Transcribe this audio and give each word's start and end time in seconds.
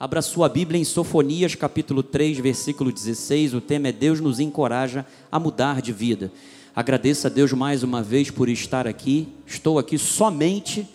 Abra 0.00 0.22
sua 0.22 0.48
Bíblia 0.48 0.80
em 0.80 0.84
Sofonias, 0.84 1.54
capítulo 1.54 2.02
3, 2.02 2.38
versículo 2.38 2.90
16. 2.90 3.52
O 3.52 3.60
tema 3.60 3.88
é 3.88 3.92
Deus 3.92 4.18
nos 4.18 4.40
encoraja 4.40 5.04
a 5.30 5.38
mudar 5.38 5.82
de 5.82 5.92
vida. 5.92 6.32
Agradeço 6.74 7.26
a 7.26 7.30
Deus 7.30 7.52
mais 7.52 7.82
uma 7.82 8.02
vez 8.02 8.30
por 8.30 8.48
estar 8.48 8.86
aqui. 8.86 9.28
Estou 9.46 9.78
aqui 9.78 9.98
somente 9.98 10.88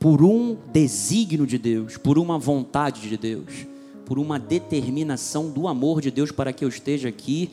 por 0.00 0.22
um 0.22 0.56
desígnio 0.72 1.46
de 1.46 1.58
Deus, 1.58 1.98
por 1.98 2.16
uma 2.16 2.38
vontade 2.38 3.06
de 3.06 3.18
Deus, 3.18 3.66
por 4.06 4.18
uma 4.18 4.38
determinação 4.38 5.50
do 5.50 5.68
amor 5.68 6.00
de 6.00 6.10
Deus 6.10 6.32
para 6.32 6.50
que 6.50 6.64
eu 6.64 6.70
esteja 6.70 7.10
aqui 7.10 7.50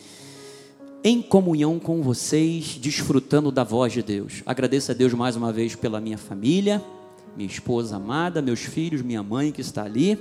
em 1.03 1.21
comunhão 1.21 1.77
com 1.77 2.01
vocês, 2.01 2.77
desfrutando 2.79 3.51
da 3.51 3.65
voz 3.65 3.91
de 3.91 4.01
Deus. 4.01 4.43
Agradeço 4.45 4.91
a 4.91 4.93
Deus 4.93 5.13
mais 5.13 5.35
uma 5.35 5.51
vez 5.51 5.75
pela 5.75 5.99
minha 5.99 6.17
família, 6.17 6.81
minha 7.35 7.49
esposa 7.49 7.97
amada, 7.97 8.41
meus 8.41 8.61
filhos, 8.61 9.01
minha 9.01 9.21
mãe 9.21 9.51
que 9.51 9.59
está 9.59 9.83
ali. 9.83 10.17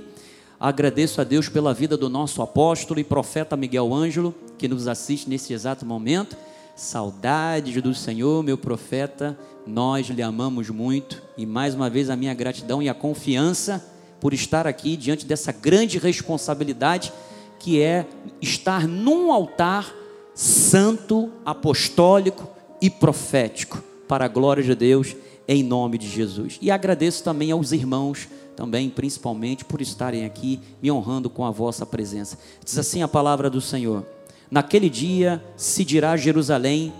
Agradeço 0.59 1.19
a 1.19 1.23
Deus 1.23 1.49
pela 1.49 1.73
vida 1.73 1.97
do 1.97 2.09
nosso 2.09 2.41
apóstolo 2.41 2.99
e 2.99 3.03
profeta 3.03 3.57
Miguel 3.57 3.93
Ângelo, 3.93 4.33
que 4.57 4.67
nos 4.67 4.87
assiste 4.87 5.29
nesse 5.29 5.53
exato 5.53 5.85
momento. 5.85 6.37
Saudades 6.75 7.81
do 7.81 7.93
Senhor, 7.93 8.41
meu 8.41 8.57
profeta, 8.57 9.37
nós 9.67 10.07
lhe 10.07 10.21
amamos 10.21 10.69
muito 10.69 11.21
e 11.37 11.45
mais 11.45 11.75
uma 11.75 11.89
vez 11.89 12.09
a 12.09 12.15
minha 12.15 12.33
gratidão 12.33 12.81
e 12.81 12.87
a 12.87 12.93
confiança 12.93 13.85
por 14.19 14.33
estar 14.33 14.65
aqui 14.65 14.95
diante 14.95 15.25
dessa 15.25 15.51
grande 15.51 15.97
responsabilidade 15.97 17.11
que 17.59 17.81
é 17.81 18.05
estar 18.41 18.87
num 18.87 19.31
altar 19.31 19.93
santo, 20.33 21.31
apostólico 21.45 22.49
e 22.81 22.89
profético 22.89 23.83
para 24.07 24.25
a 24.25 24.29
glória 24.29 24.63
de 24.63 24.75
Deus 24.75 25.15
em 25.47 25.63
nome 25.63 25.97
de 25.97 26.07
Jesus. 26.07 26.57
E 26.61 26.71
agradeço 26.71 27.23
também 27.23 27.51
aos 27.51 27.71
irmãos 27.71 28.27
também, 28.55 28.89
principalmente, 28.89 29.65
por 29.65 29.81
estarem 29.81 30.25
aqui 30.25 30.59
me 30.81 30.91
honrando 30.91 31.29
com 31.29 31.45
a 31.45 31.51
vossa 31.51 31.85
presença. 31.85 32.37
Diz 32.63 32.77
assim 32.77 33.01
a 33.01 33.07
palavra 33.07 33.49
do 33.49 33.59
Senhor: 33.61 34.05
Naquele 34.49 34.89
dia 34.89 35.43
se 35.57 35.83
dirá 35.83 36.15
Jerusalém: 36.15 36.93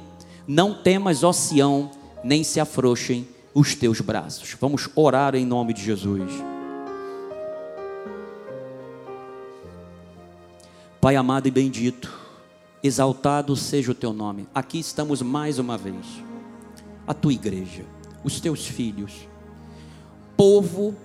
Não 0.47 0.73
temas, 0.73 1.23
ó 1.23 1.31
Sião, 1.31 1.89
nem 2.23 2.43
se 2.43 2.59
afrouxem 2.59 3.27
os 3.53 3.73
teus 3.73 4.01
braços. 4.01 4.55
Vamos 4.59 4.89
orar 4.95 5.35
em 5.35 5.45
nome 5.45 5.73
de 5.73 5.81
Jesus. 5.81 6.31
Pai 10.99 11.15
amado 11.15 11.47
e 11.47 11.51
bendito, 11.51 12.11
exaltado 12.83 13.55
seja 13.55 13.91
o 13.91 13.95
teu 13.95 14.11
nome. 14.11 14.47
Aqui 14.53 14.79
estamos 14.79 15.21
mais 15.21 15.59
uma 15.59 15.77
vez, 15.77 16.05
a 17.05 17.13
tua 17.13 17.31
igreja, 17.31 17.85
os 18.23 18.39
teus 18.39 18.65
filhos, 18.65 19.27
povo 20.35 20.95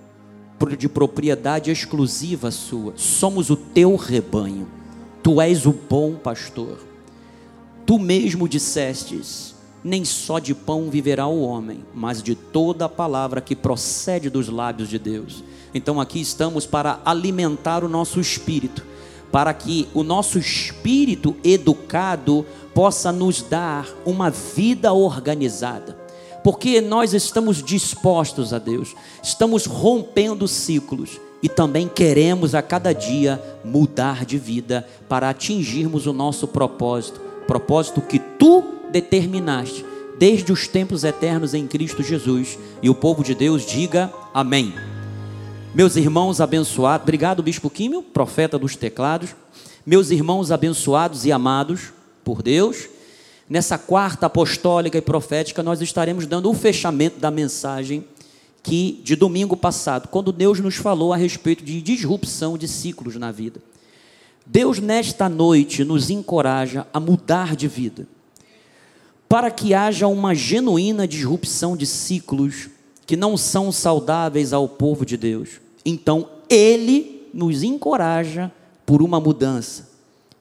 de 0.69 0.87
propriedade 0.87 1.71
exclusiva 1.71 2.51
sua. 2.51 2.93
Somos 2.95 3.49
o 3.49 3.55
teu 3.55 3.95
rebanho. 3.95 4.67
Tu 5.23 5.41
és 5.41 5.65
o 5.65 5.71
bom 5.71 6.15
pastor. 6.15 6.77
Tu 7.85 7.97
mesmo 7.99 8.47
dissestes: 8.47 9.55
nem 9.83 10.05
só 10.05 10.39
de 10.39 10.53
pão 10.53 10.89
viverá 10.89 11.27
o 11.27 11.41
homem, 11.41 11.83
mas 11.93 12.21
de 12.21 12.35
toda 12.35 12.85
a 12.85 12.89
palavra 12.89 13.41
que 13.41 13.55
procede 13.55 14.29
dos 14.29 14.47
lábios 14.49 14.89
de 14.89 14.99
Deus. 14.99 15.43
Então 15.73 15.99
aqui 15.99 16.19
estamos 16.19 16.65
para 16.65 16.99
alimentar 17.05 17.83
o 17.83 17.89
nosso 17.89 18.19
espírito, 18.19 18.85
para 19.31 19.53
que 19.53 19.87
o 19.93 20.03
nosso 20.03 20.37
espírito 20.37 21.35
educado 21.43 22.45
possa 22.73 23.11
nos 23.11 23.41
dar 23.41 23.87
uma 24.05 24.29
vida 24.29 24.93
organizada 24.93 26.00
porque 26.43 26.81
nós 26.81 27.13
estamos 27.13 27.63
dispostos 27.63 28.53
a 28.53 28.59
Deus, 28.59 28.95
estamos 29.21 29.65
rompendo 29.65 30.47
ciclos 30.47 31.19
e 31.43 31.49
também 31.49 31.87
queremos 31.87 32.53
a 32.53 32.61
cada 32.61 32.93
dia 32.93 33.41
mudar 33.63 34.25
de 34.25 34.37
vida 34.37 34.87
para 35.09 35.29
atingirmos 35.29 36.05
o 36.05 36.13
nosso 36.13 36.47
propósito, 36.47 37.19
propósito 37.47 38.01
que 38.01 38.19
tu 38.19 38.63
determinaste 38.91 39.85
desde 40.19 40.51
os 40.51 40.67
tempos 40.67 41.03
eternos 41.03 41.53
em 41.53 41.65
Cristo 41.65 42.03
Jesus. 42.03 42.59
E 42.81 42.89
o 42.89 42.95
povo 42.95 43.23
de 43.23 43.33
Deus 43.33 43.65
diga 43.65 44.13
amém. 44.33 44.73
Meus 45.73 45.95
irmãos 45.95 46.39
abençoados, 46.39 47.03
obrigado 47.03 47.41
Bispo 47.41 47.69
Químio, 47.69 48.03
profeta 48.03 48.59
dos 48.59 48.75
teclados. 48.75 49.35
Meus 49.83 50.11
irmãos 50.11 50.51
abençoados 50.51 51.25
e 51.25 51.31
amados 51.31 51.91
por 52.23 52.43
Deus, 52.43 52.87
nessa 53.51 53.77
quarta 53.77 54.27
apostólica 54.27 54.97
e 54.97 55.01
profética, 55.01 55.61
nós 55.61 55.81
estaremos 55.81 56.25
dando 56.25 56.49
o 56.49 56.53
fechamento 56.53 57.19
da 57.19 57.29
mensagem 57.29 58.05
que 58.63 59.01
de 59.03 59.13
domingo 59.13 59.57
passado, 59.57 60.07
quando 60.07 60.31
Deus 60.31 60.61
nos 60.61 60.77
falou 60.77 61.11
a 61.11 61.17
respeito 61.17 61.61
de 61.61 61.81
disrupção 61.81 62.57
de 62.57 62.65
ciclos 62.65 63.17
na 63.17 63.29
vida. 63.29 63.61
Deus 64.45 64.79
nesta 64.79 65.27
noite 65.27 65.83
nos 65.83 66.09
encoraja 66.09 66.87
a 66.93 66.99
mudar 66.99 67.53
de 67.57 67.67
vida, 67.67 68.07
para 69.27 69.51
que 69.51 69.73
haja 69.73 70.07
uma 70.07 70.33
genuína 70.33 71.05
disrupção 71.05 71.75
de 71.75 71.85
ciclos 71.85 72.69
que 73.05 73.17
não 73.17 73.35
são 73.35 73.69
saudáveis 73.69 74.53
ao 74.53 74.65
povo 74.65 75.05
de 75.05 75.17
Deus. 75.17 75.59
Então, 75.83 76.29
ele 76.47 77.27
nos 77.33 77.63
encoraja 77.63 78.49
por 78.85 79.01
uma 79.01 79.19
mudança. 79.19 79.89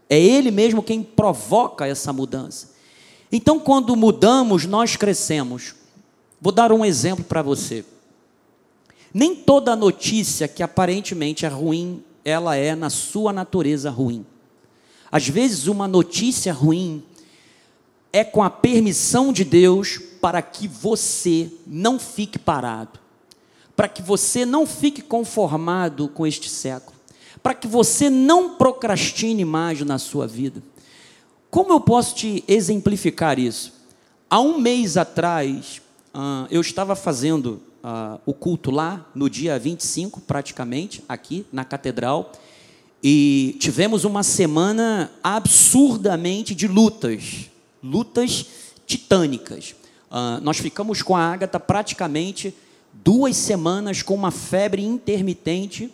É 0.09 0.16
ele 0.16 0.53
mesmo 0.53 0.81
quem 0.81 1.03
provoca 1.03 1.88
essa 1.88 2.12
mudança. 2.12 2.78
Então, 3.33 3.59
quando 3.59 3.95
mudamos, 3.95 4.67
nós 4.67 4.97
crescemos. 4.97 5.75
Vou 6.41 6.53
dar 6.53 6.73
um 6.73 6.85
exemplo 6.85 7.25
para 7.25 7.43
você. 7.43 7.85
Nem 9.13 9.35
toda 9.35 9.77
notícia 9.77 10.49
que 10.49 10.63
aparentemente 10.63 11.45
é 11.45 11.49
ruim, 11.49 12.03
ela 12.25 12.57
é 12.57 12.75
na 12.75 12.91
sua 12.91 13.33
natureza 13.33 13.91
ruim. 13.91 14.25
Às 15.11 15.29
vezes, 15.29 15.67
uma 15.67 15.89
notícia 15.89 16.53
ruim 16.53 17.03
é 18.13 18.25
com 18.25 18.43
a 18.43 18.51
permissão 18.51 19.33
de 19.33 19.45
Deus 19.45 19.99
para 20.21 20.43
que 20.43 20.69
você 20.69 21.51
não 21.67 21.99
fique 21.99 22.39
parado, 22.39 22.99
para 23.75 23.89
que 23.89 24.03
você 24.03 24.45
não 24.45 24.67
fique 24.67 25.03
conformado 25.03 26.09
com 26.09 26.27
este 26.27 26.49
século, 26.49 26.97
para 27.43 27.55
que 27.55 27.67
você 27.67 28.11
não 28.11 28.57
procrastine 28.57 29.45
mais 29.45 29.81
na 29.81 29.99
sua 29.99 30.27
vida. 30.27 30.62
Como 31.50 31.72
eu 31.72 31.81
posso 31.81 32.15
te 32.15 32.44
exemplificar 32.47 33.37
isso? 33.37 33.72
Há 34.28 34.41
um 34.41 34.61
mês 34.61 34.97
atrás, 34.97 35.83
uh, 36.15 36.47
eu 36.49 36.61
estava 36.61 36.94
fazendo 36.94 37.61
uh, 37.83 38.21
o 38.25 38.33
culto 38.33 38.71
lá, 38.71 39.05
no 39.16 39.28
dia 39.28 39.59
25, 39.59 40.21
praticamente, 40.21 41.03
aqui 41.09 41.44
na 41.53 41.65
catedral, 41.65 42.31
e 43.03 43.56
tivemos 43.59 44.05
uma 44.05 44.22
semana 44.22 45.11
absurdamente 45.25 46.55
de 46.55 46.69
lutas, 46.69 47.50
lutas 47.82 48.47
titânicas. 48.87 49.75
Uh, 50.09 50.41
nós 50.43 50.59
ficamos 50.59 51.03
com 51.03 51.17
a 51.17 51.32
Ágata 51.32 51.59
praticamente 51.59 52.55
duas 52.93 53.34
semanas 53.34 54.03
com 54.03 54.15
uma 54.15 54.31
febre 54.31 54.84
intermitente 54.84 55.93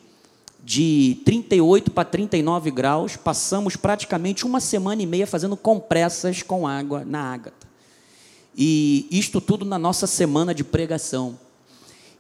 de 0.67 1.19
38 1.25 1.93
para 1.93 2.05
39 2.05 2.73
graus, 2.73 3.15
passamos 3.15 3.77
praticamente 3.77 4.45
uma 4.45 4.59
semana 4.59 5.01
e 5.01 5.07
meia 5.07 5.25
fazendo 5.25 5.57
compressas 5.57 6.43
com 6.43 6.67
água 6.67 7.05
na 7.05 7.21
ágata. 7.21 7.69
E 8.57 9.07
isto 9.09 9.41
tudo 9.41 9.65
na 9.65 9.79
nossa 9.79 10.09
semana 10.09 10.53
de 10.53 10.65
pregação. 10.65 11.39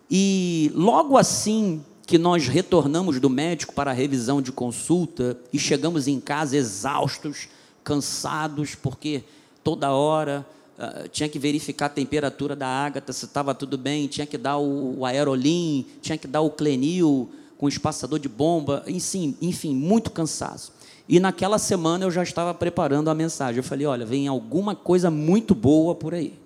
E 0.09 0.71
logo 0.77 1.19
assim 1.19 1.85
que 2.07 2.19
nós 2.19 2.47
retornamos 2.47 3.19
do 3.19 3.29
médico 3.29 3.75
para 3.75 3.91
a 3.91 3.95
revisão 3.95 4.41
de 4.41 4.53
consulta 4.53 5.37
e 5.53 5.59
chegamos 5.59 6.07
em 6.07 6.21
casa 6.21 6.57
exaustos, 6.57 7.49
cansados, 7.83 8.77
porque 8.77 9.25
toda 9.65 9.91
hora 9.91 10.47
uh, 10.79 11.09
tinha 11.09 11.29
que 11.29 11.41
verificar 11.41 11.87
a 11.87 11.89
temperatura 11.89 12.55
da 12.55 12.69
ágata, 12.69 13.13
se 13.13 13.25
estava 13.25 13.53
tudo 13.53 13.77
bem, 13.77 14.07
tinha 14.07 14.25
que 14.25 14.39
dar 14.39 14.57
o, 14.57 15.01
o 15.01 15.05
aerolim, 15.05 15.85
tinha 16.01 16.17
que 16.17 16.29
dar 16.29 16.43
o 16.43 16.51
clenil, 16.51 17.29
com 17.59 17.69
espaçador 17.69 18.19
de 18.19 18.29
bomba, 18.29 18.85
enfim, 18.87 19.75
muito 19.75 20.11
cansaço. 20.11 20.73
E 21.09 21.21
naquela 21.21 21.59
semana 21.59 22.05
eu 22.05 22.11
já 22.11 22.23
estava 22.23 22.53
preparando 22.53 23.09
a 23.09 23.15
mensagem. 23.15 23.59
Eu 23.59 23.63
falei: 23.63 23.87
olha, 23.87 24.05
vem 24.05 24.27
alguma 24.27 24.75
coisa 24.75 25.11
muito 25.11 25.55
boa 25.55 25.95
por 25.95 26.15
aí. 26.15 26.39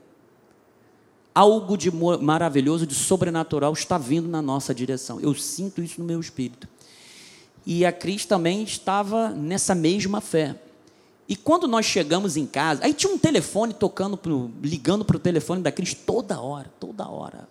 Algo 1.34 1.76
de 1.76 1.90
maravilhoso, 1.90 2.86
de 2.86 2.94
sobrenatural 2.94 3.72
está 3.72 3.96
vindo 3.96 4.28
na 4.28 4.42
nossa 4.42 4.74
direção. 4.74 5.20
Eu 5.20 5.34
sinto 5.34 5.82
isso 5.82 6.00
no 6.00 6.06
meu 6.06 6.20
espírito. 6.20 6.68
E 7.64 7.84
a 7.84 7.92
Cris 7.92 8.26
também 8.26 8.62
estava 8.62 9.30
nessa 9.30 9.74
mesma 9.74 10.20
fé. 10.20 10.56
E 11.28 11.36
quando 11.36 11.68
nós 11.68 11.86
chegamos 11.86 12.36
em 12.36 12.44
casa, 12.44 12.84
aí 12.84 12.92
tinha 12.92 13.12
um 13.12 13.18
telefone 13.18 13.72
tocando, 13.72 14.16
pro, 14.16 14.50
ligando 14.60 15.04
para 15.04 15.16
o 15.16 15.20
telefone 15.20 15.62
da 15.62 15.70
Cris 15.70 15.94
toda 15.94 16.40
hora, 16.40 16.70
toda 16.80 17.08
hora. 17.08 17.48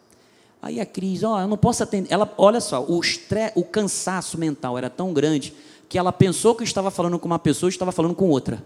Aí 0.61 0.79
a 0.79 0.85
Cris, 0.85 1.23
ó, 1.23 1.35
oh, 1.35 1.39
eu 1.39 1.47
não 1.47 1.57
posso 1.57 1.83
atender. 1.83 2.11
Ela, 2.11 2.31
olha 2.38 2.59
só, 2.59 2.83
o, 2.83 3.00
estre... 3.00 3.51
o 3.56 3.63
cansaço 3.63 4.38
mental 4.38 4.77
era 4.77 4.89
tão 4.89 5.13
grande 5.13 5.53
que 5.88 5.97
ela 5.97 6.11
pensou 6.11 6.53
que 6.53 6.63
estava 6.63 6.91
falando 6.91 7.17
com 7.17 7.25
uma 7.25 7.39
pessoa 7.39 7.69
e 7.69 7.71
estava 7.71 7.91
falando 7.91 8.13
com 8.13 8.29
outra. 8.29 8.63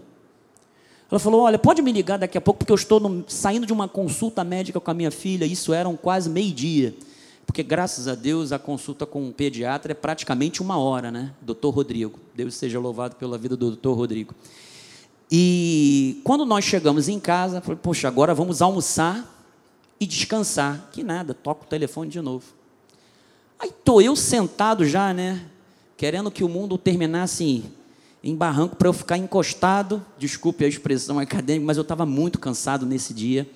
Ela 1.10 1.20
falou: 1.20 1.42
Olha, 1.42 1.58
pode 1.58 1.80
me 1.82 1.92
ligar 1.92 2.18
daqui 2.18 2.36
a 2.36 2.40
pouco, 2.40 2.58
porque 2.58 2.72
eu 2.72 2.76
estou 2.76 2.98
no... 2.98 3.24
saindo 3.28 3.64
de 3.64 3.72
uma 3.72 3.86
consulta 3.86 4.42
médica 4.42 4.80
com 4.80 4.90
a 4.90 4.94
minha 4.94 5.10
filha. 5.10 5.44
Isso 5.44 5.72
eram 5.72 5.96
quase 5.96 6.28
meio-dia. 6.28 6.94
Porque 7.46 7.62
graças 7.62 8.08
a 8.08 8.14
Deus 8.14 8.52
a 8.52 8.58
consulta 8.58 9.06
com 9.06 9.22
um 9.22 9.30
pediatra 9.30 9.92
é 9.92 9.94
praticamente 9.94 10.62
uma 10.62 10.78
hora, 10.78 11.12
né? 11.12 11.32
Doutor 11.40 11.70
Rodrigo. 11.70 12.18
Deus 12.34 12.54
seja 12.54 12.80
louvado 12.80 13.16
pela 13.16 13.38
vida 13.38 13.56
do 13.56 13.68
doutor 13.68 13.94
Rodrigo. 13.94 14.34
E 15.30 16.20
quando 16.24 16.44
nós 16.44 16.64
chegamos 16.64 17.08
em 17.08 17.20
casa, 17.20 17.60
falei, 17.60 17.78
poxa, 17.80 18.08
agora 18.08 18.34
vamos 18.34 18.60
almoçar 18.60 19.33
e 19.98 20.06
descansar. 20.06 20.88
Que 20.92 21.02
nada, 21.02 21.34
toca 21.34 21.64
o 21.64 21.68
telefone 21.68 22.10
de 22.10 22.20
novo. 22.20 22.44
Aí 23.58 23.72
tô 23.84 24.00
eu 24.00 24.16
sentado 24.16 24.86
já, 24.86 25.12
né? 25.14 25.46
Querendo 25.96 26.30
que 26.30 26.44
o 26.44 26.48
mundo 26.48 26.76
terminasse 26.76 27.64
em 28.22 28.34
barranco 28.34 28.76
para 28.76 28.88
eu 28.88 28.92
ficar 28.92 29.18
encostado. 29.18 30.04
Desculpe 30.18 30.64
a 30.64 30.68
expressão 30.68 31.18
acadêmica, 31.18 31.66
mas 31.66 31.76
eu 31.76 31.82
estava 31.82 32.04
muito 32.04 32.38
cansado 32.38 32.86
nesse 32.86 33.14
dia. 33.14 33.48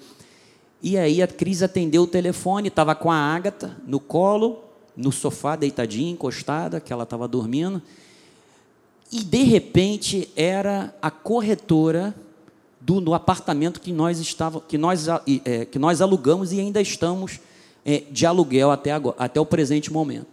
E 0.83 0.97
aí 0.97 1.21
a 1.21 1.27
Cris 1.27 1.63
atendeu 1.63 2.03
o 2.03 2.07
telefone, 2.07 2.69
estava 2.69 2.95
com 2.95 3.11
a 3.11 3.17
Ágata 3.17 3.77
no 3.87 3.99
colo, 3.99 4.63
no 4.97 5.11
sofá, 5.11 5.57
deitadinha, 5.57 6.13
encostada, 6.13 6.81
que 6.81 6.93
ela 6.93 7.03
estava 7.03 7.27
dormindo. 7.27 7.83
E 9.11 9.25
de 9.25 9.43
repente 9.43 10.31
era 10.37 10.95
a 11.01 11.11
corretora 11.11 12.15
do, 12.89 13.03
do 13.03 13.13
apartamento 13.13 13.83
que 13.83 13.93
nós, 13.93 14.19
estava, 14.19 14.63
que, 14.63 14.79
nós, 14.79 15.07
é, 15.45 15.67
que 15.67 15.79
nós 15.79 16.01
alugamos 16.01 16.55
e 16.55 16.59
ainda 16.59 16.81
estamos 16.81 17.39
é, 17.85 17.99
de 18.11 18.25
aluguel 18.25 18.71
até, 18.71 18.93
agora, 18.93 19.15
até 19.19 19.39
o 19.39 19.45
presente 19.45 19.93
momento. 19.93 20.27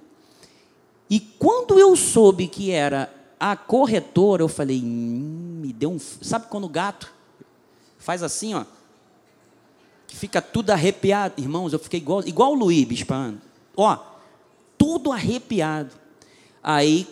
E 1.10 1.20
quando 1.20 1.78
eu 1.78 1.94
soube 1.98 2.48
que 2.48 2.72
era 2.72 3.14
a 3.38 3.58
corretora, 3.58 4.42
eu 4.42 4.48
falei, 4.48 4.82
hum, 4.82 5.60
me 5.64 5.74
deu 5.74 5.92
um. 5.92 6.00
Sabe 6.00 6.48
quando 6.48 6.64
o 6.64 6.70
gato 6.70 7.12
faz 8.00 8.24
assim, 8.24 8.54
ó? 8.54 8.64
Que 10.08 10.16
fica 10.16 10.42
tudo 10.42 10.70
arrepiado. 10.70 11.34
Irmãos, 11.38 11.74
eu 11.74 11.80
fiquei 11.80 12.00
igual, 12.00 12.26
igual 12.26 12.54
o 12.54 12.56
Luiz 12.56 12.86
Bispano. 12.86 13.42
Ó, 13.76 13.98
tudo 14.78 15.12
arrepiado. 15.12 15.92
Aí 16.64 17.06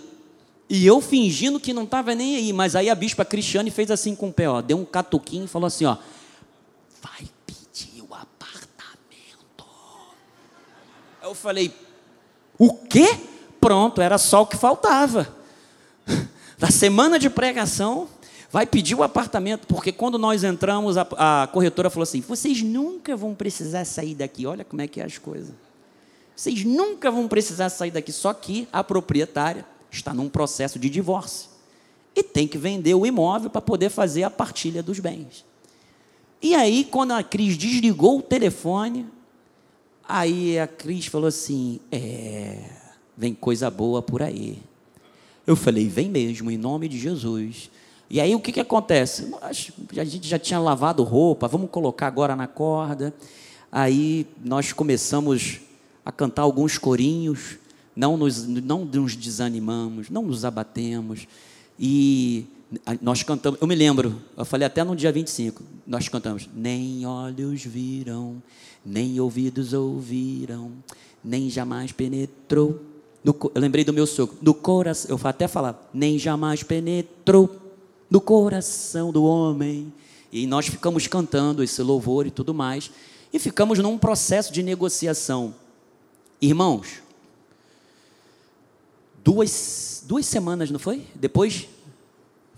e 0.69 0.85
eu 0.85 1.01
fingindo 1.01 1.59
que 1.59 1.73
não 1.73 1.83
estava 1.83 2.15
nem 2.15 2.35
aí, 2.35 2.53
mas 2.53 2.75
aí 2.75 2.89
a 2.89 2.95
bispa 2.95 3.25
Cristiane 3.25 3.69
fez 3.69 3.91
assim 3.91 4.15
com 4.15 4.29
o 4.29 4.33
pé, 4.33 4.49
ó, 4.49 4.61
deu 4.61 4.77
um 4.77 4.85
catuquinho 4.85 5.45
e 5.45 5.47
falou 5.47 5.67
assim, 5.67 5.85
ó, 5.85 5.97
vai 7.01 7.27
pedir 7.45 8.01
o 8.01 8.13
apartamento. 8.13 9.65
Eu 11.21 11.35
falei, 11.35 11.73
o 12.57 12.73
quê? 12.73 13.19
Pronto, 13.59 14.01
era 14.01 14.17
só 14.17 14.41
o 14.41 14.47
que 14.47 14.57
faltava. 14.57 15.27
Da 16.55 16.71
semana 16.71 17.19
de 17.19 17.29
pregação, 17.29 18.07
vai 18.49 18.65
pedir 18.65 18.95
o 18.95 19.03
apartamento, 19.03 19.67
porque 19.67 19.91
quando 19.91 20.17
nós 20.17 20.45
entramos, 20.45 20.95
a, 20.95 21.07
a 21.17 21.47
corretora 21.47 21.89
falou 21.89 22.03
assim: 22.03 22.21
vocês 22.21 22.61
nunca 22.61 23.17
vão 23.17 23.35
precisar 23.35 23.83
sair 23.83 24.15
daqui. 24.15 24.45
Olha 24.45 24.63
como 24.63 24.81
é 24.81 24.87
que 24.87 25.01
é 25.01 25.03
as 25.03 25.17
coisas. 25.17 25.53
Vocês 26.35 26.63
nunca 26.63 27.11
vão 27.11 27.27
precisar 27.27 27.69
sair 27.69 27.91
daqui. 27.91 28.13
Só 28.13 28.33
que 28.33 28.65
a 28.71 28.81
proprietária 28.81 29.65
está 29.93 30.13
num 30.13 30.27
processo 30.27 30.79
de 30.79 30.89
divórcio 30.89 31.49
e 32.15 32.21
tem 32.21 32.47
que 32.47 32.57
vender 32.57 32.93
o 32.93 33.05
imóvel 33.05 33.49
para 33.49 33.61
poder 33.61 33.89
fazer 33.89 34.23
a 34.23 34.29
partilha 34.29 34.83
dos 34.83 34.99
bens. 34.99 35.45
E 36.41 36.53
aí, 36.53 36.83
quando 36.83 37.11
a 37.11 37.23
Cris 37.23 37.57
desligou 37.57 38.19
o 38.19 38.21
telefone, 38.21 39.07
aí 40.07 40.59
a 40.59 40.67
Cris 40.67 41.05
falou 41.05 41.27
assim: 41.27 41.79
É, 41.91 42.59
vem 43.17 43.33
coisa 43.33 43.69
boa 43.69 44.01
por 44.01 44.21
aí. 44.21 44.61
Eu 45.47 45.55
falei: 45.55 45.87
Vem 45.87 46.09
mesmo, 46.09 46.51
em 46.51 46.57
nome 46.57 46.87
de 46.89 46.99
Jesus. 46.99 47.69
E 48.09 48.19
aí 48.19 48.35
o 48.35 48.39
que, 48.39 48.51
que 48.51 48.59
acontece? 48.59 49.33
A 49.41 50.03
gente 50.03 50.27
já 50.27 50.37
tinha 50.37 50.59
lavado 50.59 51.01
roupa, 51.03 51.47
vamos 51.47 51.69
colocar 51.69 52.07
agora 52.07 52.35
na 52.35 52.47
corda. 52.47 53.13
Aí 53.71 54.27
nós 54.43 54.71
começamos 54.71 55.61
a 56.05 56.11
cantar 56.11 56.43
alguns 56.43 56.77
corinhos 56.77 57.57
não 57.95 58.17
nos, 58.17 58.45
não 58.47 58.85
nos 58.85 59.15
desanimamos, 59.15 60.09
não 60.09 60.23
nos 60.23 60.45
abatemos. 60.45 61.27
E 61.79 62.45
nós 63.01 63.23
cantamos, 63.23 63.59
eu 63.61 63.67
me 63.67 63.75
lembro, 63.75 64.21
eu 64.37 64.45
falei 64.45 64.65
até 64.65 64.83
no 64.83 64.95
dia 64.95 65.11
25, 65.11 65.61
nós 65.85 66.07
cantamos: 66.07 66.49
Nem 66.53 67.05
olhos 67.05 67.63
viram, 67.63 68.41
nem 68.85 69.19
ouvidos 69.19 69.73
ouviram, 69.73 70.71
nem 71.23 71.49
jamais 71.49 71.91
penetrou. 71.91 72.81
No, 73.23 73.35
eu 73.55 73.61
lembrei 73.61 73.85
do 73.85 73.93
meu 73.93 74.05
sogro, 74.05 74.35
no 74.41 74.53
coração, 74.53 75.11
eu 75.11 75.27
até 75.27 75.47
falar, 75.47 75.89
nem 75.93 76.19
jamais 76.19 76.61
penetrou 76.61 77.55
no 78.09 78.19
coração 78.19 79.11
do 79.11 79.23
homem. 79.23 79.93
E 80.31 80.47
nós 80.47 80.67
ficamos 80.67 81.07
cantando 81.07 81.63
esse 81.63 81.81
louvor 81.81 82.25
e 82.25 82.31
tudo 82.31 82.53
mais, 82.53 82.91
e 83.31 83.37
ficamos 83.37 83.79
num 83.79 83.97
processo 83.97 84.51
de 84.51 84.63
negociação. 84.63 85.53
Irmãos, 86.41 87.02
duas, 89.23 90.03
duas 90.05 90.25
semanas, 90.25 90.69
não 90.69 90.79
foi? 90.79 91.07
Depois, 91.15 91.67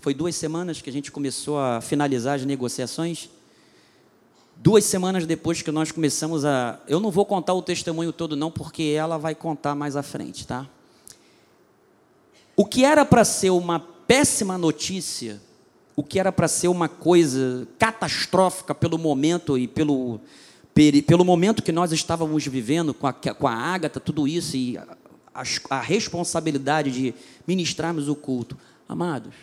foi 0.00 0.12
duas 0.12 0.34
semanas 0.34 0.82
que 0.82 0.90
a 0.90 0.92
gente 0.92 1.12
começou 1.12 1.58
a 1.58 1.80
finalizar 1.80 2.36
as 2.36 2.44
negociações. 2.44 3.30
Duas 4.56 4.84
semanas 4.84 5.26
depois 5.26 5.62
que 5.62 5.70
nós 5.70 5.92
começamos 5.92 6.44
a. 6.44 6.80
Eu 6.88 6.98
não 6.98 7.10
vou 7.10 7.24
contar 7.24 7.54
o 7.54 7.62
testemunho 7.62 8.12
todo, 8.12 8.34
não, 8.34 8.50
porque 8.50 8.94
ela 8.96 9.18
vai 9.18 9.34
contar 9.34 9.74
mais 9.74 9.96
à 9.96 10.02
frente, 10.02 10.46
tá? 10.46 10.66
O 12.56 12.64
que 12.64 12.84
era 12.84 13.04
para 13.04 13.24
ser 13.24 13.50
uma 13.50 13.78
péssima 13.78 14.56
notícia, 14.56 15.40
o 15.94 16.02
que 16.02 16.18
era 16.18 16.32
para 16.32 16.48
ser 16.48 16.68
uma 16.68 16.88
coisa 16.88 17.68
catastrófica 17.78 18.74
pelo 18.74 18.96
momento 18.96 19.58
e 19.58 19.68
pelo, 19.68 20.20
pelo 21.06 21.24
momento 21.24 21.62
que 21.62 21.70
nós 21.70 21.92
estávamos 21.92 22.46
vivendo 22.46 22.94
com 22.94 23.06
a, 23.06 23.12
com 23.12 23.46
a 23.46 23.54
Ágata, 23.54 24.00
tudo 24.00 24.26
isso, 24.26 24.56
e 24.56 24.78
a, 25.36 25.76
a 25.76 25.80
responsabilidade 25.80 26.90
de 26.90 27.14
ministrarmos 27.46 28.08
o 28.08 28.14
culto. 28.14 28.56
Amados, 28.88 29.34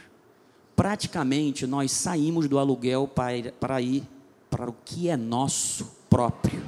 praticamente 0.75 1.67
nós 1.67 1.91
saímos 1.91 2.47
do 2.47 2.57
aluguel 2.57 3.07
para 3.07 3.81
ir, 3.81 4.03
para 4.49 4.69
o 4.69 4.75
que 4.85 5.09
é 5.09 5.17
nosso 5.17 5.91
próprio. 6.09 6.63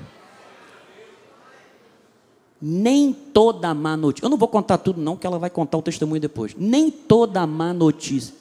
Nem 2.61 3.13
toda 3.13 3.73
má 3.73 3.97
notícia, 3.97 4.25
eu 4.25 4.29
não 4.29 4.37
vou 4.37 4.47
contar 4.47 4.77
tudo 4.77 5.01
não, 5.01 5.15
que 5.17 5.27
ela 5.27 5.37
vai 5.37 5.49
contar 5.49 5.77
o 5.77 5.81
testemunho 5.81 6.21
depois. 6.21 6.55
Nem 6.57 6.89
toda 6.89 7.45
má 7.45 7.73
notícia. 7.73 8.33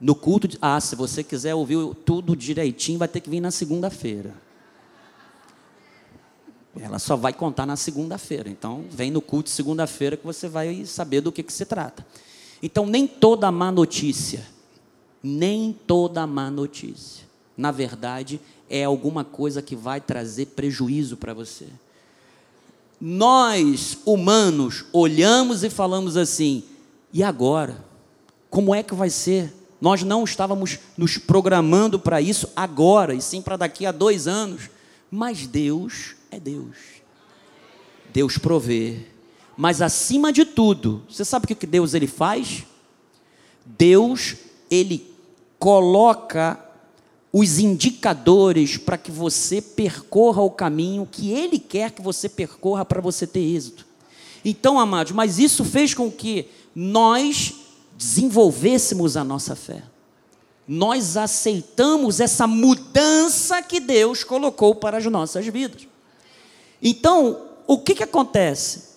No 0.00 0.14
culto, 0.14 0.48
de, 0.48 0.58
ah, 0.62 0.80
se 0.80 0.96
você 0.96 1.22
quiser 1.22 1.54
ouvir 1.54 1.94
tudo 2.04 2.34
direitinho, 2.34 2.98
vai 2.98 3.08
ter 3.08 3.20
que 3.20 3.28
vir 3.28 3.40
na 3.40 3.50
segunda-feira. 3.50 4.34
Ela 6.78 6.98
só 6.98 7.16
vai 7.16 7.32
contar 7.32 7.66
na 7.66 7.76
segunda-feira. 7.76 8.48
Então, 8.48 8.84
vem 8.90 9.10
no 9.10 9.20
culto 9.20 9.50
segunda-feira 9.50 10.16
que 10.16 10.24
você 10.24 10.48
vai 10.48 10.84
saber 10.84 11.20
do 11.20 11.32
que, 11.32 11.42
que 11.42 11.52
se 11.52 11.64
trata. 11.64 12.06
Então, 12.62 12.86
nem 12.86 13.06
toda 13.06 13.50
má 13.50 13.72
notícia, 13.72 14.46
nem 15.22 15.72
toda 15.86 16.26
má 16.26 16.50
notícia, 16.50 17.24
na 17.56 17.70
verdade, 17.70 18.40
é 18.68 18.84
alguma 18.84 19.24
coisa 19.24 19.60
que 19.60 19.74
vai 19.74 20.00
trazer 20.00 20.46
prejuízo 20.46 21.16
para 21.16 21.34
você. 21.34 21.66
Nós, 23.00 23.98
humanos, 24.04 24.84
olhamos 24.92 25.64
e 25.64 25.70
falamos 25.70 26.16
assim: 26.16 26.62
e 27.12 27.22
agora? 27.22 27.84
Como 28.48 28.74
é 28.74 28.82
que 28.82 28.94
vai 28.94 29.10
ser? 29.10 29.52
Nós 29.80 30.02
não 30.02 30.24
estávamos 30.24 30.78
nos 30.96 31.16
programando 31.16 31.98
para 31.98 32.20
isso 32.20 32.48
agora, 32.54 33.14
e 33.14 33.22
sim 33.22 33.40
para 33.40 33.56
daqui 33.56 33.86
a 33.86 33.92
dois 33.92 34.26
anos. 34.28 34.68
Mas 35.10 35.46
Deus 35.46 36.14
é 36.30 36.38
Deus. 36.38 36.76
Deus 38.12 38.38
provê. 38.38 38.98
Mas 39.56 39.82
acima 39.82 40.32
de 40.32 40.44
tudo, 40.44 41.02
você 41.08 41.24
sabe 41.24 41.44
o 41.44 41.56
que 41.56 41.66
Deus 41.66 41.94
ele 41.94 42.06
faz? 42.06 42.64
Deus 43.64 44.36
ele 44.70 45.12
coloca 45.58 46.58
os 47.32 47.58
indicadores 47.58 48.76
para 48.76 48.98
que 48.98 49.10
você 49.10 49.60
percorra 49.60 50.42
o 50.42 50.50
caminho 50.50 51.08
que 51.10 51.30
ele 51.30 51.58
quer 51.58 51.92
que 51.92 52.02
você 52.02 52.28
percorra 52.28 52.84
para 52.84 53.00
você 53.00 53.26
ter 53.26 53.40
êxito. 53.40 53.86
Então, 54.44 54.80
amados, 54.80 55.12
mas 55.12 55.38
isso 55.38 55.64
fez 55.64 55.94
com 55.94 56.10
que 56.10 56.48
nós 56.74 57.54
desenvolvêssemos 57.96 59.16
a 59.16 59.22
nossa 59.22 59.54
fé. 59.54 59.82
Nós 60.66 61.16
aceitamos 61.16 62.20
essa 62.20 62.46
mudança 62.46 63.60
que 63.62 63.80
Deus 63.80 64.24
colocou 64.24 64.74
para 64.74 64.98
as 64.98 65.04
nossas 65.04 65.46
vidas. 65.46 65.89
Então, 66.82 67.48
o 67.66 67.78
que, 67.78 67.94
que 67.94 68.02
acontece? 68.02 68.90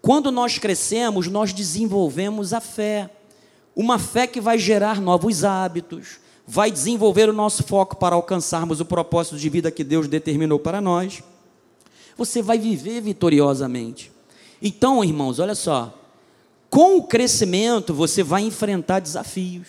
Quando 0.00 0.30
nós 0.30 0.58
crescemos, 0.58 1.26
nós 1.26 1.52
desenvolvemos 1.52 2.52
a 2.52 2.60
fé. 2.60 3.10
Uma 3.74 3.98
fé 3.98 4.26
que 4.26 4.40
vai 4.40 4.58
gerar 4.58 5.00
novos 5.00 5.44
hábitos, 5.44 6.18
vai 6.46 6.70
desenvolver 6.70 7.28
o 7.28 7.32
nosso 7.32 7.62
foco 7.64 7.96
para 7.96 8.14
alcançarmos 8.14 8.80
o 8.80 8.84
propósito 8.84 9.36
de 9.36 9.48
vida 9.48 9.70
que 9.70 9.82
Deus 9.82 10.06
determinou 10.06 10.58
para 10.58 10.80
nós. 10.80 11.22
Você 12.16 12.40
vai 12.40 12.58
viver 12.58 13.00
vitoriosamente. 13.02 14.10
Então, 14.62 15.04
irmãos, 15.04 15.38
olha 15.38 15.54
só. 15.54 15.92
Com 16.70 16.98
o 16.98 17.02
crescimento, 17.04 17.92
você 17.92 18.22
vai 18.22 18.42
enfrentar 18.42 19.00
desafios, 19.00 19.66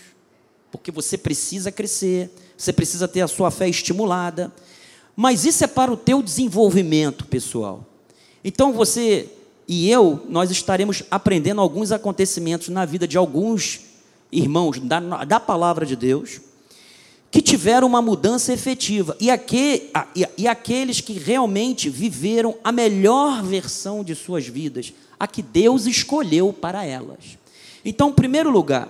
porque 0.71 0.91
você 0.91 1.17
precisa 1.17 1.71
crescer, 1.71 2.29
você 2.57 2.71
precisa 2.71 3.07
ter 3.07 3.21
a 3.21 3.27
sua 3.27 3.51
fé 3.51 3.67
estimulada. 3.67 4.53
Mas 5.19 5.45
isso 5.45 5.63
é 5.63 5.67
para 5.67 5.91
o 5.91 5.97
teu 5.97 6.21
desenvolvimento 6.21 7.25
pessoal. 7.25 7.83
Então 8.43 8.71
você 8.71 9.27
e 9.67 9.89
eu, 9.89 10.23
nós 10.29 10.51
estaremos 10.51 11.01
aprendendo 11.09 11.59
alguns 11.59 11.91
acontecimentos 11.91 12.69
na 12.69 12.85
vida 12.85 13.07
de 13.07 13.17
alguns 13.17 13.81
irmãos 14.31 14.79
da, 14.79 14.99
da 15.25 15.39
palavra 15.39 15.85
de 15.87 15.95
Deus 15.95 16.39
que 17.31 17.41
tiveram 17.41 17.87
uma 17.87 18.01
mudança 18.01 18.53
efetiva 18.53 19.17
e, 19.19 19.27
e 20.37 20.47
aqueles 20.47 21.01
que 21.01 21.13
realmente 21.13 21.89
viveram 21.89 22.55
a 22.63 22.71
melhor 22.71 23.43
versão 23.43 24.03
de 24.03 24.15
suas 24.15 24.47
vidas, 24.47 24.93
a 25.19 25.27
que 25.27 25.41
Deus 25.41 25.85
escolheu 25.87 26.53
para 26.53 26.85
elas. 26.85 27.37
Então, 27.83 28.09
em 28.09 28.13
primeiro 28.13 28.49
lugar, 28.49 28.87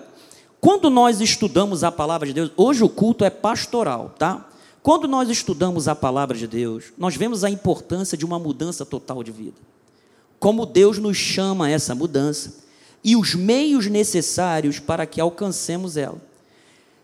quando 0.59 0.89
nós 0.89 1.21
estudamos 1.21 1.83
a 1.83 1.91
palavra 1.91 2.27
de 2.27 2.33
Deus, 2.33 2.51
hoje 2.55 2.83
o 2.83 2.89
culto 2.89 3.25
é 3.25 3.29
pastoral, 3.29 4.13
tá? 4.19 4.47
Quando 4.87 5.05
nós 5.05 5.29
estudamos 5.29 5.89
a 5.89 5.93
palavra 5.93 6.37
de 6.37 6.47
Deus, 6.47 6.93
nós 6.97 7.13
vemos 7.13 7.43
a 7.43 7.49
importância 7.49 8.17
de 8.17 8.23
uma 8.23 8.39
mudança 8.39 8.85
total 8.85 9.21
de 9.21 9.33
vida. 9.33 9.57
Como 10.39 10.65
Deus 10.65 10.97
nos 10.97 11.17
chama 11.17 11.65
a 11.65 11.69
essa 11.69 11.93
mudança 11.93 12.63
e 13.03 13.13
os 13.13 13.35
meios 13.35 13.87
necessários 13.87 14.79
para 14.79 15.05
que 15.05 15.19
alcancemos 15.19 15.97
ela. 15.97 16.21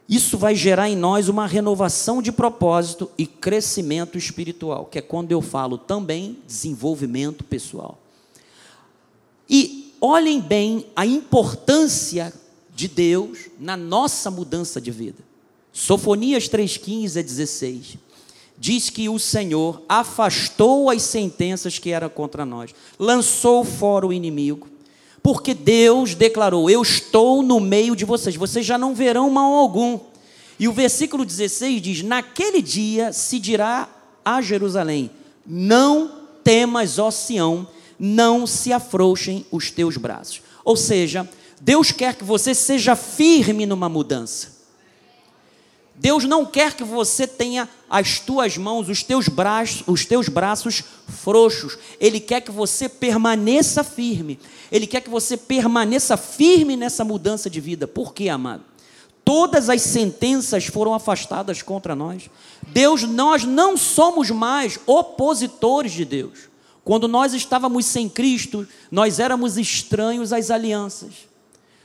Isso 0.07 0.37
vai 0.37 0.55
gerar 0.55 0.87
em 0.87 0.95
nós 0.95 1.27
uma 1.27 1.45
renovação 1.45 2.21
de 2.21 2.31
propósito 2.31 3.11
e 3.17 3.27
crescimento 3.27 4.17
espiritual, 4.17 4.85
que 4.85 4.99
é 4.99 5.01
quando 5.01 5.33
eu 5.33 5.41
falo 5.41 5.77
também 5.77 6.37
desenvolvimento 6.47 7.43
pessoal. 7.43 7.99
E 9.49 9.93
olhem 9.99 10.39
bem 10.39 10.85
a 10.95 11.05
importância 11.05 12.31
de 12.73 12.87
Deus 12.87 13.49
na 13.59 13.75
nossa 13.75 14.31
mudança 14.31 14.79
de 14.79 14.89
vida. 14.89 15.32
Sofonias 15.73 16.47
3,15 16.47 17.19
a 17.19 17.21
16 17.23 17.97
diz 18.57 18.89
que 18.89 19.09
o 19.09 19.17
Senhor 19.17 19.81
afastou 19.89 20.89
as 20.89 21.01
sentenças 21.01 21.79
que 21.79 21.89
eram 21.89 22.07
contra 22.07 22.45
nós, 22.45 22.73
lançou 22.99 23.65
fora 23.65 24.05
o 24.05 24.13
inimigo, 24.13 24.69
porque 25.21 25.53
Deus 25.53 26.13
declarou: 26.13 26.69
Eu 26.69 26.81
estou 26.81 27.41
no 27.41 27.59
meio 27.59 27.95
de 27.95 28.05
vocês, 28.05 28.35
vocês 28.35 28.65
já 28.65 28.77
não 28.77 28.93
verão 28.93 29.29
mal 29.29 29.53
algum. 29.53 29.99
E 30.59 30.67
o 30.67 30.71
versículo 30.71 31.25
16 31.25 31.81
diz: 31.81 32.03
Naquele 32.03 32.61
dia 32.61 33.11
se 33.11 33.39
dirá 33.39 33.89
a 34.23 34.41
Jerusalém: 34.41 35.09
Não 35.45 36.11
temas, 36.43 36.99
ó 36.99 37.09
Sião, 37.09 37.67
não 37.97 38.45
se 38.45 38.71
afrouxem 38.71 39.45
os 39.51 39.71
teus 39.71 39.97
braços. 39.97 40.41
Ou 40.63 40.77
seja, 40.77 41.27
Deus 41.59 41.91
quer 41.91 42.15
que 42.15 42.23
você 42.23 42.53
seja 42.53 42.95
firme 42.95 43.65
numa 43.65 43.89
mudança. 43.89 44.52
Deus 45.95 46.23
não 46.23 46.45
quer 46.45 46.73
que 46.73 46.83
você 46.83 47.27
tenha 47.27 47.69
as 47.89 48.19
tuas 48.19 48.57
mãos, 48.57 48.89
os 48.89 49.03
teus 49.03 49.27
braços, 49.27 49.83
os 49.85 50.05
teus 50.05 50.27
braços 50.27 50.83
frouxos. 51.07 51.77
Ele 51.99 52.19
quer 52.19 52.41
que 52.41 52.51
você 52.51 52.89
permaneça 52.89 53.83
firme. 53.83 54.39
Ele 54.71 54.87
quer 54.87 55.01
que 55.01 55.09
você 55.09 55.37
permaneça 55.37 56.17
firme 56.17 56.75
nessa 56.75 57.03
mudança 57.03 57.49
de 57.49 57.61
vida. 57.61 57.87
Por 57.87 58.13
quê, 58.13 58.29
amado? 58.29 58.63
Todas 59.23 59.69
as 59.69 59.81
sentenças 59.83 60.65
foram 60.65 60.93
afastadas 60.93 61.61
contra 61.61 61.95
nós. 61.95 62.29
Deus, 62.69 63.03
nós 63.03 63.43
não 63.43 63.77
somos 63.77 64.31
mais 64.31 64.79
opositores 64.87 65.91
de 65.91 66.03
Deus. 66.03 66.49
Quando 66.83 67.07
nós 67.07 67.33
estávamos 67.33 67.85
sem 67.85 68.09
Cristo, 68.09 68.67
nós 68.91 69.19
éramos 69.19 69.57
estranhos 69.57 70.33
às 70.33 70.49
alianças. 70.49 71.29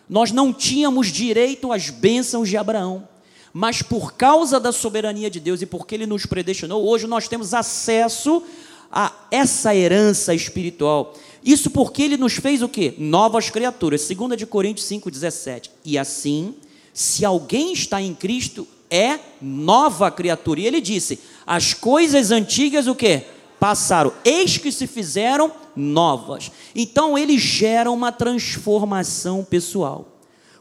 Nós 0.09 0.33
não 0.33 0.53
tínhamos 0.53 1.09
direito 1.09 1.71
às 1.71 1.91
bênçãos 1.91 2.49
de 2.49 2.57
Abraão 2.57 3.07
mas 3.53 3.83
por 3.83 4.15
causa 4.15 4.61
da 4.61 4.73
soberania 4.73 5.31
de 5.31 5.41
Deus 5.41 5.63
e 5.63 5.67
porque 5.67 5.95
Ele 5.95 6.07
nos 6.07 6.27
predestinou, 6.27 6.87
hoje 6.87 7.07
nós 7.07 7.29
temos 7.29 7.55
acesso 7.55 8.43
a 8.91 9.13
essa 9.31 9.75
herança 9.75 10.35
espiritual. 10.35 11.15
Isso 11.45 11.71
porque 11.71 12.03
Ele 12.03 12.17
nos 12.17 12.35
fez 12.35 12.63
o 12.63 12.69
quê? 12.69 12.95
Novas 12.99 13.51
criaturas. 13.51 14.07
2 14.07 14.37
de 14.37 14.47
Coríntios 14.47 14.87
5,17. 14.89 15.71
E 15.85 15.99
assim, 15.99 16.55
se 16.93 17.25
alguém 17.25 17.73
está 17.73 18.01
em 18.03 18.15
Cristo, 18.15 18.67
é 18.91 19.19
nova 19.41 20.11
criatura. 20.11 20.61
E 20.61 20.67
Ele 20.67 20.81
disse: 20.81 21.19
as 21.47 21.75
coisas 21.75 22.31
antigas 22.31 22.87
o 22.87 22.95
quê? 22.95 23.25
Passaram, 23.59 24.13
eis 24.25 24.57
que 24.57 24.71
se 24.71 24.87
fizeram 24.87 25.53
novas. 25.75 26.51
Então 26.75 27.19
ele 27.19 27.39
gera 27.39 27.91
uma 27.91 28.13
transformação 28.13 29.45
pessoal. 29.45 30.07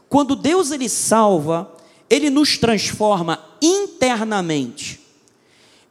Quando 0.10 0.36
Deus 0.36 0.72
ele 0.72 0.90
salva, 0.90 1.72
ele 2.10 2.30
nos 2.30 2.58
transforma 2.58 3.44
internamente. 3.62 5.00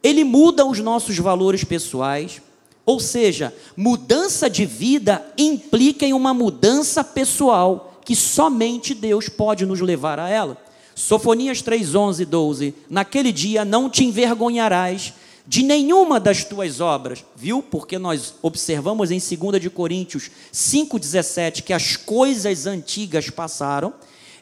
Ele 0.02 0.24
muda 0.24 0.64
os 0.64 0.78
nossos 0.78 1.18
valores 1.18 1.64
pessoais, 1.64 2.40
ou 2.84 3.00
seja, 3.00 3.52
mudança 3.76 4.48
de 4.48 4.64
vida 4.64 5.26
implica 5.36 6.06
em 6.06 6.12
uma 6.12 6.32
mudança 6.32 7.02
pessoal 7.02 8.00
que 8.04 8.14
somente 8.14 8.94
Deus 8.94 9.28
pode 9.28 9.66
nos 9.66 9.80
levar 9.80 10.20
a 10.20 10.28
ela. 10.28 10.56
Sofonias 10.94 11.60
3, 11.60 11.94
11 11.94 12.22
e 12.22 12.26
12. 12.26 12.74
Naquele 12.88 13.32
dia 13.32 13.64
não 13.64 13.90
te 13.90 14.04
envergonharás 14.04 15.12
de 15.46 15.62
nenhuma 15.62 16.18
das 16.18 16.44
tuas 16.44 16.80
obras, 16.80 17.24
viu? 17.36 17.62
Porque 17.62 17.98
nós 17.98 18.34
observamos 18.42 19.10
em 19.10 19.18
2 19.18 19.60
de 19.60 19.68
Coríntios 19.68 20.30
5:17 20.52 21.62
que 21.62 21.72
as 21.72 21.96
coisas 21.96 22.66
antigas 22.66 23.28
passaram. 23.30 23.92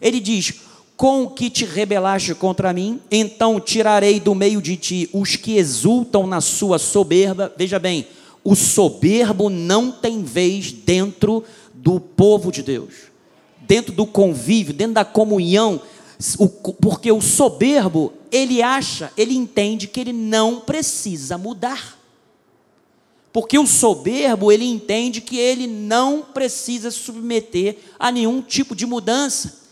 Ele 0.00 0.21
diz: 0.21 0.54
com 0.96 1.28
que 1.28 1.50
te 1.50 1.64
rebelaste 1.64 2.34
contra 2.34 2.72
mim, 2.72 3.00
então 3.10 3.58
tirarei 3.58 4.20
do 4.20 4.34
meio 4.34 4.62
de 4.62 4.76
ti 4.76 5.10
os 5.12 5.36
que 5.36 5.56
exultam 5.56 6.26
na 6.26 6.40
sua 6.40 6.78
soberba. 6.78 7.52
Veja 7.56 7.78
bem, 7.78 8.06
o 8.44 8.54
soberbo 8.54 9.50
não 9.50 9.90
tem 9.90 10.22
vez 10.22 10.70
dentro 10.70 11.42
do 11.72 11.98
povo 11.98 12.52
de 12.52 12.62
Deus, 12.62 12.94
dentro 13.62 13.92
do 13.92 14.06
convívio, 14.06 14.72
dentro 14.72 14.94
da 14.94 15.04
comunhão, 15.04 15.80
porque 16.80 17.10
o 17.10 17.20
soberbo, 17.20 18.12
ele 18.30 18.62
acha, 18.62 19.12
ele 19.16 19.34
entende 19.34 19.88
que 19.88 19.98
ele 19.98 20.12
não 20.12 20.60
precisa 20.60 21.36
mudar. 21.36 21.98
Porque 23.32 23.58
o 23.58 23.66
soberbo, 23.66 24.52
ele 24.52 24.64
entende 24.64 25.20
que 25.20 25.36
ele 25.36 25.66
não 25.66 26.22
precisa 26.22 26.92
submeter 26.92 27.78
a 27.98 28.12
nenhum 28.12 28.40
tipo 28.40 28.76
de 28.76 28.86
mudança 28.86 29.63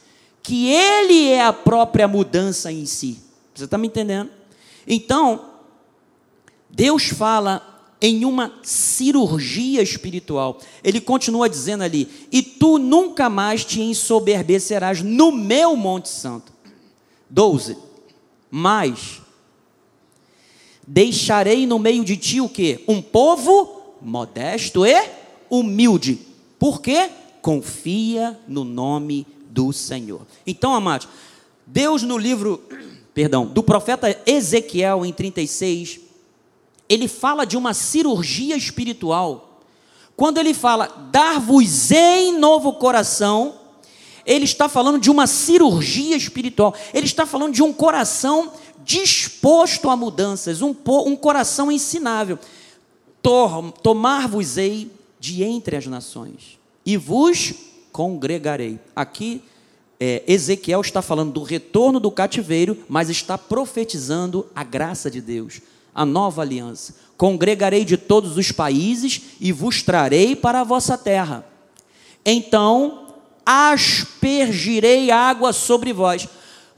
que 0.42 0.68
ele 0.68 1.28
é 1.28 1.44
a 1.44 1.52
própria 1.52 2.08
mudança 2.08 2.72
em 2.72 2.84
si. 2.84 3.18
Você 3.54 3.64
está 3.64 3.78
me 3.78 3.86
entendendo? 3.86 4.30
Então, 4.86 5.44
Deus 6.68 7.08
fala 7.08 7.72
em 8.00 8.24
uma 8.24 8.52
cirurgia 8.64 9.80
espiritual. 9.80 10.58
Ele 10.82 11.00
continua 11.00 11.48
dizendo 11.48 11.84
ali: 11.84 12.08
E 12.32 12.42
tu 12.42 12.78
nunca 12.78 13.30
mais 13.30 13.64
te 13.64 13.80
ensoberbecerás 13.80 15.02
no 15.02 15.30
meu 15.30 15.76
Monte 15.76 16.08
Santo. 16.08 16.52
12. 17.30 17.78
Mas 18.50 19.22
deixarei 20.86 21.66
no 21.66 21.78
meio 21.78 22.04
de 22.04 22.16
ti 22.16 22.40
o 22.40 22.48
que? 22.48 22.82
Um 22.88 23.00
povo 23.00 23.96
modesto 24.02 24.84
e 24.84 25.08
humilde. 25.48 26.18
Por 26.58 26.80
quê? 26.80 27.10
Confia 27.40 28.38
no 28.46 28.64
nome 28.64 29.26
do 29.52 29.72
Senhor. 29.72 30.22
Então, 30.46 30.74
amados, 30.74 31.06
Deus 31.66 32.02
no 32.02 32.16
livro, 32.16 32.62
perdão, 33.12 33.46
do 33.46 33.62
profeta 33.62 34.18
Ezequiel 34.26 35.04
em 35.04 35.12
36, 35.12 36.00
ele 36.88 37.06
fala 37.06 37.44
de 37.44 37.56
uma 37.56 37.74
cirurgia 37.74 38.56
espiritual. 38.56 39.60
Quando 40.16 40.38
ele 40.38 40.54
fala, 40.54 41.08
dar-vos 41.10 41.90
em 41.90 42.38
novo 42.38 42.74
coração, 42.74 43.54
ele 44.24 44.44
está 44.44 44.68
falando 44.68 44.98
de 44.98 45.10
uma 45.10 45.26
cirurgia 45.26 46.16
espiritual. 46.16 46.74
Ele 46.94 47.06
está 47.06 47.26
falando 47.26 47.54
de 47.54 47.62
um 47.62 47.72
coração 47.72 48.52
disposto 48.84 49.90
a 49.90 49.96
mudanças, 49.96 50.62
um, 50.62 50.74
um 51.06 51.16
coração 51.16 51.70
ensinável. 51.70 52.38
Tomar-vos-ei 53.82 54.90
de 55.20 55.44
entre 55.44 55.76
as 55.76 55.86
nações 55.86 56.58
e 56.84 56.96
vos 56.96 57.54
congregarei. 57.92 58.80
Aqui, 58.96 59.42
é, 60.00 60.22
Ezequiel 60.26 60.80
está 60.80 61.00
falando 61.02 61.32
do 61.32 61.42
retorno 61.42 62.00
do 62.00 62.10
cativeiro, 62.10 62.76
mas 62.88 63.10
está 63.10 63.38
profetizando 63.38 64.46
a 64.54 64.64
graça 64.64 65.10
de 65.10 65.20
Deus, 65.20 65.60
a 65.94 66.04
nova 66.04 66.42
aliança. 66.42 66.96
Congregarei 67.16 67.84
de 67.84 67.96
todos 67.96 68.36
os 68.36 68.50
países 68.50 69.20
e 69.40 69.52
vos 69.52 69.82
trarei 69.82 70.34
para 70.34 70.62
a 70.62 70.64
vossa 70.64 70.98
terra. 70.98 71.46
Então 72.24 73.14
aspergirei 73.44 75.10
água 75.10 75.52
sobre 75.52 75.92
vós. 75.92 76.26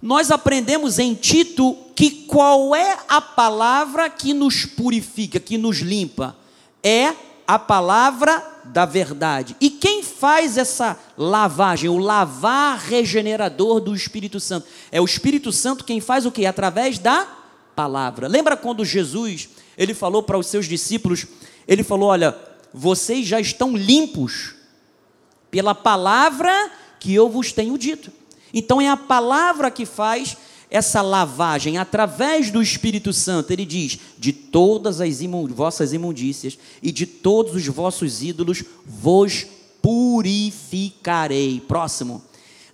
Nós 0.02 0.30
aprendemos 0.30 0.98
em 0.98 1.14
Tito 1.14 1.76
que 1.94 2.10
qual 2.10 2.74
é 2.74 2.98
a 3.08 3.20
palavra 3.20 4.10
que 4.10 4.34
nos 4.34 4.66
purifica, 4.66 5.40
que 5.40 5.56
nos 5.56 5.78
limpa? 5.78 6.36
É 6.82 7.14
a 7.46 7.58
palavra 7.58 8.42
da 8.64 8.84
verdade. 8.84 9.56
E 9.60 9.70
quem 9.70 10.02
faz 10.02 10.56
essa 10.56 10.98
lavagem, 11.16 11.90
o 11.90 11.98
lavar 11.98 12.78
regenerador 12.78 13.80
do 13.80 13.94
Espírito 13.94 14.40
Santo? 14.40 14.66
É 14.90 15.00
o 15.00 15.04
Espírito 15.04 15.52
Santo 15.52 15.84
quem 15.84 16.00
faz 16.00 16.24
o 16.24 16.32
que? 16.32 16.46
Através 16.46 16.98
da 16.98 17.28
palavra. 17.76 18.28
Lembra 18.28 18.56
quando 18.56 18.84
Jesus, 18.84 19.50
ele 19.76 19.94
falou 19.94 20.22
para 20.22 20.38
os 20.38 20.46
seus 20.46 20.66
discípulos, 20.66 21.26
ele 21.66 21.82
falou, 21.82 22.08
olha, 22.08 22.36
vocês 22.72 23.26
já 23.26 23.40
estão 23.40 23.76
limpos 23.76 24.54
pela 25.50 25.74
palavra 25.74 26.70
que 26.98 27.14
eu 27.14 27.28
vos 27.28 27.52
tenho 27.52 27.76
dito. 27.76 28.10
Então 28.52 28.80
é 28.80 28.88
a 28.88 28.96
palavra 28.96 29.70
que 29.70 29.84
faz 29.84 30.36
essa 30.74 31.00
lavagem 31.00 31.78
através 31.78 32.50
do 32.50 32.60
Espírito 32.60 33.12
Santo. 33.12 33.52
Ele 33.52 33.64
diz: 33.64 33.96
de 34.18 34.32
todas 34.32 35.00
as 35.00 35.20
vossas 35.50 35.92
imundícias 35.92 36.58
e 36.82 36.90
de 36.90 37.06
todos 37.06 37.54
os 37.54 37.64
vossos 37.68 38.24
ídolos 38.24 38.64
vos 38.84 39.46
purificarei. 39.80 41.60
Próximo. 41.60 42.20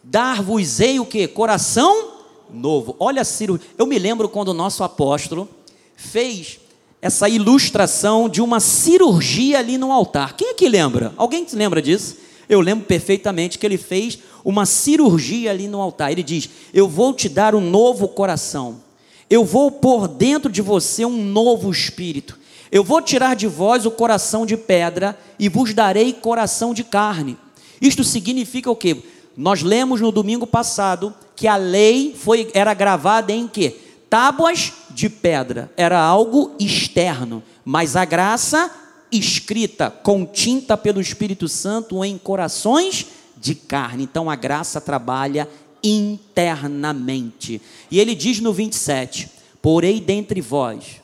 Dar-vos-ei 0.02 0.98
o 0.98 1.04
que? 1.04 1.28
Coração 1.28 2.12
novo. 2.50 2.96
Olha, 2.98 3.22
Ciro, 3.22 3.60
eu 3.76 3.84
me 3.84 3.98
lembro 3.98 4.30
quando 4.30 4.48
o 4.48 4.54
nosso 4.54 4.82
apóstolo 4.82 5.46
fez 5.94 6.58
essa 7.02 7.28
ilustração 7.28 8.30
de 8.30 8.40
uma 8.40 8.60
cirurgia 8.60 9.58
ali 9.58 9.76
no 9.76 9.92
altar. 9.92 10.36
Quem 10.36 10.48
é 10.48 10.54
que 10.54 10.70
lembra? 10.70 11.12
Alguém 11.18 11.46
se 11.46 11.54
lembra 11.54 11.82
disso? 11.82 12.16
Eu 12.48 12.62
lembro 12.62 12.86
perfeitamente 12.86 13.58
que 13.58 13.66
ele 13.66 13.78
fez 13.78 14.18
uma 14.44 14.66
cirurgia 14.66 15.50
ali 15.50 15.68
no 15.68 15.80
altar. 15.80 16.12
Ele 16.12 16.22
diz: 16.22 16.48
Eu 16.72 16.88
vou 16.88 17.12
te 17.12 17.28
dar 17.28 17.54
um 17.54 17.60
novo 17.60 18.08
coração. 18.08 18.80
Eu 19.28 19.44
vou 19.44 19.70
pôr 19.70 20.08
dentro 20.08 20.50
de 20.50 20.60
você 20.60 21.04
um 21.04 21.24
novo 21.24 21.70
espírito. 21.70 22.38
Eu 22.72 22.84
vou 22.84 23.00
tirar 23.02 23.34
de 23.34 23.46
vós 23.46 23.86
o 23.86 23.90
coração 23.90 24.46
de 24.46 24.56
pedra 24.56 25.18
e 25.38 25.48
vos 25.48 25.74
darei 25.74 26.12
coração 26.12 26.72
de 26.72 26.84
carne. 26.84 27.36
Isto 27.80 28.04
significa 28.04 28.70
o 28.70 28.76
quê? 28.76 28.96
Nós 29.36 29.62
lemos 29.62 30.00
no 30.00 30.12
domingo 30.12 30.46
passado 30.46 31.14
que 31.34 31.48
a 31.48 31.56
lei 31.56 32.14
foi 32.16 32.50
era 32.52 32.74
gravada 32.74 33.32
em 33.32 33.48
quê? 33.48 33.76
Tábuas 34.08 34.72
de 34.90 35.08
pedra. 35.08 35.70
Era 35.76 36.00
algo 36.00 36.52
externo, 36.60 37.42
mas 37.64 37.96
a 37.96 38.04
graça 38.04 38.70
escrita 39.10 39.90
com 39.90 40.24
tinta 40.24 40.76
pelo 40.76 41.00
Espírito 41.00 41.48
Santo 41.48 42.04
em 42.04 42.18
corações 42.18 43.06
de 43.40 43.54
carne. 43.54 44.04
Então 44.04 44.30
a 44.30 44.36
graça 44.36 44.80
trabalha 44.80 45.48
internamente. 45.82 47.60
E 47.90 47.98
ele 47.98 48.14
diz 48.14 48.38
no 48.40 48.52
27: 48.52 49.30
Porei 49.62 50.00
dentre 50.00 50.40
vós 50.40 51.00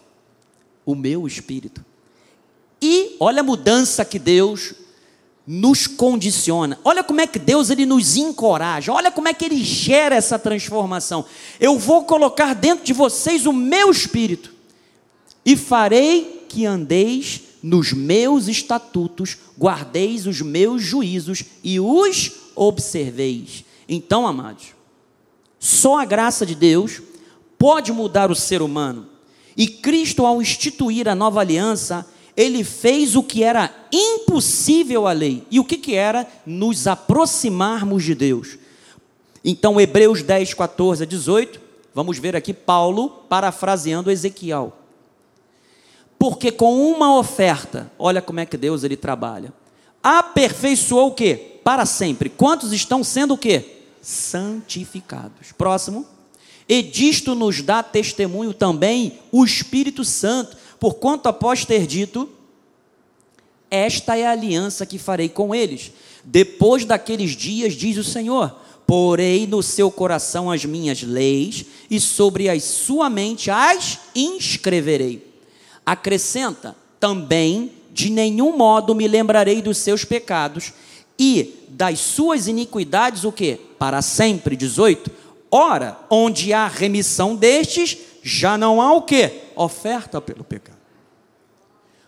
o 0.84 0.94
meu 0.94 1.26
espírito. 1.26 1.84
E 2.80 3.16
olha 3.18 3.40
a 3.40 3.44
mudança 3.44 4.04
que 4.04 4.18
Deus 4.18 4.74
nos 5.46 5.86
condiciona. 5.86 6.78
Olha 6.84 7.02
como 7.02 7.20
é 7.20 7.26
que 7.26 7.38
Deus 7.38 7.70
ele 7.70 7.86
nos 7.86 8.16
encoraja. 8.16 8.92
Olha 8.92 9.10
como 9.10 9.28
é 9.28 9.34
que 9.34 9.44
ele 9.44 9.62
gera 9.62 10.14
essa 10.14 10.38
transformação. 10.38 11.24
Eu 11.58 11.78
vou 11.78 12.04
colocar 12.04 12.54
dentro 12.54 12.84
de 12.84 12.92
vocês 12.92 13.46
o 13.46 13.52
meu 13.52 13.90
espírito 13.90 14.52
e 15.44 15.56
farei 15.56 16.44
que 16.48 16.66
andeis 16.66 17.42
nos 17.66 17.92
meus 17.92 18.46
estatutos, 18.46 19.36
guardeis 19.58 20.24
os 20.24 20.40
meus 20.40 20.82
juízos 20.82 21.42
e 21.64 21.80
os 21.80 22.30
observeis. 22.54 23.64
Então, 23.88 24.24
amados, 24.24 24.66
só 25.58 25.98
a 25.98 26.04
graça 26.04 26.46
de 26.46 26.54
Deus 26.54 27.02
pode 27.58 27.92
mudar 27.92 28.30
o 28.30 28.36
ser 28.36 28.62
humano. 28.62 29.08
E 29.56 29.66
Cristo, 29.66 30.24
ao 30.24 30.40
instituir 30.40 31.08
a 31.08 31.14
nova 31.16 31.40
aliança, 31.40 32.06
ele 32.36 32.62
fez 32.62 33.16
o 33.16 33.22
que 33.22 33.42
era 33.42 33.74
impossível 33.92 35.08
à 35.08 35.12
lei. 35.12 35.42
E 35.50 35.58
o 35.58 35.64
que, 35.64 35.76
que 35.76 35.96
era? 35.96 36.24
Nos 36.46 36.86
aproximarmos 36.86 38.04
de 38.04 38.14
Deus. 38.14 38.58
Então, 39.44 39.80
Hebreus 39.80 40.22
10, 40.22 40.54
14 40.54 41.02
a 41.02 41.06
18, 41.06 41.60
vamos 41.92 42.16
ver 42.16 42.36
aqui 42.36 42.54
Paulo 42.54 43.08
parafraseando 43.28 44.08
Ezequiel. 44.08 44.85
Porque 46.28 46.50
com 46.50 46.90
uma 46.90 47.16
oferta, 47.16 47.88
olha 47.96 48.20
como 48.20 48.40
é 48.40 48.46
que 48.46 48.56
Deus 48.56 48.82
ele 48.82 48.96
trabalha. 48.96 49.52
Aperfeiçoou 50.02 51.10
o 51.10 51.14
quê? 51.14 51.60
Para 51.62 51.86
sempre. 51.86 52.28
Quantos 52.28 52.72
estão 52.72 53.04
sendo 53.04 53.34
o 53.34 53.38
quê? 53.38 53.76
Santificados. 54.02 55.52
Próximo. 55.56 56.04
E 56.68 56.82
disto 56.82 57.36
nos 57.36 57.62
dá 57.62 57.80
testemunho 57.80 58.52
também 58.52 59.20
o 59.30 59.44
Espírito 59.44 60.04
Santo, 60.04 60.56
porquanto 60.80 61.28
após 61.28 61.64
ter 61.64 61.86
dito, 61.86 62.28
esta 63.70 64.18
é 64.18 64.26
a 64.26 64.32
aliança 64.32 64.84
que 64.84 64.98
farei 64.98 65.28
com 65.28 65.54
eles. 65.54 65.92
Depois 66.24 66.84
daqueles 66.84 67.36
dias, 67.36 67.74
diz 67.74 67.96
o 67.98 68.02
Senhor, 68.02 68.52
porei 68.84 69.46
no 69.46 69.62
seu 69.62 69.92
coração 69.92 70.50
as 70.50 70.64
minhas 70.64 71.04
leis 71.04 71.66
e 71.88 72.00
sobre 72.00 72.48
a 72.48 72.58
sua 72.58 73.08
mente 73.08 73.48
as 73.48 74.00
inscreverei 74.12 75.25
acrescenta: 75.86 76.76
também 77.00 77.72
de 77.92 78.10
nenhum 78.10 78.54
modo 78.54 78.94
me 78.94 79.08
lembrarei 79.08 79.62
dos 79.62 79.78
seus 79.78 80.04
pecados 80.04 80.74
e 81.18 81.64
das 81.68 81.98
suas 82.00 82.46
iniquidades, 82.46 83.24
o 83.24 83.32
que? 83.32 83.56
Para 83.78 84.02
sempre. 84.02 84.56
18. 84.56 85.10
Ora, 85.50 85.98
onde 86.10 86.52
há 86.52 86.66
remissão 86.66 87.34
destes, 87.34 87.96
já 88.22 88.58
não 88.58 88.82
há 88.82 88.92
o 88.92 89.02
que? 89.02 89.30
Oferta 89.54 90.20
pelo 90.20 90.44
pecado. 90.44 90.76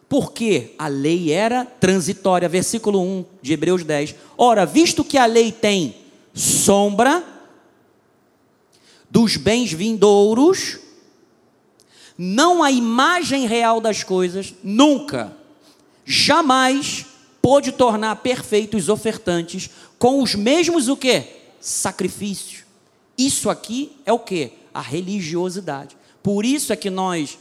Porque 0.08 0.74
a 0.78 0.88
lei 0.88 1.32
era 1.32 1.64
transitória, 1.64 2.48
versículo 2.48 3.00
1 3.00 3.24
de 3.40 3.52
Hebreus 3.52 3.84
10. 3.84 4.14
Ora, 4.36 4.66
visto 4.66 5.04
que 5.04 5.16
a 5.16 5.26
lei 5.26 5.52
tem 5.52 5.94
sombra 6.34 7.22
dos 9.10 9.36
bens 9.36 9.72
vindouros, 9.72 10.78
não 12.18 12.64
a 12.64 12.72
imagem 12.72 13.46
real 13.46 13.80
das 13.80 14.02
coisas, 14.02 14.52
nunca, 14.64 15.36
jamais 16.04 17.06
pôde 17.40 17.70
tornar 17.70 18.16
perfeitos 18.16 18.84
os 18.84 18.88
ofertantes 18.88 19.70
com 19.98 20.20
os 20.20 20.34
mesmos 20.34 20.88
o 20.88 20.96
que? 20.96 21.22
Sacrifícios. 21.60 22.64
Isso 23.16 23.48
aqui 23.48 23.92
é 24.04 24.12
o 24.12 24.18
que? 24.18 24.52
A 24.74 24.80
religiosidade. 24.80 25.96
Por 26.22 26.44
isso 26.44 26.72
é 26.72 26.76
que 26.76 26.90
nós 26.90 27.38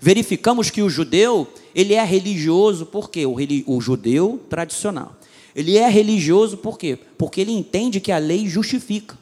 verificamos 0.00 0.70
que 0.70 0.82
o 0.82 0.88
judeu, 0.88 1.46
ele 1.74 1.94
é 1.94 2.02
religioso, 2.02 2.86
por 2.86 3.10
quê? 3.10 3.26
O, 3.26 3.36
o 3.66 3.80
judeu 3.80 4.40
tradicional. 4.48 5.14
Ele 5.54 5.76
é 5.76 5.88
religioso 5.88 6.56
por 6.56 6.78
quê? 6.78 6.98
Porque 7.16 7.40
ele 7.40 7.52
entende 7.52 8.00
que 8.00 8.12
a 8.12 8.18
lei 8.18 8.46
justifica. 8.46 9.16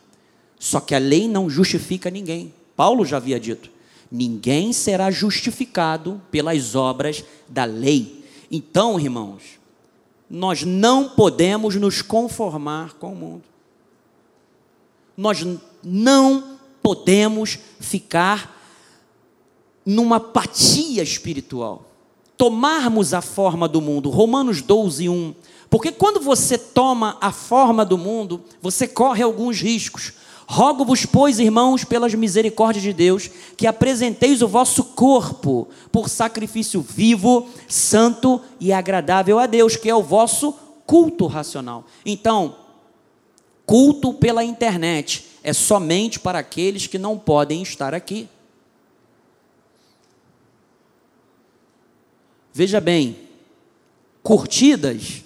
Só 0.58 0.80
que 0.80 0.94
a 0.94 0.98
lei 0.98 1.28
não 1.28 1.50
justifica 1.50 2.10
ninguém. 2.10 2.52
Paulo 2.76 3.04
já 3.04 3.18
havia 3.18 3.38
dito. 3.38 3.73
Ninguém 4.16 4.72
será 4.72 5.10
justificado 5.10 6.22
pelas 6.30 6.76
obras 6.76 7.24
da 7.48 7.64
lei. 7.64 8.24
Então, 8.48 9.00
irmãos, 9.00 9.58
nós 10.30 10.62
não 10.62 11.08
podemos 11.08 11.74
nos 11.74 12.00
conformar 12.00 12.94
com 12.94 13.12
o 13.12 13.16
mundo. 13.16 13.42
Nós 15.16 15.44
não 15.82 16.58
podemos 16.80 17.58
ficar 17.80 18.56
numa 19.84 20.18
apatia 20.18 21.02
espiritual. 21.02 21.90
Tomarmos 22.36 23.14
a 23.14 23.20
forma 23.20 23.66
do 23.66 23.80
mundo. 23.80 24.10
Romanos 24.10 24.62
12, 24.62 25.08
1. 25.08 25.34
Porque 25.68 25.90
quando 25.90 26.20
você 26.20 26.56
toma 26.56 27.18
a 27.20 27.32
forma 27.32 27.84
do 27.84 27.98
mundo, 27.98 28.44
você 28.62 28.86
corre 28.86 29.24
alguns 29.24 29.60
riscos. 29.60 30.12
Rogo-vos, 30.46 31.06
pois, 31.06 31.38
irmãos, 31.38 31.84
pelas 31.84 32.14
misericórdias 32.14 32.82
de 32.82 32.92
Deus, 32.92 33.30
que 33.56 33.66
apresenteis 33.66 34.42
o 34.42 34.48
vosso 34.48 34.84
corpo 34.84 35.68
por 35.90 36.08
sacrifício 36.08 36.82
vivo, 36.82 37.48
santo 37.66 38.40
e 38.60 38.72
agradável 38.72 39.38
a 39.38 39.46
Deus, 39.46 39.76
que 39.76 39.88
é 39.88 39.94
o 39.94 40.02
vosso 40.02 40.52
culto 40.86 41.26
racional. 41.26 41.86
Então, 42.04 42.56
culto 43.64 44.12
pela 44.12 44.44
internet 44.44 45.24
é 45.42 45.52
somente 45.52 46.20
para 46.20 46.40
aqueles 46.40 46.86
que 46.86 46.98
não 46.98 47.18
podem 47.18 47.62
estar 47.62 47.94
aqui. 47.94 48.28
Veja 52.52 52.80
bem, 52.80 53.16
curtidas, 54.22 55.22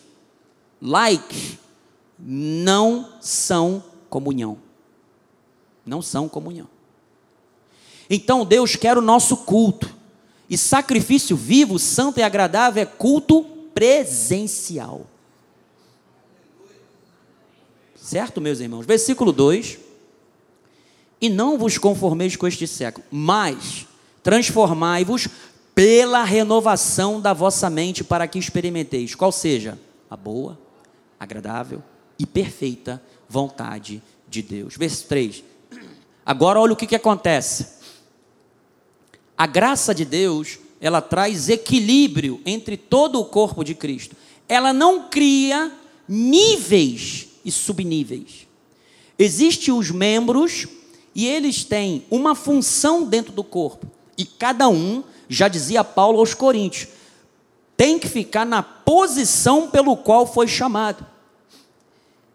likes, 0.80 1.58
não 2.18 3.14
são 3.20 3.82
comunhão 4.08 4.67
não 5.88 6.02
são 6.02 6.28
comunhão. 6.28 6.68
Então 8.08 8.44
Deus 8.44 8.76
quer 8.76 8.96
o 8.96 9.02
nosso 9.02 9.38
culto. 9.38 9.96
E 10.48 10.56
sacrifício 10.56 11.36
vivo, 11.36 11.78
santo 11.78 12.20
e 12.20 12.22
agradável 12.22 12.82
é 12.82 12.86
culto 12.86 13.42
presencial. 13.74 15.06
Certo, 17.96 18.40
meus 18.40 18.60
irmãos? 18.60 18.86
Versículo 18.86 19.32
2: 19.32 19.78
E 21.20 21.28
não 21.28 21.58
vos 21.58 21.76
conformeis 21.76 22.34
com 22.36 22.46
este 22.46 22.66
século, 22.66 23.04
mas 23.10 23.86
transformai-vos 24.22 25.28
pela 25.74 26.24
renovação 26.24 27.20
da 27.20 27.34
vossa 27.34 27.68
mente, 27.68 28.02
para 28.02 28.26
que 28.26 28.38
experimenteis 28.38 29.14
qual 29.14 29.30
seja 29.30 29.78
a 30.10 30.16
boa, 30.16 30.58
agradável 31.20 31.82
e 32.18 32.24
perfeita 32.24 33.02
vontade 33.28 34.02
de 34.26 34.40
Deus. 34.40 34.74
Verso 34.76 35.06
3: 35.06 35.44
Agora 36.28 36.60
olha 36.60 36.74
o 36.74 36.76
que, 36.76 36.86
que 36.86 36.94
acontece. 36.94 37.66
A 39.34 39.46
graça 39.46 39.94
de 39.94 40.04
Deus, 40.04 40.58
ela 40.78 41.00
traz 41.00 41.48
equilíbrio 41.48 42.38
entre 42.44 42.76
todo 42.76 43.18
o 43.18 43.24
corpo 43.24 43.64
de 43.64 43.74
Cristo. 43.74 44.14
ela 44.46 44.70
não 44.70 45.08
cria 45.08 45.72
níveis 46.06 47.28
e 47.42 47.50
subníveis. 47.50 48.46
Existem 49.18 49.72
os 49.72 49.90
membros 49.90 50.68
e 51.14 51.26
eles 51.26 51.64
têm 51.64 52.04
uma 52.10 52.34
função 52.34 53.04
dentro 53.04 53.32
do 53.32 53.42
corpo. 53.42 53.86
E 54.18 54.26
cada 54.26 54.68
um, 54.68 55.02
já 55.30 55.48
dizia 55.48 55.82
Paulo 55.82 56.18
aos 56.18 56.34
Coríntios, 56.34 56.88
tem 57.74 57.98
que 57.98 58.06
ficar 58.06 58.44
na 58.44 58.62
posição 58.62 59.70
pelo 59.70 59.96
qual 59.96 60.26
foi 60.26 60.46
chamado. 60.46 61.06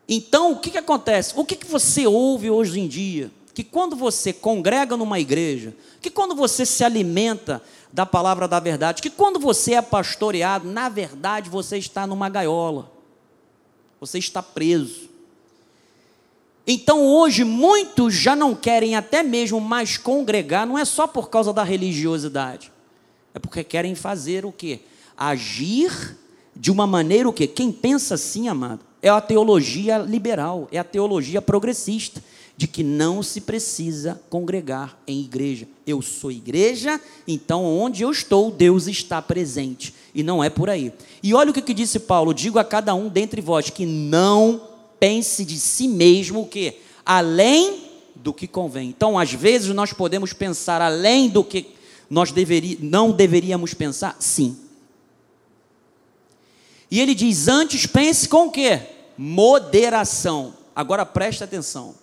Então, 0.09 0.53
o 0.53 0.57
que, 0.57 0.71
que 0.71 0.79
acontece? 0.79 1.33
O 1.35 1.45
que, 1.45 1.55
que 1.55 1.67
você 1.67 2.07
ouve 2.07 2.49
hoje 2.49 2.79
em 2.79 2.87
dia? 2.87 3.31
Que 3.53 3.63
quando 3.63 3.95
você 3.95 4.33
congrega 4.33 4.97
numa 4.97 5.19
igreja, 5.19 5.75
que 6.01 6.09
quando 6.09 6.35
você 6.35 6.65
se 6.65 6.83
alimenta 6.83 7.61
da 7.91 8.05
palavra 8.05 8.47
da 8.47 8.59
verdade, 8.59 9.01
que 9.01 9.09
quando 9.09 9.39
você 9.39 9.75
é 9.75 9.81
pastoreado, 9.81 10.67
na 10.67 10.89
verdade 10.89 11.49
você 11.49 11.77
está 11.77 12.07
numa 12.07 12.27
gaiola, 12.29 12.91
você 13.99 14.17
está 14.17 14.41
preso. 14.41 15.09
Então 16.65 17.05
hoje 17.05 17.43
muitos 17.43 18.15
já 18.15 18.35
não 18.35 18.55
querem 18.55 18.95
até 18.95 19.21
mesmo 19.21 19.61
mais 19.61 19.97
congregar, 19.97 20.65
não 20.65 20.77
é 20.77 20.85
só 20.85 21.05
por 21.05 21.29
causa 21.29 21.53
da 21.53 21.63
religiosidade, 21.63 22.71
é 23.33 23.39
porque 23.39 23.63
querem 23.63 23.93
fazer 23.93 24.45
o 24.45 24.51
quê? 24.51 24.79
Agir 25.15 26.17
de 26.55 26.71
uma 26.71 26.87
maneira 26.87 27.29
o 27.29 27.33
quê? 27.33 27.45
Quem 27.45 27.71
pensa 27.71 28.15
assim, 28.15 28.47
amado, 28.47 28.79
é 29.01 29.09
a 29.09 29.21
teologia 29.21 29.99
liberal, 29.99 30.67
é 30.71 30.79
a 30.79 30.83
teologia 30.83 31.41
progressista 31.41 32.23
de 32.55 32.67
que 32.67 32.83
não 32.83 33.23
se 33.23 33.41
precisa 33.41 34.21
congregar 34.29 34.97
em 35.07 35.21
igreja. 35.21 35.67
Eu 35.85 36.01
sou 36.01 36.31
igreja, 36.31 37.01
então 37.27 37.65
onde 37.65 38.03
eu 38.03 38.11
estou, 38.11 38.51
Deus 38.51 38.87
está 38.87 39.21
presente. 39.21 39.93
E 40.13 40.21
não 40.21 40.43
é 40.43 40.49
por 40.49 40.69
aí. 40.69 40.93
E 41.21 41.33
olha 41.33 41.49
o 41.49 41.53
que, 41.53 41.61
que 41.61 41.73
disse 41.73 41.99
Paulo: 41.99 42.33
digo 42.33 42.59
a 42.59 42.63
cada 42.63 42.93
um 42.93 43.09
dentre 43.09 43.41
vós 43.41 43.69
que 43.69 43.85
não 43.85 44.69
pense 44.99 45.43
de 45.43 45.57
si 45.57 45.87
mesmo 45.87 46.41
o 46.41 46.47
que? 46.47 46.75
Além 47.05 47.91
do 48.15 48.31
que 48.31 48.47
convém. 48.47 48.89
Então, 48.89 49.17
às 49.17 49.33
vezes, 49.33 49.73
nós 49.73 49.91
podemos 49.91 50.31
pensar 50.31 50.81
além 50.81 51.29
do 51.29 51.43
que 51.43 51.71
nós 52.09 52.31
deveri, 52.31 52.77
não 52.81 53.11
deveríamos 53.11 53.73
pensar? 53.73 54.15
Sim. 54.19 54.55
E 56.89 57.01
ele 57.01 57.15
diz: 57.15 57.47
antes 57.47 57.87
pense 57.87 58.29
com 58.29 58.45
o 58.45 58.51
que? 58.51 58.79
Moderação. 59.17 60.53
Agora 60.75 61.05
preste 61.05 61.43
atenção 61.43 62.02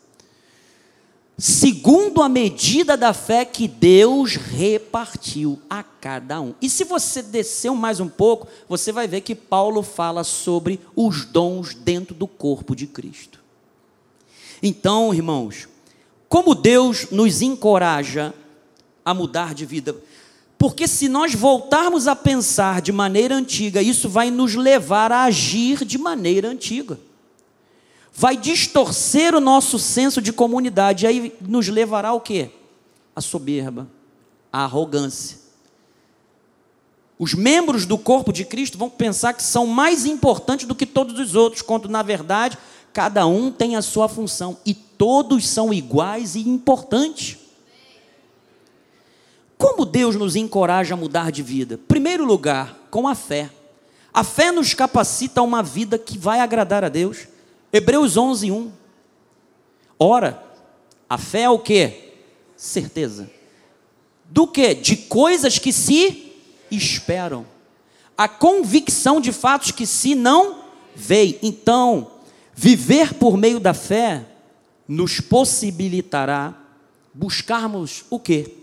segundo 1.41 2.23
a 2.23 2.29
medida 2.29 2.97
da 2.97 3.15
fé 3.15 3.47
que 3.47 3.67
Deus 3.67 4.37
repartiu 4.37 5.59
a 5.71 5.83
cada 5.83 6.41
um. 6.41 6.55
E 6.61 6.69
se 6.69 6.85
você 6.85 7.23
descer 7.23 7.73
mais 7.73 7.99
um 7.99 8.09
pouco, 8.09 8.47
você 8.69 8.93
vai 8.93 9.09
ver 9.09 9.23
que 9.23 9.35
Paulo 9.35 9.83
fala 9.83 10.23
sobre 10.23 10.79
os 10.95 11.25
dons 11.25 11.75
dentro 11.75 12.15
do 12.15 12.27
corpo 12.27 12.77
de 12.77 12.87
Cristo. 12.87 13.41
Então, 14.63 15.15
irmãos, 15.15 15.67
como 16.29 16.55
Deus 16.55 17.11
nos 17.11 17.41
encoraja 17.41 18.35
a 19.03 19.15
mudar 19.15 19.55
de 19.55 19.65
vida? 19.65 19.97
Porque 20.59 20.87
se 20.87 21.09
nós 21.09 21.35
voltarmos 21.35 22.07
a 22.07 22.15
pensar 22.15 22.83
de 22.83 22.93
maneira 22.93 23.35
antiga, 23.35 23.81
isso 23.81 24.11
vai 24.11 24.31
nos 24.31 24.55
levar 24.55 25.11
a 25.11 25.25
agir 25.25 25.87
de 25.87 25.97
maneira 25.97 26.49
antiga 26.49 26.99
vai 28.21 28.37
distorcer 28.37 29.35
o 29.35 29.41
nosso 29.41 29.79
senso 29.79 30.21
de 30.21 30.31
comunidade, 30.31 31.07
e 31.07 31.09
aí 31.09 31.35
nos 31.41 31.69
levará 31.69 32.11
ao 32.11 32.21
quê? 32.21 32.51
A 33.17 33.21
soberba, 33.23 33.89
a 34.53 34.63
arrogância. 34.63 35.39
Os 37.19 37.33
membros 37.33 37.87
do 37.87 37.97
corpo 37.97 38.31
de 38.31 38.45
Cristo 38.45 38.77
vão 38.77 38.91
pensar 38.91 39.33
que 39.33 39.43
são 39.43 39.67
mais 39.67 40.05
importantes 40.05 40.67
do 40.67 40.75
que 40.75 40.85
todos 40.85 41.19
os 41.19 41.35
outros, 41.35 41.63
quando 41.63 41.89
na 41.89 42.03
verdade 42.03 42.59
cada 42.93 43.27
um 43.27 43.51
tem 43.51 43.75
a 43.75 43.81
sua 43.81 44.07
função 44.07 44.59
e 44.67 44.75
todos 44.75 45.49
são 45.49 45.73
iguais 45.73 46.35
e 46.35 46.41
importantes. 46.41 47.39
Como 49.57 49.87
Deus 49.87 50.15
nos 50.15 50.37
encoraja 50.37 50.93
a 50.93 50.97
mudar 50.99 51.33
de 51.33 51.43
vida? 51.43 51.81
Primeiro 51.89 52.27
lugar, 52.27 52.87
com 52.91 53.09
a 53.09 53.15
fé. 53.15 53.49
A 54.13 54.23
fé 54.23 54.53
nos 54.53 54.75
capacita 54.75 55.41
a 55.41 55.43
uma 55.43 55.63
vida 55.63 55.99
que 55.99 56.19
vai 56.19 56.41
agradar 56.41 56.85
a 56.85 56.91
Deus. 56.91 57.30
Hebreus 57.73 58.17
11, 58.17 58.51
1. 58.51 58.73
Ora, 59.99 60.43
a 61.09 61.19
fé 61.19 61.43
é 61.43 61.51
o 61.51 61.59
que? 61.59 62.15
Certeza. 62.57 63.31
Do 64.25 64.47
que? 64.47 64.75
De 64.75 64.97
coisas 64.97 65.59
que 65.59 65.73
se 65.73 66.33
esperam. 66.71 67.47
A 68.17 68.29
convicção 68.29 69.21
de 69.21 69.33
fatos 69.33 69.71
que 69.71 69.87
se 69.87 70.15
não 70.15 70.63
veem. 70.95 71.39
Então, 71.43 72.11
viver 72.55 73.15
por 73.15 73.37
meio 73.37 73.61
da 73.61 73.73
fé 73.73 74.27
nos 74.87 75.21
possibilitará 75.21 76.55
buscarmos 77.15 78.05
o 78.11 78.19
que? 78.19 78.57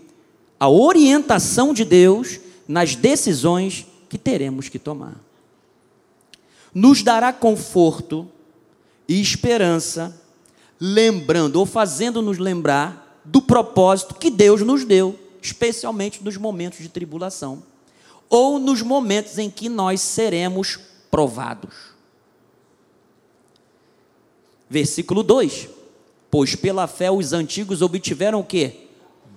A 0.60 0.68
orientação 0.68 1.72
de 1.72 1.84
Deus 1.84 2.40
nas 2.66 2.94
decisões 2.94 3.86
que 4.08 4.18
teremos 4.18 4.68
que 4.68 4.78
tomar. 4.78 5.16
Nos 6.74 7.02
dará 7.02 7.32
conforto 7.32 8.28
e 9.08 9.20
esperança, 9.20 10.20
lembrando 10.78 11.56
ou 11.56 11.66
fazendo-nos 11.66 12.38
lembrar 12.38 13.20
do 13.24 13.40
propósito 13.40 14.14
que 14.14 14.30
Deus 14.30 14.60
nos 14.60 14.84
deu, 14.84 15.18
especialmente 15.40 16.22
nos 16.22 16.36
momentos 16.36 16.80
de 16.80 16.88
tribulação 16.88 17.62
ou 18.28 18.58
nos 18.58 18.82
momentos 18.82 19.38
em 19.38 19.48
que 19.50 19.68
nós 19.68 20.00
seremos 20.02 20.78
provados. 21.10 21.74
Versículo 24.68 25.22
2: 25.22 25.68
Pois 26.30 26.54
pela 26.54 26.86
fé 26.86 27.10
os 27.10 27.32
antigos 27.32 27.80
obtiveram 27.80 28.40
o 28.40 28.44
que? 28.44 28.86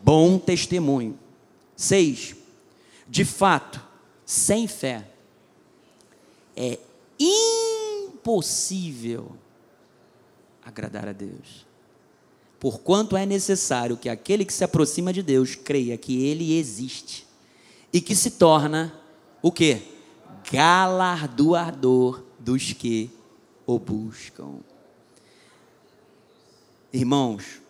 Bom 0.03 0.37
testemunho. 0.37 1.17
6. 1.75 2.35
De 3.07 3.23
fato, 3.23 3.81
sem 4.25 4.67
fé 4.67 5.07
é 6.55 6.77
impossível 7.17 9.31
agradar 10.71 11.07
a 11.07 11.13
Deus. 11.13 11.65
Porquanto 12.59 13.17
é 13.17 13.25
necessário 13.25 13.97
que 13.97 14.07
aquele 14.07 14.45
que 14.45 14.53
se 14.53 14.63
aproxima 14.63 15.11
de 15.11 15.23
Deus 15.23 15.55
creia 15.55 15.97
que 15.97 16.25
ele 16.25 16.57
existe 16.57 17.25
e 17.91 17.99
que 17.99 18.15
se 18.15 18.31
torna 18.31 18.93
o 19.41 19.51
que? 19.51 19.81
Galardoador 20.51 22.23
dos 22.39 22.73
que 22.73 23.09
o 23.65 23.79
buscam. 23.79 24.59
Irmãos, 26.93 27.61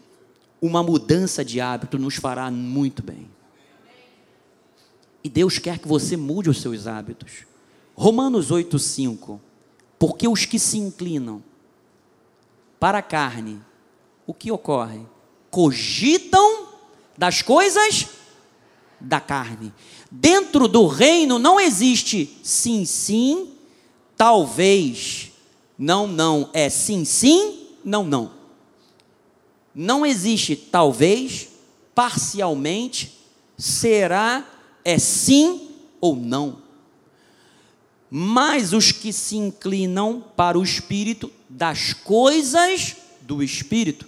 uma 0.61 0.83
mudança 0.83 1.43
de 1.43 1.61
hábito 1.61 1.97
nos 1.97 2.15
fará 2.15 2.49
muito 2.51 3.01
bem. 3.01 3.29
E 5.23 5.29
Deus 5.29 5.57
quer 5.57 5.79
que 5.79 5.87
você 5.87 6.17
mude 6.17 6.49
os 6.49 6.59
seus 6.61 6.87
hábitos. 6.87 7.45
Romanos 7.95 8.51
8,5. 8.51 9.39
Porque 9.99 10.27
os 10.27 10.45
que 10.45 10.57
se 10.57 10.77
inclinam 10.77 11.43
para 12.81 12.97
a 12.97 13.03
carne, 13.03 13.61
o 14.25 14.33
que 14.33 14.51
ocorre? 14.51 15.01
Cogitam 15.51 16.69
das 17.15 17.43
coisas 17.43 18.07
da 18.99 19.19
carne. 19.19 19.71
Dentro 20.09 20.67
do 20.67 20.87
reino 20.87 21.37
não 21.37 21.59
existe 21.59 22.35
sim, 22.41 22.83
sim, 22.83 23.51
talvez, 24.17 25.31
não, 25.77 26.07
não, 26.07 26.49
é 26.53 26.71
sim, 26.71 27.05
sim, 27.05 27.67
não, 27.85 28.03
não. 28.03 28.31
Não 29.75 30.03
existe 30.03 30.55
talvez, 30.55 31.49
parcialmente, 31.93 33.15
será, 33.59 34.43
é 34.83 34.97
sim 34.97 35.69
ou 36.01 36.15
não. 36.15 36.63
Mas 38.09 38.73
os 38.73 38.91
que 38.91 39.13
se 39.13 39.37
inclinam 39.37 40.25
para 40.35 40.57
o 40.57 40.63
espírito 40.63 41.31
das 41.51 41.93
coisas 41.93 42.95
do 43.21 43.43
espírito. 43.43 44.07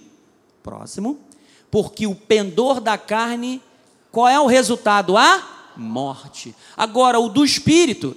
Próximo. 0.62 1.18
Porque 1.70 2.06
o 2.06 2.14
pendor 2.14 2.80
da 2.80 2.96
carne, 2.96 3.60
qual 4.10 4.28
é 4.28 4.40
o 4.40 4.46
resultado? 4.46 5.16
A 5.16 5.72
morte. 5.76 6.54
Agora, 6.76 7.18
o 7.20 7.28
do 7.28 7.44
espírito, 7.44 8.16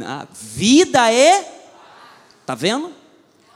a 0.00 0.26
vida 0.32 1.12
é. 1.12 1.60
Está 2.40 2.54
vendo? 2.54 2.92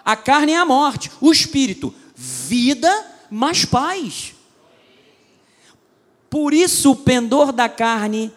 A 0.04 0.14
carne 0.14 0.52
é 0.52 0.58
a 0.58 0.64
morte. 0.66 1.10
O 1.20 1.32
espírito, 1.32 1.94
vida 2.14 2.92
mais 3.30 3.64
paz. 3.64 4.34
Por 6.28 6.52
isso, 6.52 6.90
o 6.90 6.96
pendor 6.96 7.52
da 7.52 7.68
carne 7.68 8.30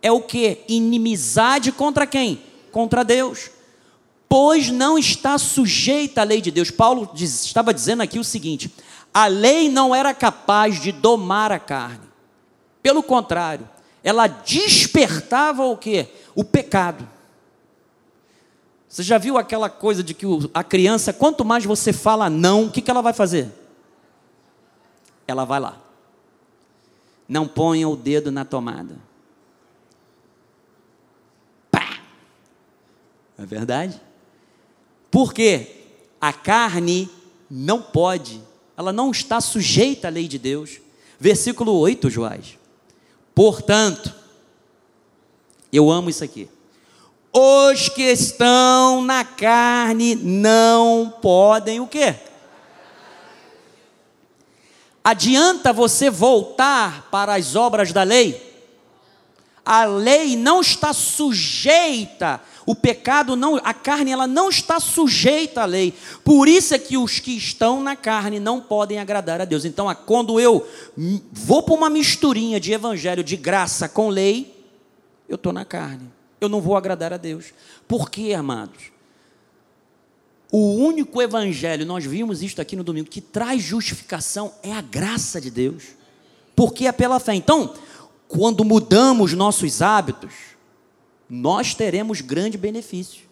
é 0.00 0.12
o 0.12 0.20
que? 0.20 0.60
Inimizade 0.68 1.72
contra 1.72 2.06
quem? 2.06 2.40
Contra 2.70 3.02
Deus 3.02 3.50
pois 4.30 4.70
não 4.70 4.96
está 4.96 5.36
sujeita 5.36 6.20
à 6.20 6.24
lei 6.24 6.40
de 6.40 6.52
Deus. 6.52 6.70
Paulo 6.70 7.10
diz, 7.12 7.44
estava 7.44 7.74
dizendo 7.74 8.00
aqui 8.00 8.16
o 8.16 8.22
seguinte: 8.22 8.72
a 9.12 9.26
lei 9.26 9.68
não 9.68 9.92
era 9.92 10.14
capaz 10.14 10.80
de 10.80 10.92
domar 10.92 11.50
a 11.50 11.58
carne. 11.58 12.08
Pelo 12.80 13.02
contrário, 13.02 13.68
ela 14.04 14.28
despertava 14.28 15.64
o 15.64 15.76
que? 15.76 16.06
O 16.32 16.44
pecado. 16.44 17.06
Você 18.88 19.02
já 19.02 19.18
viu 19.18 19.36
aquela 19.36 19.68
coisa 19.68 20.02
de 20.02 20.14
que 20.14 20.26
a 20.54 20.62
criança, 20.62 21.12
quanto 21.12 21.44
mais 21.44 21.64
você 21.64 21.92
fala 21.92 22.30
não, 22.30 22.66
o 22.66 22.70
que, 22.70 22.80
que 22.80 22.90
ela 22.90 23.02
vai 23.02 23.12
fazer? 23.12 23.50
Ela 25.26 25.44
vai 25.44 25.58
lá. 25.58 25.76
Não 27.28 27.48
ponha 27.48 27.88
o 27.88 27.96
dedo 27.96 28.30
na 28.30 28.44
tomada. 28.44 28.96
Pá! 31.70 31.98
É 33.36 33.44
verdade? 33.44 34.00
Porque 35.10 35.66
a 36.20 36.32
carne 36.32 37.10
não 37.50 37.82
pode, 37.82 38.40
ela 38.76 38.92
não 38.92 39.10
está 39.10 39.40
sujeita 39.40 40.08
à 40.08 40.10
lei 40.10 40.28
de 40.28 40.38
Deus. 40.38 40.80
Versículo 41.18 41.72
8, 41.78 42.08
Joás. 42.08 42.58
Portanto, 43.34 44.14
eu 45.72 45.90
amo 45.90 46.10
isso 46.10 46.24
aqui. 46.24 46.48
Os 47.32 47.88
que 47.88 48.02
estão 48.02 49.02
na 49.02 49.24
carne 49.24 50.14
não 50.16 51.14
podem 51.22 51.80
o 51.80 51.86
quê? 51.86 52.16
Adianta 55.02 55.72
você 55.72 56.10
voltar 56.10 57.08
para 57.10 57.34
as 57.34 57.54
obras 57.56 57.92
da 57.92 58.02
lei? 58.02 58.48
A 59.64 59.84
lei 59.84 60.36
não 60.36 60.60
está 60.60 60.92
sujeita, 60.92 62.40
o 62.70 62.74
pecado 62.74 63.36
não, 63.36 63.56
a 63.56 63.74
carne 63.74 64.10
ela 64.10 64.26
não 64.26 64.48
está 64.48 64.78
sujeita 64.78 65.62
à 65.62 65.64
lei. 65.64 65.94
Por 66.24 66.48
isso 66.48 66.74
é 66.74 66.78
que 66.78 66.96
os 66.96 67.18
que 67.18 67.36
estão 67.36 67.82
na 67.82 67.96
carne 67.96 68.38
não 68.38 68.60
podem 68.60 68.98
agradar 68.98 69.40
a 69.40 69.44
Deus. 69.44 69.64
Então, 69.64 69.94
quando 70.06 70.38
eu 70.38 70.66
vou 71.32 71.62
para 71.62 71.74
uma 71.74 71.90
misturinha 71.90 72.60
de 72.60 72.72
evangelho 72.72 73.24
de 73.24 73.36
graça 73.36 73.88
com 73.88 74.08
lei, 74.08 74.54
eu 75.28 75.36
estou 75.36 75.52
na 75.52 75.64
carne 75.64 76.10
eu 76.40 76.48
não 76.48 76.60
vou 76.60 76.76
agradar 76.76 77.12
a 77.12 77.16
Deus. 77.16 77.52
Por 77.86 78.10
quê, 78.10 78.32
amados? 78.32 78.90
O 80.50 80.74
único 80.76 81.20
evangelho, 81.22 81.86
nós 81.86 82.04
vimos 82.04 82.42
isto 82.42 82.60
aqui 82.60 82.74
no 82.74 82.82
domingo, 82.82 83.08
que 83.08 83.20
traz 83.20 83.62
justificação 83.62 84.52
é 84.62 84.72
a 84.72 84.80
graça 84.80 85.40
de 85.40 85.50
Deus. 85.50 85.84
Porque 86.56 86.86
é 86.86 86.92
pela 86.92 87.20
fé. 87.20 87.34
Então, 87.34 87.74
quando 88.26 88.64
mudamos 88.64 89.32
nossos 89.34 89.82
hábitos, 89.82 90.32
nós 91.30 91.74
teremos 91.74 92.20
grande 92.20 92.58
benefício. 92.58 93.22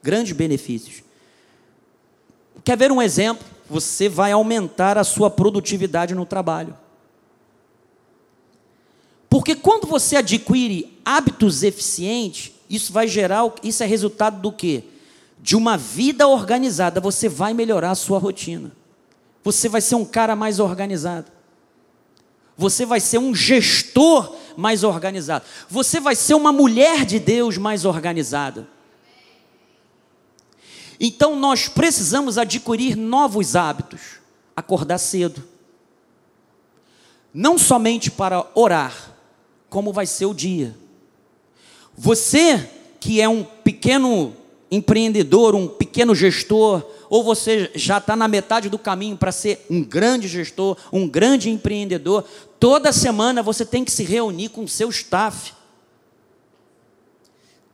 Grandes 0.00 0.32
benefícios. 0.32 1.02
Quer 2.64 2.78
ver 2.78 2.92
um 2.92 3.02
exemplo? 3.02 3.44
Você 3.68 4.08
vai 4.08 4.30
aumentar 4.30 4.96
a 4.96 5.04
sua 5.04 5.28
produtividade 5.28 6.14
no 6.14 6.24
trabalho. 6.24 6.76
Porque 9.28 9.54
quando 9.54 9.86
você 9.86 10.16
adquire 10.16 10.96
hábitos 11.04 11.62
eficientes, 11.62 12.52
isso 12.68 12.92
vai 12.92 13.08
gerar, 13.08 13.52
isso 13.62 13.82
é 13.82 13.86
resultado 13.86 14.40
do 14.40 14.52
quê? 14.52 14.84
De 15.40 15.56
uma 15.56 15.76
vida 15.76 16.28
organizada, 16.28 17.00
você 17.00 17.28
vai 17.28 17.52
melhorar 17.52 17.90
a 17.90 17.96
sua 17.96 18.18
rotina. 18.18 18.72
Você 19.42 19.68
vai 19.68 19.80
ser 19.80 19.94
um 19.94 20.04
cara 20.04 20.36
mais 20.36 20.60
organizado. 20.60 21.30
Você 22.56 22.84
vai 22.84 23.00
ser 23.00 23.18
um 23.18 23.34
gestor 23.34 24.36
mais 24.56 24.84
organizado. 24.84 25.44
Você 25.68 26.00
vai 26.00 26.14
ser 26.14 26.34
uma 26.34 26.52
mulher 26.52 27.04
de 27.04 27.18
Deus 27.18 27.56
mais 27.56 27.84
organizada. 27.84 28.66
Então 30.98 31.34
nós 31.34 31.66
precisamos 31.68 32.36
adquirir 32.36 32.96
novos 32.96 33.56
hábitos. 33.56 34.20
Acordar 34.54 34.98
cedo. 34.98 35.42
Não 37.32 37.56
somente 37.56 38.10
para 38.10 38.46
orar, 38.54 39.14
como 39.68 39.92
vai 39.92 40.04
ser 40.04 40.26
o 40.26 40.34
dia. 40.34 40.76
Você 41.96 42.68
que 42.98 43.20
é 43.20 43.28
um 43.28 43.42
pequeno 43.42 44.36
empreendedor, 44.70 45.54
um 45.54 45.66
pequeno 45.66 46.14
gestor, 46.14 46.84
ou 47.08 47.24
você 47.24 47.70
já 47.74 47.98
está 47.98 48.14
na 48.14 48.28
metade 48.28 48.68
do 48.68 48.78
caminho 48.78 49.16
para 49.16 49.32
ser 49.32 49.66
um 49.68 49.82
grande 49.82 50.28
gestor, 50.28 50.76
um 50.92 51.08
grande 51.08 51.50
empreendedor, 51.50 52.24
toda 52.60 52.92
semana 52.92 53.42
você 53.42 53.64
tem 53.64 53.84
que 53.84 53.90
se 53.90 54.04
reunir 54.04 54.50
com 54.50 54.62
o 54.62 54.68
seu 54.68 54.90
staff. 54.90 55.54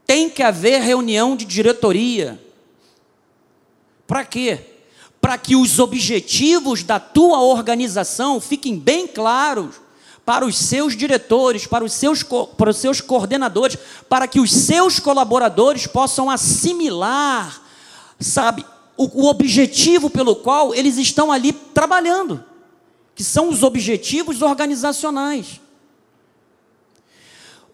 Tem 0.07 0.31
que 0.31 0.43
haver 0.43 0.81
reunião 0.81 1.37
de 1.37 1.45
diretoria. 1.45 2.41
Para 4.07 4.25
quê? 4.25 4.61
Para 5.21 5.37
que 5.37 5.57
os 5.57 5.81
objetivos 5.81 6.85
da 6.85 7.01
tua 7.01 7.41
organização 7.41 8.41
fiquem 8.41 8.79
bem 8.79 9.09
claros 9.09 9.81
para 10.25 10.47
os 10.47 10.57
seus 10.57 10.97
diretores, 10.97 11.67
para 11.67 11.85
os 11.85 11.93
seus, 11.93 12.23
para 12.23 12.71
os 12.71 12.77
seus 12.77 13.01
coordenadores, 13.01 13.77
para 14.09 14.29
que 14.29 14.39
os 14.39 14.53
seus 14.53 15.01
colaboradores 15.01 15.87
possam 15.87 16.31
assimilar, 16.31 17.61
sabe, 18.21 18.65
o, 18.97 19.25
o 19.25 19.27
objetivo 19.29 20.09
pelo 20.09 20.37
qual 20.37 20.75
eles 20.75 20.97
estão 20.97 21.31
ali 21.31 21.53
trabalhando, 21.53 22.45
que 23.17 23.25
são 23.25 23.49
os 23.49 23.63
objetivos 23.63 24.43
organizacionais. 24.43 25.59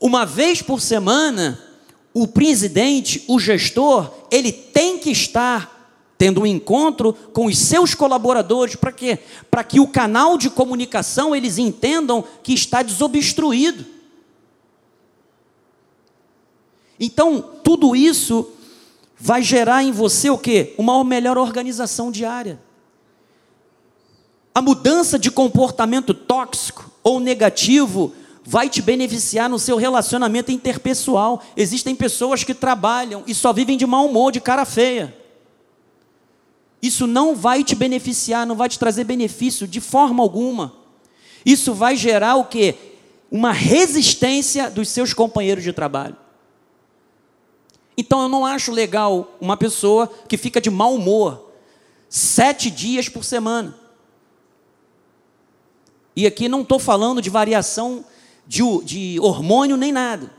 Uma 0.00 0.24
vez 0.24 0.62
por 0.62 0.80
semana, 0.80 1.60
o 2.14 2.28
presidente, 2.28 3.24
o 3.26 3.40
gestor, 3.40 4.10
ele 4.30 4.52
tem 4.52 4.98
que 4.98 5.10
estar 5.10 5.70
tendo 6.16 6.42
um 6.42 6.46
encontro 6.46 7.12
com 7.12 7.46
os 7.46 7.58
seus 7.58 7.92
colaboradores, 7.92 8.76
para 8.76 8.92
quê? 8.92 9.18
Para 9.50 9.64
que 9.64 9.80
o 9.80 9.88
canal 9.88 10.38
de 10.38 10.48
comunicação 10.48 11.34
eles 11.34 11.58
entendam 11.58 12.24
que 12.44 12.54
está 12.54 12.80
desobstruído. 12.80 13.84
Então, 17.00 17.42
tudo 17.64 17.96
isso 17.96 18.48
vai 19.18 19.42
gerar 19.42 19.82
em 19.82 19.90
você 19.90 20.30
o 20.30 20.38
quê? 20.38 20.72
Uma 20.78 21.02
melhor 21.02 21.36
organização 21.36 22.12
diária. 22.12 22.60
A 24.54 24.60
mudança 24.60 25.18
de 25.18 25.30
comportamento 25.30 26.12
tóxico 26.12 26.90
ou 27.02 27.18
negativo 27.18 28.12
vai 28.44 28.68
te 28.68 28.82
beneficiar 28.82 29.48
no 29.48 29.58
seu 29.58 29.76
relacionamento 29.76 30.52
interpessoal. 30.52 31.42
Existem 31.56 31.94
pessoas 31.94 32.44
que 32.44 32.54
trabalham 32.54 33.22
e 33.26 33.34
só 33.34 33.52
vivem 33.52 33.76
de 33.76 33.86
mau 33.86 34.06
humor, 34.06 34.32
de 34.32 34.40
cara 34.40 34.64
feia 34.64 35.22
isso 36.82 37.06
não 37.06 37.36
vai 37.36 37.62
te 37.62 37.76
beneficiar, 37.76 38.44
não 38.44 38.56
vai 38.56 38.68
te 38.68 38.76
trazer 38.76 39.04
benefício 39.04 39.68
de 39.68 39.80
forma 39.80 40.20
alguma. 40.20 40.74
Isso 41.46 41.72
vai 41.72 41.96
gerar 41.96 42.34
o 42.34 42.44
quê? 42.44 42.74
Uma 43.30 43.52
resistência 43.52 44.68
dos 44.68 44.88
seus 44.88 45.14
companheiros 45.14 45.62
de 45.62 45.72
trabalho. 45.72 46.16
Então 47.96 48.22
eu 48.22 48.28
não 48.28 48.44
acho 48.44 48.72
legal 48.72 49.36
uma 49.40 49.56
pessoa 49.56 50.10
que 50.28 50.36
fica 50.36 50.60
de 50.60 50.70
mau 50.70 50.94
humor 50.94 51.52
sete 52.08 52.68
dias 52.68 53.08
por 53.08 53.24
semana. 53.24 53.78
E 56.14 56.26
aqui 56.26 56.48
não 56.48 56.62
estou 56.62 56.78
falando 56.78 57.22
de 57.22 57.30
variação 57.30 58.04
de, 58.46 58.62
de 58.84 59.20
hormônio 59.20 59.76
nem 59.76 59.92
nada. 59.92 60.30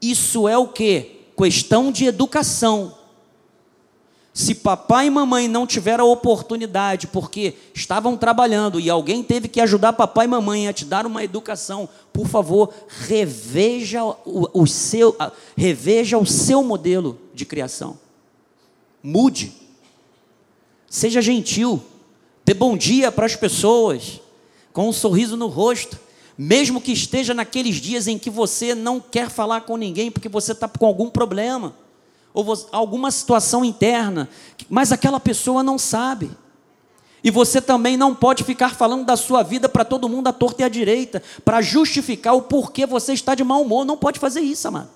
Isso 0.00 0.48
é 0.48 0.56
o 0.56 0.68
que? 0.68 1.20
Questão 1.36 1.90
de 1.90 2.04
educação. 2.04 2.94
Se 4.32 4.54
papai 4.54 5.08
e 5.08 5.10
mamãe 5.10 5.48
não 5.48 5.66
tiveram 5.66 6.04
a 6.04 6.12
oportunidade, 6.12 7.08
porque 7.08 7.54
estavam 7.74 8.16
trabalhando 8.16 8.78
e 8.78 8.88
alguém 8.88 9.22
teve 9.22 9.48
que 9.48 9.60
ajudar 9.60 9.92
papai 9.92 10.26
e 10.26 10.28
mamãe 10.28 10.68
a 10.68 10.72
te 10.72 10.84
dar 10.84 11.04
uma 11.04 11.24
educação, 11.24 11.88
por 12.12 12.28
favor, 12.28 12.72
reveja 12.88 14.04
o, 14.04 14.62
o 14.62 14.66
seu, 14.66 15.16
reveja 15.56 16.16
o 16.16 16.24
seu 16.24 16.62
modelo 16.62 17.18
de 17.34 17.44
criação. 17.44 17.98
Mude. 19.02 19.52
Seja 20.88 21.20
gentil. 21.20 21.82
Dê 22.44 22.54
bom 22.54 22.76
dia 22.76 23.10
para 23.10 23.26
as 23.26 23.36
pessoas, 23.36 24.20
com 24.72 24.88
um 24.88 24.92
sorriso 24.92 25.36
no 25.36 25.46
rosto 25.46 25.98
mesmo 26.42 26.80
que 26.80 26.90
esteja 26.90 27.34
naqueles 27.34 27.76
dias 27.76 28.06
em 28.06 28.18
que 28.18 28.30
você 28.30 28.74
não 28.74 28.98
quer 28.98 29.28
falar 29.28 29.60
com 29.60 29.76
ninguém 29.76 30.10
porque 30.10 30.26
você 30.26 30.52
está 30.52 30.66
com 30.66 30.86
algum 30.86 31.10
problema 31.10 31.74
ou 32.32 32.46
alguma 32.72 33.10
situação 33.10 33.62
interna, 33.62 34.26
mas 34.66 34.90
aquela 34.90 35.20
pessoa 35.20 35.62
não 35.62 35.76
sabe. 35.76 36.30
E 37.22 37.30
você 37.30 37.60
também 37.60 37.94
não 37.94 38.14
pode 38.14 38.42
ficar 38.42 38.74
falando 38.74 39.04
da 39.04 39.18
sua 39.18 39.42
vida 39.42 39.68
para 39.68 39.84
todo 39.84 40.08
mundo 40.08 40.28
à 40.28 40.32
torta 40.32 40.62
e 40.62 40.64
à 40.64 40.68
direita, 40.70 41.22
para 41.44 41.60
justificar 41.60 42.34
o 42.34 42.40
porquê 42.40 42.86
você 42.86 43.12
está 43.12 43.34
de 43.34 43.44
mau 43.44 43.60
humor. 43.60 43.84
Não 43.84 43.98
pode 43.98 44.18
fazer 44.18 44.40
isso, 44.40 44.66
amado. 44.66 44.88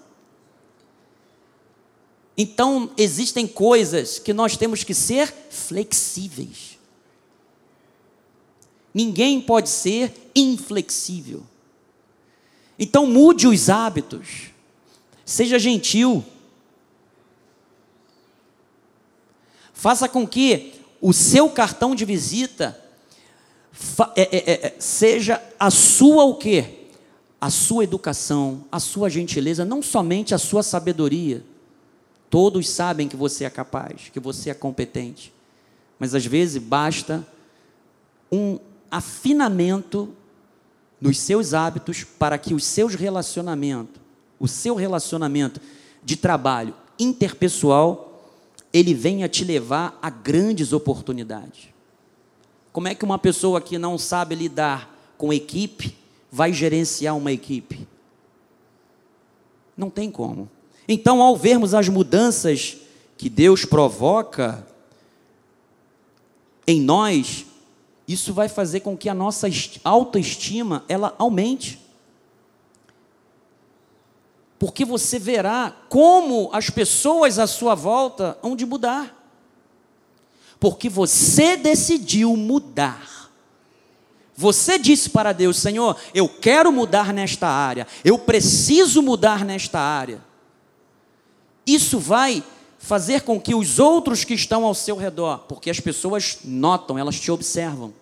Então, 2.38 2.88
existem 2.96 3.46
coisas 3.46 4.18
que 4.18 4.32
nós 4.32 4.56
temos 4.56 4.82
que 4.82 4.94
ser 4.94 5.30
flexíveis. 5.50 6.73
Ninguém 8.94 9.40
pode 9.40 9.68
ser 9.68 10.30
inflexível. 10.36 11.42
Então, 12.78 13.06
mude 13.06 13.48
os 13.48 13.68
hábitos. 13.68 14.50
Seja 15.24 15.58
gentil. 15.58 16.24
Faça 19.72 20.08
com 20.08 20.26
que 20.26 20.74
o 21.00 21.12
seu 21.12 21.50
cartão 21.50 21.94
de 21.94 22.04
visita 22.04 22.80
é, 24.16 24.22
é, 24.22 24.36
é, 24.36 24.66
é, 24.66 24.74
seja 24.78 25.42
a 25.58 25.70
sua 25.70 26.24
o 26.24 26.36
quê? 26.36 26.86
A 27.40 27.50
sua 27.50 27.84
educação, 27.84 28.64
a 28.70 28.80
sua 28.80 29.10
gentileza, 29.10 29.64
não 29.64 29.82
somente 29.82 30.34
a 30.34 30.38
sua 30.38 30.62
sabedoria. 30.62 31.44
Todos 32.30 32.68
sabem 32.68 33.08
que 33.08 33.16
você 33.16 33.44
é 33.44 33.50
capaz, 33.50 34.10
que 34.12 34.20
você 34.20 34.50
é 34.50 34.54
competente. 34.54 35.32
Mas 35.98 36.14
às 36.14 36.24
vezes 36.24 36.62
basta 36.62 37.26
um 38.30 38.58
afinamento 38.96 40.14
nos 41.00 41.18
seus 41.18 41.52
hábitos 41.52 42.04
para 42.04 42.38
que 42.38 42.54
os 42.54 42.64
seus 42.64 42.94
relacionamentos, 42.94 44.00
o 44.38 44.46
seu 44.46 44.76
relacionamento 44.76 45.60
de 46.02 46.16
trabalho 46.16 46.74
interpessoal, 46.98 48.30
ele 48.72 48.94
venha 48.94 49.28
te 49.28 49.44
levar 49.44 49.98
a 50.00 50.08
grandes 50.08 50.72
oportunidades. 50.72 51.68
Como 52.72 52.86
é 52.86 52.94
que 52.94 53.04
uma 53.04 53.18
pessoa 53.18 53.60
que 53.60 53.78
não 53.78 53.98
sabe 53.98 54.36
lidar 54.36 54.96
com 55.18 55.32
equipe 55.32 55.96
vai 56.30 56.52
gerenciar 56.52 57.16
uma 57.16 57.32
equipe? 57.32 57.86
Não 59.76 59.90
tem 59.90 60.08
como. 60.08 60.48
Então, 60.86 61.20
ao 61.20 61.36
vermos 61.36 61.74
as 61.74 61.88
mudanças 61.88 62.76
que 63.16 63.28
Deus 63.28 63.64
provoca 63.64 64.64
em 66.66 66.80
nós, 66.80 67.46
isso 68.06 68.34
vai 68.34 68.48
fazer 68.48 68.80
com 68.80 68.96
que 68.96 69.08
a 69.08 69.14
nossa 69.14 69.48
autoestima 69.82 70.84
ela 70.88 71.14
aumente. 71.18 71.80
Porque 74.58 74.84
você 74.84 75.18
verá 75.18 75.74
como 75.88 76.50
as 76.52 76.70
pessoas 76.70 77.38
à 77.38 77.46
sua 77.46 77.74
volta 77.74 78.38
hão 78.42 78.54
de 78.54 78.66
mudar. 78.66 79.22
Porque 80.60 80.88
você 80.88 81.56
decidiu 81.56 82.36
mudar. 82.36 83.30
Você 84.36 84.78
disse 84.78 85.10
para 85.10 85.32
Deus: 85.32 85.58
Senhor, 85.58 85.96
eu 86.14 86.28
quero 86.28 86.72
mudar 86.72 87.12
nesta 87.12 87.48
área, 87.48 87.86
eu 88.04 88.18
preciso 88.18 89.02
mudar 89.02 89.44
nesta 89.44 89.78
área. 89.78 90.22
Isso 91.66 91.98
vai 91.98 92.44
fazer 92.84 93.22
com 93.22 93.40
que 93.40 93.54
os 93.54 93.78
outros 93.78 94.24
que 94.24 94.34
estão 94.34 94.62
ao 94.66 94.74
seu 94.74 94.94
redor, 94.94 95.38
porque 95.48 95.70
as 95.70 95.80
pessoas 95.80 96.40
notam, 96.44 96.98
elas 96.98 97.18
te 97.18 97.30
observam. 97.30 97.94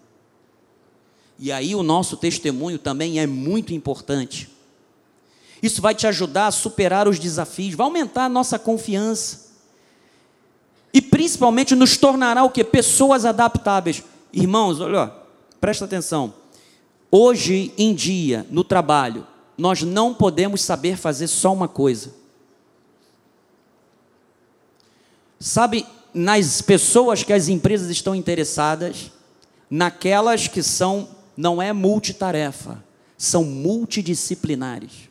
E 1.39 1.53
aí 1.53 1.73
o 1.73 1.85
nosso 1.85 2.17
testemunho 2.17 2.81
também 2.81 3.21
é 3.21 3.27
muito 3.27 3.73
importante. 3.73 4.51
Isso 5.63 5.81
vai 5.81 5.95
te 5.95 6.05
ajudar 6.09 6.49
a 6.49 6.51
superar 6.51 7.07
os 7.07 7.21
desafios, 7.21 7.77
vai 7.77 7.87
aumentar 7.87 8.25
a 8.25 8.29
nossa 8.29 8.59
confiança. 8.59 9.53
E 10.93 11.01
principalmente 11.01 11.77
nos 11.77 11.97
tornará 11.97 12.43
o 12.43 12.51
que? 12.51 12.65
Pessoas 12.65 13.25
adaptáveis. 13.25 14.03
Irmãos, 14.33 14.81
olha, 14.81 15.13
presta 15.61 15.85
atenção. 15.85 16.35
Hoje 17.09 17.73
em 17.79 17.95
dia, 17.95 18.45
no 18.51 18.65
trabalho, 18.65 19.25
nós 19.57 19.83
não 19.83 20.13
podemos 20.13 20.61
saber 20.61 20.97
fazer 20.97 21.29
só 21.29 21.53
uma 21.53 21.69
coisa. 21.69 22.22
Sabe, 25.43 25.85
nas 26.15 26.63
pessoas 26.63 27.25
que 27.25 27.33
as 27.33 27.49
empresas 27.49 27.91
estão 27.91 28.15
interessadas, 28.15 29.11
naquelas 29.69 30.47
que 30.47 30.63
são, 30.63 31.09
não 31.37 31.61
é 31.61 31.73
multitarefa, 31.73 32.81
são 33.19 33.43
multidisciplinares. 33.43 35.11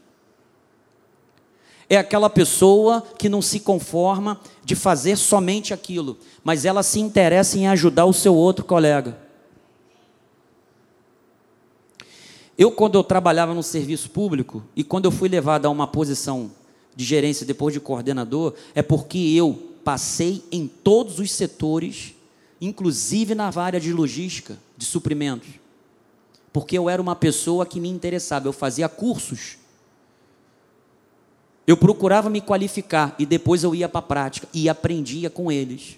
É 1.89 1.97
aquela 1.97 2.29
pessoa 2.29 3.03
que 3.19 3.27
não 3.27 3.41
se 3.41 3.59
conforma 3.59 4.39
de 4.63 4.73
fazer 4.73 5.17
somente 5.17 5.73
aquilo, 5.73 6.17
mas 6.45 6.63
ela 6.63 6.81
se 6.81 7.01
interessa 7.01 7.57
em 7.57 7.67
ajudar 7.67 8.05
o 8.05 8.13
seu 8.13 8.33
outro 8.33 8.63
colega. 8.63 9.19
Eu, 12.57 12.71
quando 12.71 12.95
eu 12.95 13.03
trabalhava 13.03 13.53
no 13.53 13.63
serviço 13.63 14.09
público 14.09 14.63
e 14.77 14.83
quando 14.85 15.03
eu 15.03 15.11
fui 15.11 15.27
levado 15.27 15.65
a 15.65 15.69
uma 15.69 15.87
posição 15.87 16.51
de 16.95 17.03
gerência 17.03 17.45
depois 17.45 17.73
de 17.73 17.81
coordenador, 17.81 18.53
é 18.73 18.81
porque 18.81 19.17
eu 19.17 19.70
passei 19.83 20.43
em 20.51 20.67
todos 20.67 21.19
os 21.19 21.31
setores, 21.31 22.13
inclusive 22.59 23.35
na 23.35 23.51
área 23.55 23.79
de 23.79 23.91
logística, 23.91 24.57
de 24.77 24.85
suprimentos. 24.85 25.49
Porque 26.53 26.77
eu 26.77 26.89
era 26.89 27.01
uma 27.01 27.15
pessoa 27.15 27.65
que 27.65 27.79
me 27.79 27.89
interessava, 27.89 28.47
eu 28.47 28.53
fazia 28.53 28.89
cursos. 28.89 29.57
Eu 31.65 31.77
procurava 31.77 32.29
me 32.29 32.41
qualificar 32.41 33.15
e 33.17 33.25
depois 33.25 33.63
eu 33.63 33.73
ia 33.73 33.87
para 33.87 33.99
a 33.99 34.03
prática 34.03 34.47
e 34.53 34.67
aprendia 34.67 35.29
com 35.29 35.51
eles. 35.51 35.97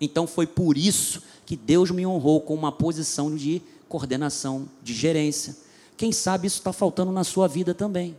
Então 0.00 0.26
foi 0.26 0.46
por 0.46 0.76
isso 0.76 1.22
que 1.46 1.56
Deus 1.56 1.90
me 1.90 2.06
honrou 2.06 2.40
com 2.40 2.54
uma 2.54 2.72
posição 2.72 3.34
de 3.34 3.62
coordenação, 3.88 4.68
de 4.82 4.92
gerência. 4.92 5.56
Quem 5.96 6.10
sabe 6.10 6.46
isso 6.46 6.58
está 6.58 6.72
faltando 6.72 7.12
na 7.12 7.22
sua 7.22 7.46
vida 7.46 7.72
também. 7.72 8.16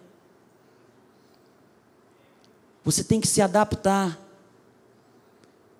Você 2.83 3.03
tem 3.03 3.19
que 3.19 3.27
se 3.27 3.41
adaptar 3.41 4.19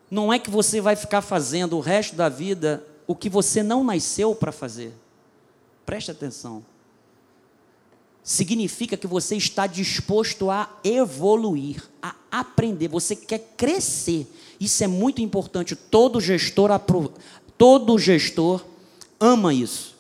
não 0.10 0.32
é 0.32 0.40
que 0.40 0.50
você 0.50 0.80
vai 0.80 0.96
ficar 0.96 1.22
fazendo 1.22 1.78
o 1.78 1.82
resto 1.82 2.16
da 2.16 2.30
vida 2.30 2.86
o 3.08 3.16
que 3.16 3.30
você 3.30 3.62
não 3.62 3.84
nasceu 3.84 4.34
para 4.36 4.52
fazer. 4.52 4.94
Preste 5.86 6.12
atenção. 6.12 6.66
Significa 8.24 8.98
que 8.98 9.06
você 9.06 9.36
está 9.36 9.68
disposto 9.68 10.50
a 10.50 10.68
evoluir, 10.84 11.84
a 12.02 12.16
aprender, 12.32 12.88
você 12.88 13.16
quer 13.16 13.40
crescer. 13.56 14.28
Isso 14.60 14.84
é 14.84 14.88
muito 14.88 15.22
importante. 15.22 15.76
Todo 15.76 16.20
gestor, 16.20 16.72
todo 17.56 18.00
gestor 18.00 18.66
ama 19.20 19.54
isso. 19.54 19.96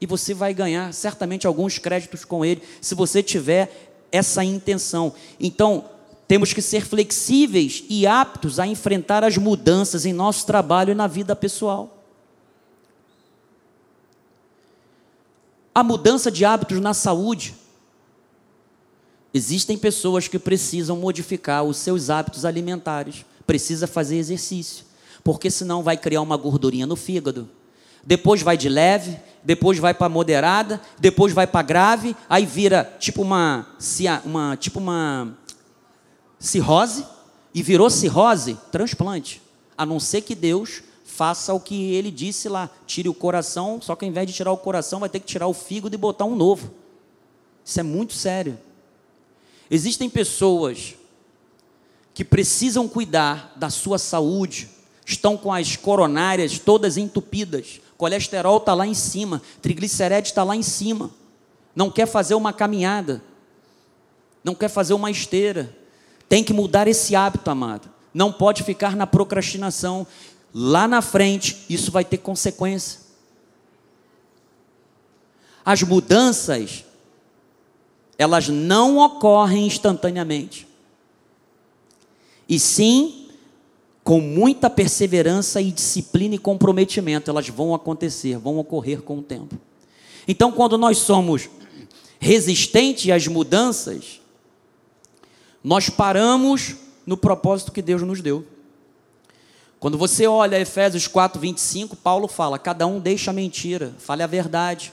E 0.00 0.06
você 0.06 0.34
vai 0.34 0.54
ganhar 0.54 0.92
certamente 0.94 1.46
alguns 1.46 1.78
créditos 1.78 2.24
com 2.24 2.44
ele, 2.44 2.62
se 2.80 2.94
você 2.94 3.22
tiver 3.22 3.92
essa 4.12 4.44
intenção. 4.44 5.12
Então, 5.40 5.84
temos 6.26 6.52
que 6.52 6.62
ser 6.62 6.86
flexíveis 6.86 7.84
e 7.88 8.06
aptos 8.06 8.58
a 8.58 8.66
enfrentar 8.66 9.24
as 9.24 9.36
mudanças 9.36 10.06
em 10.06 10.12
nosso 10.12 10.46
trabalho 10.46 10.92
e 10.92 10.94
na 10.94 11.06
vida 11.06 11.36
pessoal. 11.36 11.98
A 15.74 15.82
mudança 15.82 16.30
de 16.30 16.44
hábitos 16.44 16.80
na 16.80 16.94
saúde. 16.94 17.54
Existem 19.34 19.78
pessoas 19.78 20.28
que 20.28 20.38
precisam 20.38 20.96
modificar 20.96 21.64
os 21.64 21.78
seus 21.78 22.10
hábitos 22.10 22.44
alimentares, 22.44 23.24
precisa 23.46 23.86
fazer 23.86 24.16
exercício, 24.16 24.84
porque 25.24 25.50
senão 25.50 25.82
vai 25.82 25.96
criar 25.96 26.20
uma 26.20 26.36
gordurinha 26.36 26.86
no 26.86 26.96
fígado. 26.96 27.48
Depois 28.04 28.42
vai 28.42 28.56
de 28.56 28.68
leve, 28.68 29.18
depois 29.42 29.78
vai 29.78 29.94
para 29.94 30.08
moderada, 30.08 30.80
depois 30.98 31.32
vai 31.32 31.46
para 31.46 31.62
grave, 31.62 32.16
aí 32.28 32.44
vira 32.44 32.84
tipo 32.98 33.22
uma, 33.22 33.66
uma 34.24 34.56
tipo 34.56 34.78
uma 34.78 35.36
cirrose 36.42 37.06
e 37.54 37.62
virou 37.62 37.88
cirrose, 37.88 38.58
transplante. 38.72 39.40
A 39.78 39.86
não 39.86 40.00
ser 40.00 40.22
que 40.22 40.34
Deus 40.34 40.82
faça 41.04 41.54
o 41.54 41.60
que 41.60 41.92
ele 41.94 42.10
disse 42.10 42.48
lá, 42.48 42.68
tire 42.86 43.08
o 43.08 43.14
coração, 43.14 43.80
só 43.80 43.94
que 43.94 44.04
ao 44.04 44.10
invés 44.10 44.26
de 44.26 44.32
tirar 44.32 44.50
o 44.50 44.56
coração, 44.56 45.00
vai 45.00 45.08
ter 45.08 45.20
que 45.20 45.26
tirar 45.26 45.46
o 45.46 45.54
fígado 45.54 45.94
e 45.94 45.98
botar 45.98 46.24
um 46.24 46.34
novo. 46.34 46.72
Isso 47.64 47.78
é 47.78 47.82
muito 47.82 48.12
sério. 48.12 48.58
Existem 49.70 50.10
pessoas 50.10 50.96
que 52.12 52.24
precisam 52.24 52.88
cuidar 52.88 53.52
da 53.56 53.70
sua 53.70 53.98
saúde, 53.98 54.68
estão 55.06 55.36
com 55.36 55.52
as 55.52 55.76
coronárias 55.76 56.58
todas 56.58 56.96
entupidas, 56.96 57.80
colesterol 57.96 58.56
está 58.56 58.74
lá 58.74 58.86
em 58.86 58.94
cima, 58.94 59.40
triglicerídeos 59.62 60.30
está 60.30 60.42
lá 60.42 60.56
em 60.56 60.62
cima, 60.62 61.10
não 61.74 61.90
quer 61.90 62.06
fazer 62.06 62.34
uma 62.34 62.52
caminhada, 62.52 63.22
não 64.42 64.54
quer 64.54 64.68
fazer 64.68 64.92
uma 64.92 65.10
esteira, 65.10 65.74
tem 66.32 66.42
que 66.42 66.54
mudar 66.54 66.88
esse 66.88 67.14
hábito, 67.14 67.50
amado. 67.50 67.90
Não 68.14 68.32
pode 68.32 68.62
ficar 68.62 68.96
na 68.96 69.06
procrastinação. 69.06 70.06
Lá 70.54 70.88
na 70.88 71.02
frente, 71.02 71.66
isso 71.68 71.92
vai 71.92 72.06
ter 72.06 72.16
consequência. 72.16 73.00
As 75.62 75.82
mudanças, 75.82 76.86
elas 78.16 78.48
não 78.48 78.96
ocorrem 78.96 79.66
instantaneamente. 79.66 80.66
E 82.48 82.58
sim, 82.58 83.28
com 84.02 84.18
muita 84.18 84.70
perseverança 84.70 85.60
e 85.60 85.70
disciplina 85.70 86.36
e 86.36 86.38
comprometimento, 86.38 87.30
elas 87.30 87.50
vão 87.50 87.74
acontecer, 87.74 88.38
vão 88.38 88.56
ocorrer 88.56 89.02
com 89.02 89.18
o 89.18 89.22
tempo. 89.22 89.58
Então, 90.26 90.50
quando 90.50 90.78
nós 90.78 90.96
somos 90.96 91.50
resistentes 92.18 93.10
às 93.10 93.26
mudanças, 93.26 94.21
nós 95.62 95.88
paramos 95.88 96.76
no 97.06 97.16
propósito 97.16 97.72
que 97.72 97.82
Deus 97.82 98.02
nos 98.02 98.20
deu. 98.20 98.46
Quando 99.78 99.98
você 99.98 100.26
olha 100.26 100.60
Efésios 100.60 101.08
4, 101.08 101.40
25, 101.40 101.96
Paulo 101.96 102.28
fala: 102.28 102.58
cada 102.58 102.86
um 102.86 103.00
deixa 103.00 103.30
a 103.30 103.34
mentira, 103.34 103.94
fale 103.98 104.22
a 104.22 104.26
verdade. 104.26 104.92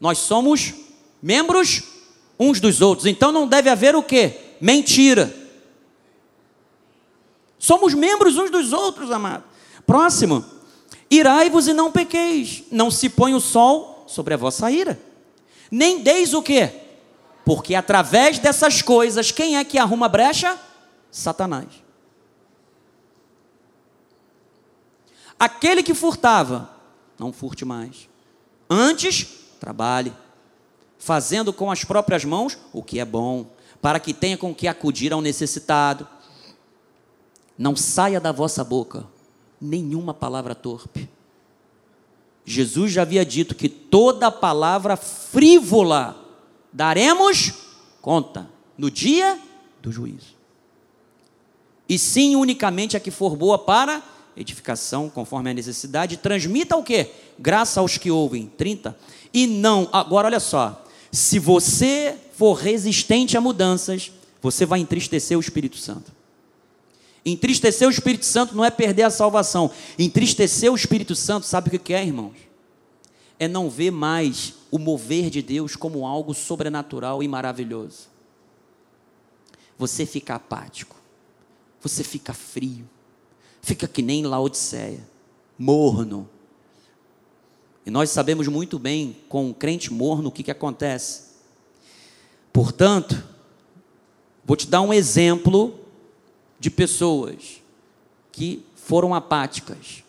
Nós 0.00 0.18
somos 0.18 0.74
membros 1.22 1.82
uns 2.38 2.60
dos 2.60 2.80
outros, 2.80 3.06
então 3.06 3.32
não 3.32 3.48
deve 3.48 3.70
haver 3.70 3.96
o 3.96 4.02
que? 4.02 4.34
Mentira. 4.60 5.34
Somos 7.58 7.94
membros 7.94 8.36
uns 8.36 8.50
dos 8.50 8.72
outros, 8.72 9.10
amado. 9.10 9.44
Próximo. 9.86 10.44
Irai-vos 11.10 11.68
e 11.68 11.72
não 11.72 11.92
pequeis, 11.92 12.64
não 12.70 12.90
se 12.90 13.08
põe 13.08 13.34
o 13.34 13.40
sol 13.40 14.04
sobre 14.06 14.34
a 14.34 14.36
vossa 14.36 14.70
ira. 14.70 15.00
Nem 15.70 16.02
deis 16.02 16.34
o 16.34 16.42
que? 16.42 16.83
Porque 17.44 17.74
através 17.74 18.38
dessas 18.38 18.80
coisas, 18.80 19.30
quem 19.30 19.56
é 19.56 19.64
que 19.64 19.78
arruma 19.78 20.08
brecha? 20.08 20.58
Satanás. 21.10 21.68
Aquele 25.38 25.82
que 25.82 25.94
furtava, 25.94 26.70
não 27.18 27.32
furte 27.32 27.64
mais. 27.64 28.08
Antes, 28.68 29.28
trabalhe, 29.60 30.12
fazendo 30.98 31.52
com 31.52 31.70
as 31.70 31.84
próprias 31.84 32.24
mãos 32.24 32.56
o 32.72 32.82
que 32.82 32.98
é 32.98 33.04
bom, 33.04 33.46
para 33.82 34.00
que 34.00 34.14
tenha 34.14 34.38
com 34.38 34.54
que 34.54 34.66
acudir 34.66 35.12
ao 35.12 35.20
necessitado. 35.20 36.08
Não 37.58 37.76
saia 37.76 38.20
da 38.20 38.32
vossa 38.32 38.64
boca 38.64 39.06
nenhuma 39.60 40.14
palavra 40.14 40.54
torpe. 40.54 41.08
Jesus 42.44 42.92
já 42.92 43.02
havia 43.02 43.24
dito 43.24 43.54
que 43.54 43.68
toda 43.68 44.30
palavra 44.30 44.96
frívola 44.96 46.23
daremos 46.74 47.52
conta 48.02 48.50
no 48.76 48.90
dia 48.90 49.38
do 49.80 49.92
juízo. 49.92 50.34
E 51.88 51.98
sim 51.98 52.34
unicamente 52.34 52.96
a 52.96 53.00
que 53.00 53.12
for 53.12 53.36
boa 53.36 53.56
para 53.56 54.02
edificação, 54.36 55.08
conforme 55.08 55.50
a 55.50 55.54
necessidade, 55.54 56.16
transmita 56.16 56.76
o 56.76 56.82
quê? 56.82 57.10
Graça 57.38 57.80
aos 57.80 57.96
que 57.96 58.10
ouvem. 58.10 58.50
30. 58.56 58.98
E 59.32 59.46
não, 59.46 59.88
agora 59.92 60.26
olha 60.26 60.40
só, 60.40 60.84
se 61.12 61.38
você 61.38 62.16
for 62.36 62.54
resistente 62.54 63.36
a 63.36 63.40
mudanças, 63.40 64.10
você 64.42 64.66
vai 64.66 64.80
entristecer 64.80 65.36
o 65.38 65.40
Espírito 65.40 65.76
Santo. 65.76 66.12
Entristecer 67.24 67.86
o 67.86 67.90
Espírito 67.90 68.26
Santo 68.26 68.56
não 68.56 68.64
é 68.64 68.70
perder 68.70 69.04
a 69.04 69.10
salvação. 69.10 69.70
Entristecer 69.98 70.70
o 70.70 70.74
Espírito 70.74 71.14
Santo, 71.14 71.46
sabe 71.46 71.74
o 71.74 71.78
que 71.78 71.94
é, 71.94 72.04
irmãos? 72.04 72.34
É 73.38 73.48
não 73.48 73.68
ver 73.68 73.90
mais 73.90 74.54
o 74.70 74.78
mover 74.78 75.30
de 75.30 75.42
Deus 75.42 75.76
como 75.76 76.06
algo 76.06 76.32
sobrenatural 76.34 77.22
e 77.22 77.28
maravilhoso. 77.28 78.08
Você 79.76 80.06
fica 80.06 80.36
apático, 80.36 80.96
você 81.80 82.04
fica 82.04 82.32
frio, 82.32 82.88
fica 83.60 83.88
que 83.88 84.02
nem 84.02 84.24
Laodiceia, 84.24 85.06
morno. 85.58 86.28
E 87.84 87.90
nós 87.90 88.10
sabemos 88.10 88.46
muito 88.46 88.78
bem, 88.78 89.16
com 89.28 89.50
o 89.50 89.54
crente 89.54 89.92
morno, 89.92 90.28
o 90.28 90.32
que, 90.32 90.42
que 90.42 90.50
acontece. 90.50 91.34
Portanto, 92.52 93.22
vou 94.44 94.56
te 94.56 94.68
dar 94.68 94.80
um 94.80 94.92
exemplo 94.92 95.78
de 96.60 96.70
pessoas 96.70 97.60
que 98.30 98.64
foram 98.76 99.12
apáticas, 99.12 100.03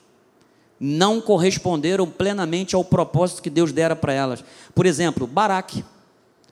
não 0.80 1.22
corresponderam 1.22 2.08
plenamente 2.08 2.76
ao 2.76 2.84
propósito 2.84 3.42
que 3.42 3.50
Deus 3.50 3.72
dera 3.72 3.96
para 3.96 4.14
elas. 4.14 4.44
Por 4.74 4.86
exemplo, 4.86 5.26
Baraque, 5.26 5.84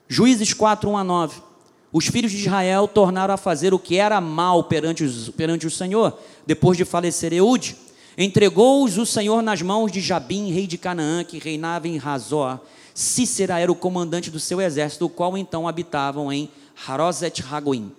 Juízes 0.08 0.52
4, 0.52 0.88
1 0.88 0.96
a 0.96 1.04
9. 1.04 1.42
Os 1.92 2.06
filhos 2.06 2.32
de 2.32 2.38
Israel 2.38 2.88
tornaram 2.88 3.34
a 3.34 3.36
fazer 3.36 3.72
o 3.72 3.78
que 3.78 3.96
era 3.96 4.20
mal 4.20 4.64
perante, 4.64 5.04
os, 5.04 5.28
perante 5.30 5.66
o 5.66 5.70
Senhor, 5.70 6.18
depois 6.46 6.76
de 6.76 6.84
falecer 6.84 7.32
Eude. 7.32 7.76
Entregou-os 8.18 8.98
o 8.98 9.06
Senhor 9.06 9.42
nas 9.42 9.62
mãos 9.62 9.90
de 9.92 10.00
Jabim, 10.00 10.52
rei 10.52 10.66
de 10.66 10.78
Canaã, 10.78 11.24
que 11.24 11.38
reinava 11.38 11.86
em 11.88 11.96
Razor. 11.96 12.60
Cícera 12.92 13.58
era 13.58 13.70
o 13.70 13.76
comandante 13.76 14.30
do 14.30 14.38
seu 14.38 14.60
exército, 14.60 15.06
o 15.06 15.08
qual 15.08 15.36
então 15.36 15.66
habitavam 15.66 16.32
em 16.32 16.48
Haroset 16.86 17.44
Hagoim. 17.48 17.92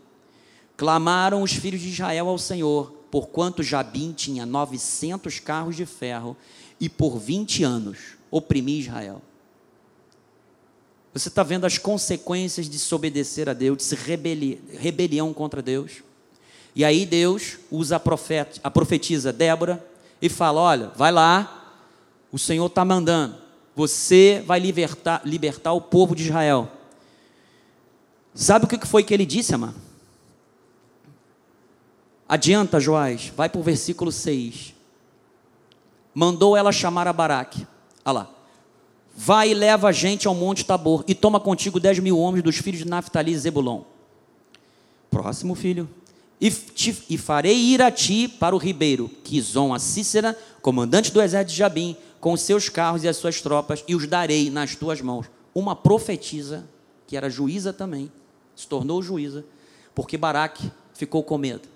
Clamaram 0.78 1.42
os 1.42 1.54
filhos 1.54 1.82
de 1.82 1.90
Israel 1.90 2.30
ao 2.30 2.38
Senhor, 2.38 2.95
porquanto 3.12 3.64
Jabim 3.64 4.14
tinha 4.14 4.46
900 4.46 5.40
carros 5.40 5.76
de 5.76 5.86
ferro 5.86 6.36
e 6.80 6.90
por 6.90 7.18
20 7.18 7.64
anos 7.64 7.98
oprimia 8.30 8.80
Israel. 8.80 9.22
Você 11.14 11.30
está 11.30 11.44
vendo 11.44 11.66
as 11.66 11.78
consequências 11.78 12.66
de 12.66 12.74
desobedecer 12.74 13.48
a 13.48 13.54
Deus, 13.54 13.78
de 13.78 13.84
se 13.84 13.96
rebeli 13.96 14.62
rebelião 14.74 15.34
contra 15.34 15.62
Deus. 15.62 16.04
E 16.76 16.84
aí 16.84 17.06
Deus 17.06 17.58
usa 17.72 17.96
a, 17.96 18.00
profeta, 18.00 18.60
a 18.62 18.70
profetisa 18.70 19.32
Débora 19.32 19.84
e 20.22 20.28
fala: 20.28 20.60
Olha, 20.60 20.92
vai 20.96 21.14
lá, 21.14 21.74
o 22.34 22.38
Senhor 22.38 22.66
está 22.66 22.84
mandando, 22.84 23.38
você 23.74 24.44
vai 24.46 24.60
libertar, 24.60 25.22
libertar 25.24 25.72
o 25.72 25.80
povo 25.80 26.14
de 26.14 26.24
Israel. 26.24 26.70
Sabe 28.34 28.66
o 28.66 28.68
que 28.68 28.86
foi 28.86 29.02
que 29.02 29.14
ele 29.14 29.26
disse, 29.26 29.56
amado? 29.56 29.76
Adianta, 32.28 32.80
Joás, 32.80 33.32
vai 33.36 33.48
para 33.48 33.60
o 33.60 33.64
versículo 33.64 34.12
6. 34.12 34.74
Mandou 36.14 36.58
ela 36.58 36.72
chamar 36.72 37.08
a 37.08 37.14
Baraque. 37.14 37.68
Olha 38.04 38.14
lá. 38.14 38.32
Vai 39.16 39.52
e 39.52 39.54
leva 39.54 39.90
a 39.90 39.92
gente 39.92 40.28
ao 40.28 40.36
Monte 40.36 40.66
Tabor 40.66 41.04
e 41.08 41.16
toma 41.16 41.40
contigo 41.40 41.80
dez 41.80 42.00
mil 42.00 42.18
homens 42.18 42.44
dos 42.44 42.58
filhos 42.58 42.80
de 42.80 42.88
Naphtali 42.88 43.32
e 43.32 43.38
Zebulon. 43.38 43.84
Próximo 45.10 45.56
filho. 45.56 45.88
E, 46.42 46.52
te, 46.52 47.04
e, 47.10 47.18
farei 47.18 47.56
ir 47.56 47.82
a 47.82 47.90
ti 47.90 48.28
para 48.28 48.54
o 48.54 48.60
ribeiro, 48.60 49.10
Quizon 49.24 49.74
a 49.74 49.80
Cícera, 49.80 50.38
comandante 50.62 51.12
do 51.12 51.22
exército 51.22 51.52
de 51.52 51.58
Jabim, 51.58 51.96
com 52.20 52.36
seus 52.36 52.68
carros 52.68 53.04
e 53.04 53.08
as 53.08 53.16
suas 53.16 53.40
tropas, 53.40 53.86
e 53.88 53.96
os 53.96 54.06
darei 54.06 54.50
nas 54.50 54.76
tuas 54.76 55.00
mãos. 55.00 55.28
Uma 55.54 55.76
profetisa, 55.78 56.68
que 57.08 57.16
era 57.16 57.30
juíza 57.30 57.72
também, 57.72 58.12
se 58.54 58.68
tornou 58.68 59.02
juíza, 59.02 59.46
porque 59.94 60.18
Baraque 60.18 60.70
ficou 60.94 61.24
com 61.24 61.38
medo. 61.38 61.75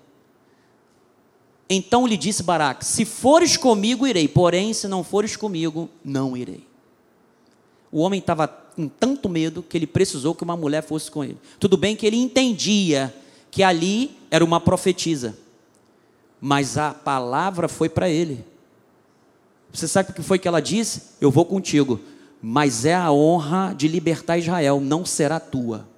Então 1.72 2.04
lhe 2.04 2.16
disse 2.16 2.42
Baraque: 2.42 2.84
Se 2.84 3.04
fores 3.04 3.56
comigo, 3.56 4.04
irei, 4.04 4.26
porém, 4.26 4.74
se 4.74 4.88
não 4.88 5.04
fores 5.04 5.36
comigo, 5.36 5.88
não 6.04 6.36
irei. 6.36 6.66
O 7.92 8.00
homem 8.00 8.18
estava 8.18 8.48
com 8.48 8.88
tanto 8.88 9.28
medo 9.28 9.62
que 9.62 9.78
ele 9.78 9.86
precisou 9.86 10.34
que 10.34 10.42
uma 10.42 10.56
mulher 10.56 10.82
fosse 10.82 11.08
com 11.08 11.22
ele. 11.22 11.38
Tudo 11.60 11.76
bem 11.76 11.94
que 11.94 12.04
ele 12.04 12.16
entendia 12.16 13.14
que 13.52 13.62
ali 13.62 14.16
era 14.30 14.44
uma 14.44 14.60
profetisa, 14.60 15.38
mas 16.40 16.76
a 16.76 16.92
palavra 16.92 17.68
foi 17.68 17.88
para 17.88 18.08
ele. 18.08 18.44
Você 19.72 19.86
sabe 19.86 20.10
o 20.10 20.14
que 20.14 20.22
foi 20.22 20.40
que 20.40 20.48
ela 20.48 20.60
disse? 20.60 21.02
Eu 21.20 21.30
vou 21.30 21.44
contigo, 21.44 22.00
mas 22.42 22.84
é 22.84 22.94
a 22.94 23.12
honra 23.12 23.72
de 23.76 23.86
libertar 23.86 24.38
Israel, 24.38 24.80
não 24.80 25.04
será 25.04 25.38
tua. 25.38 25.88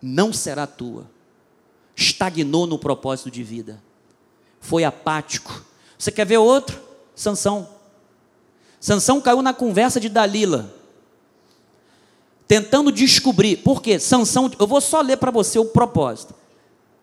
Não 0.00 0.32
será 0.32 0.66
tua 0.66 1.06
estagnou 1.96 2.66
no 2.66 2.78
propósito 2.78 3.30
de 3.30 3.42
vida, 3.42 3.82
foi 4.60 4.84
apático. 4.84 5.64
Você 5.98 6.10
quer 6.10 6.26
ver 6.26 6.38
outro? 6.38 6.80
Sansão. 7.14 7.68
Sansão 8.80 9.20
caiu 9.20 9.42
na 9.42 9.52
conversa 9.52 10.00
de 10.00 10.08
Dalila, 10.08 10.74
tentando 12.48 12.90
descobrir. 12.90 13.58
Por 13.58 13.82
quê? 13.82 13.98
Sansão, 13.98 14.50
eu 14.58 14.66
vou 14.66 14.80
só 14.80 15.00
ler 15.00 15.18
para 15.18 15.30
você 15.30 15.58
o 15.58 15.66
propósito. 15.66 16.34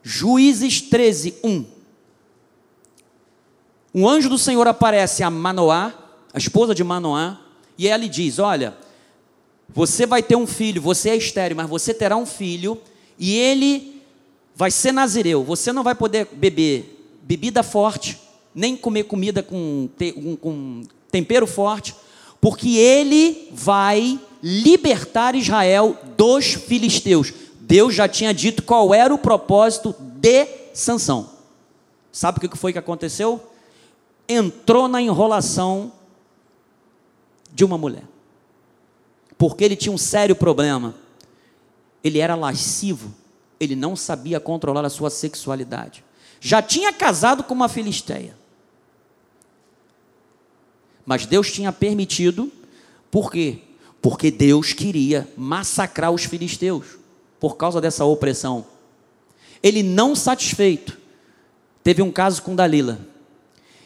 Juízes 0.01 0.81
13, 0.81 1.35
1. 1.43 1.65
Um 3.93 4.07
anjo 4.07 4.29
do 4.29 4.37
Senhor 4.37 4.67
aparece 4.67 5.23
a 5.23 5.29
Manoá, 5.29 5.93
a 6.33 6.37
esposa 6.37 6.73
de 6.73 6.83
Manoá, 6.83 7.39
e 7.77 7.87
ela 7.87 8.03
lhe 8.03 8.09
diz: 8.09 8.39
Olha, 8.39 8.77
você 9.69 10.05
vai 10.05 10.23
ter 10.23 10.35
um 10.35 10.47
filho, 10.47 10.81
você 10.81 11.09
é 11.09 11.15
estéreo, 11.15 11.57
mas 11.57 11.69
você 11.69 11.93
terá 11.93 12.15
um 12.15 12.25
filho, 12.25 12.79
e 13.19 13.35
ele 13.35 13.96
vai 14.57 14.71
ser 14.71 14.91
nazireu, 14.91 15.43
você 15.43 15.71
não 15.71 15.83
vai 15.83 15.93
poder 15.93 16.25
beber 16.33 16.95
bebida 17.21 17.61
forte, 17.61 18.19
nem 18.55 18.75
comer 18.75 19.03
comida 19.03 19.43
com, 19.43 19.87
com 20.41 20.81
tempero 21.11 21.45
forte, 21.45 21.93
porque 22.41 22.75
ele 22.75 23.49
vai 23.53 24.19
libertar 24.41 25.35
Israel 25.35 25.95
dos 26.17 26.55
filisteus. 26.55 27.31
Deus 27.61 27.93
já 27.93 28.07
tinha 28.07 28.33
dito 28.33 28.63
qual 28.63 28.95
era 28.95 29.13
o 29.13 29.19
propósito 29.19 29.95
de 29.99 30.47
Sansão. 30.73 31.29
Sabe 32.11 32.39
o 32.43 32.49
que 32.49 32.57
foi 32.57 32.73
que 32.73 32.79
aconteceu? 32.79 33.39
Entrou 34.27 34.87
na 34.87 34.99
enrolação 34.99 35.91
de 37.53 37.63
uma 37.63 37.77
mulher. 37.77 38.05
Porque 39.37 39.63
ele 39.63 39.75
tinha 39.75 39.93
um 39.93 39.99
sério 39.99 40.35
problema. 40.35 40.95
Ele 42.03 42.17
era 42.17 42.33
lascivo 42.33 43.13
ele 43.59 43.75
não 43.75 43.95
sabia 43.95 44.39
controlar 44.39 44.85
a 44.85 44.89
sua 44.89 45.09
sexualidade. 45.09 46.03
Já 46.39 46.61
tinha 46.61 46.93
casado 46.93 47.43
com 47.43 47.53
uma 47.53 47.67
filisteia. 47.67 48.35
Mas 51.05 51.25
Deus 51.25 51.51
tinha 51.51 51.71
permitido, 51.71 52.51
por 53.09 53.31
quê? 53.31 53.59
Porque 54.01 54.29
Deus 54.29 54.73
queria 54.73 55.27
massacrar 55.37 56.11
os 56.11 56.25
filisteus 56.25 56.97
por 57.39 57.55
causa 57.55 57.79
dessa 57.79 58.05
opressão. 58.05 58.65
Ele 59.63 59.81
não 59.81 60.15
satisfeito, 60.15 60.97
teve 61.83 62.01
um 62.01 62.11
caso 62.11 62.41
com 62.41 62.55
Dalila. 62.55 62.99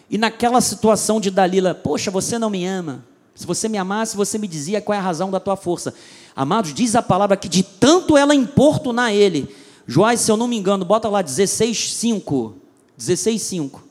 E 0.10 0.18
naquela 0.18 0.60
situação 0.60 1.22
de 1.22 1.32
Dalila, 1.32 1.74
poxa, 1.74 2.12
você 2.12 2.38
não 2.38 2.50
me 2.50 2.66
ama. 2.66 3.06
Se 3.34 3.48
você 3.48 3.70
me 3.70 3.78
amasse, 3.78 4.18
você 4.18 4.38
me 4.38 4.48
dizia 4.48 4.82
qual 4.82 4.96
é 4.96 5.00
a 5.00 5.02
razão 5.02 5.32
da 5.32 5.40
tua 5.40 5.56
força. 5.56 5.94
Amados, 6.36 6.74
diz 6.74 6.96
a 6.96 7.02
palavra 7.02 7.38
que 7.38 7.48
de 7.48 7.64
tanto 7.64 8.18
ela 8.18 8.36
importunar 8.36 9.14
ele, 9.14 9.56
Joás, 9.92 10.22
se 10.22 10.32
eu 10.32 10.38
não 10.38 10.48
me 10.48 10.56
engano, 10.56 10.86
bota 10.86 11.10
lá 11.10 11.22
16, 11.22 11.96
5. 11.96 12.56
16, 12.96 13.42
5. 13.42 13.84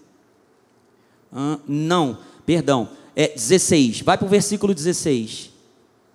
Ah, 1.31 1.59
não, 1.69 2.17
perdão. 2.47 2.89
É 3.15 3.29
16. 3.29 4.01
Vai 4.01 4.17
para 4.17 4.25
o 4.25 4.31
versículo 4.31 4.73
16. 4.73 5.51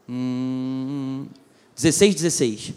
Hum, 0.09 1.27
16, 1.75 2.15
16. 2.15 2.73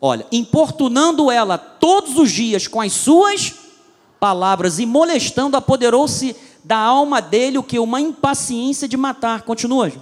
Olha, 0.00 0.26
importunando 0.32 1.30
ela 1.30 1.58
todos 1.58 2.16
os 2.16 2.32
dias 2.32 2.66
com 2.66 2.80
as 2.80 2.94
suas 2.94 3.52
palavras 4.18 4.78
e 4.78 4.86
molestando, 4.86 5.54
apoderou-se 5.54 6.34
da 6.64 6.78
alma 6.78 7.20
dele 7.20 7.58
o 7.58 7.62
que? 7.62 7.78
Uma 7.78 8.00
impaciência 8.00 8.88
de 8.88 8.96
matar. 8.96 9.42
Continua. 9.42 9.92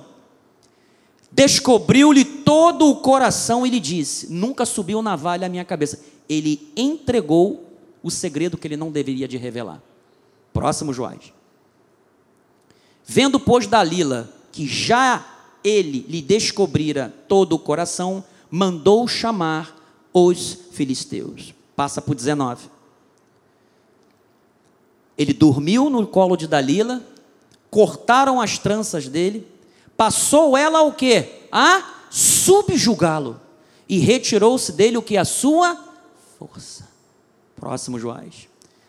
Descobriu-lhe 1.32 2.24
todo 2.24 2.88
o 2.88 2.96
coração 2.96 3.66
e 3.66 3.70
lhe 3.70 3.80
disse: 3.80 4.32
Nunca 4.32 4.66
subiu 4.66 5.00
navalha 5.00 5.46
à 5.46 5.48
minha 5.48 5.64
cabeça. 5.64 6.00
Ele 6.28 6.72
entregou 6.76 7.64
o 8.02 8.10
segredo 8.10 8.56
que 8.56 8.66
ele 8.66 8.76
não 8.76 8.90
deveria 8.90 9.28
de 9.28 9.36
revelar. 9.36 9.82
Próximo 10.52 10.92
Joás. 10.92 11.32
Vendo, 13.04 13.38
pois, 13.38 13.66
Dalila 13.66 14.32
que 14.52 14.66
já 14.66 15.26
ele 15.62 16.04
lhe 16.08 16.22
descobrira 16.22 17.14
todo 17.28 17.54
o 17.54 17.58
coração, 17.58 18.24
mandou 18.50 19.06
chamar 19.06 19.76
os 20.12 20.58
filisteus. 20.72 21.54
Passa 21.76 22.02
por 22.02 22.14
19. 22.14 22.68
Ele 25.16 25.32
dormiu 25.32 25.90
no 25.90 26.06
colo 26.06 26.36
de 26.36 26.46
Dalila, 26.46 27.02
cortaram 27.70 28.40
as 28.40 28.58
tranças 28.58 29.06
dele, 29.06 29.46
passou 30.00 30.56
ela 30.56 30.80
o 30.80 30.94
quê? 30.94 31.28
A 31.52 32.06
subjugá-lo 32.08 33.38
e 33.86 33.98
retirou-se 33.98 34.72
dele 34.72 34.96
o 34.96 35.02
que 35.02 35.18
a 35.18 35.26
sua 35.26 35.78
força. 36.38 36.88
Próximo 37.54 37.98
Joás. 37.98 38.48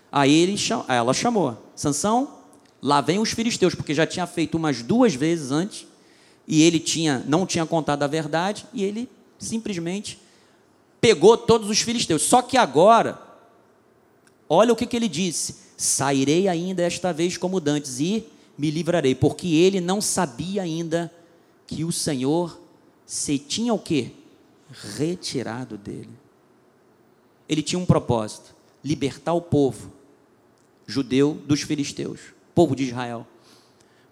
Aí 0.10 0.34
ele, 0.34 0.56
ela 0.88 1.14
chamou: 1.14 1.58
Sansão, 1.76 2.38
lá 2.82 3.02
vem 3.02 3.20
os 3.20 3.32
filisteus, 3.32 3.76
porque 3.76 3.94
já 3.94 4.08
tinha 4.08 4.26
feito 4.26 4.56
umas 4.56 4.82
duas 4.82 5.14
vezes 5.14 5.52
antes, 5.52 5.86
e 6.48 6.64
ele 6.64 6.80
tinha, 6.80 7.22
não 7.28 7.46
tinha 7.46 7.66
contado 7.66 8.04
a 8.04 8.08
verdade, 8.08 8.66
e 8.74 8.82
ele 8.82 9.10
simplesmente 9.38 10.18
pegou 11.02 11.36
todos 11.36 11.70
os 11.70 11.82
filisteus. 11.82 12.22
Só 12.22 12.42
que 12.42 12.56
agora, 12.56 13.20
olha 14.48 14.72
o 14.72 14.78
que, 14.78 14.86
que 14.86 14.96
ele 14.96 15.10
disse: 15.10 15.58
sairei 15.76 16.48
ainda 16.48 16.84
esta 16.84 17.12
vez 17.12 17.36
como 17.36 17.60
dantes 17.60 18.00
e 18.00 18.26
me 18.62 18.70
livrarei, 18.70 19.16
porque 19.16 19.48
ele 19.48 19.82
não 19.82 20.00
sabia 20.00 20.62
ainda 20.62 21.12
que 21.66 21.84
o 21.84 21.92
Senhor 21.92 22.62
se 23.08 23.40
tinha 23.40 23.74
o 23.74 23.80
que? 23.80 24.14
Retirado 24.70 25.80
dele. 25.80 26.12
Ele 27.50 27.64
tinha 27.64 27.80
um 27.80 27.88
propósito 27.88 28.56
libertar 28.84 29.34
o 29.34 29.42
povo 29.42 29.92
judeu 30.86 31.34
dos 31.34 31.62
filisteus, 31.64 32.20
povo 32.54 32.76
de 32.76 32.84
Israel. 32.84 33.26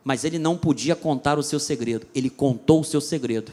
Mas 0.04 0.24
ele 0.24 0.39
não 0.39 0.58
podia 0.58 0.95
contar 0.95 1.38
o 1.38 1.43
seu 1.43 1.60
segredo. 1.60 2.08
Ele 2.16 2.30
contou 2.30 2.82
o 2.82 2.84
seu 2.84 3.00
segredo. 3.00 3.52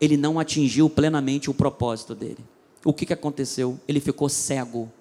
Ele 0.00 0.16
não 0.16 0.38
atingiu 0.38 0.88
plenamente 0.88 1.50
o 1.50 1.54
propósito 1.54 2.14
dele. 2.14 2.38
O 2.84 2.92
que, 2.92 3.04
que 3.04 3.12
aconteceu? 3.12 3.80
Ele 3.88 3.98
ficou 3.98 4.28
cego. 4.28 4.92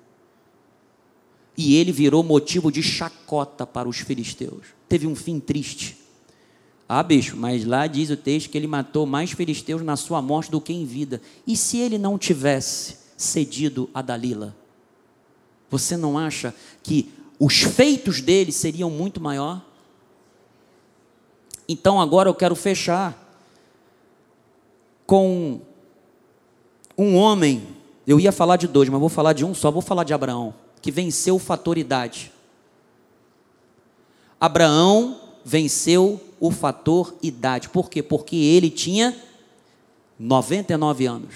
E 1.56 1.76
ele 1.76 1.92
virou 1.92 2.24
motivo 2.24 2.72
de 2.72 2.82
chacota 2.82 3.68
para 3.68 3.88
os 3.88 4.00
filisteus. 4.00 4.79
Teve 4.90 5.08
um 5.08 5.16
fim 5.16 5.40
triste. 5.40 5.98
Ah, 6.92 7.04
bicho, 7.04 7.38
mas 7.38 7.64
lá 7.64 7.86
diz 7.86 8.10
o 8.10 8.18
texto 8.18 8.50
que 8.50 8.58
ele 8.58 8.66
matou 8.66 9.06
mais 9.06 9.32
filisteus 9.32 9.84
na 9.84 9.96
sua 9.96 10.24
morte 10.24 10.50
do 10.50 10.60
que 10.60 10.74
em 10.74 10.84
vida. 10.84 11.22
E 11.46 11.56
se 11.56 11.78
ele 11.78 12.00
não 12.00 12.18
tivesse 12.18 12.98
cedido 13.16 13.88
a 13.94 14.02
Dalila? 14.02 14.56
Você 15.70 15.96
não 15.96 16.18
acha 16.18 16.54
que 16.82 17.14
os 17.40 17.62
feitos 17.62 18.22
dele 18.22 18.52
seriam 18.52 18.90
muito 18.90 19.22
maior? 19.22 19.64
Então 21.68 22.02
agora 22.02 22.28
eu 22.28 22.34
quero 22.34 22.56
fechar 22.56 23.16
com 25.06 25.62
um 26.98 27.16
homem. 27.16 27.68
Eu 28.08 28.20
ia 28.20 28.32
falar 28.32 28.58
de 28.58 28.68
dois, 28.68 28.90
mas 28.90 29.00
vou 29.00 29.10
falar 29.10 29.34
de 29.34 29.46
um 29.46 29.54
só. 29.54 29.70
Vou 29.70 29.84
falar 29.84 30.04
de 30.04 30.14
Abraão, 30.16 30.56
que 30.82 30.92
venceu 30.92 31.36
o 31.36 31.40
fator 31.40 31.78
idade. 31.78 32.32
Abraão 34.40 35.20
venceu 35.44 36.22
o 36.40 36.52
fator 36.52 37.16
idade. 37.22 37.70
Por 37.70 37.90
quê? 37.90 38.02
Porque 38.02 38.36
ele 38.36 38.70
tinha 38.70 39.16
99 40.18 41.06
anos. 41.06 41.36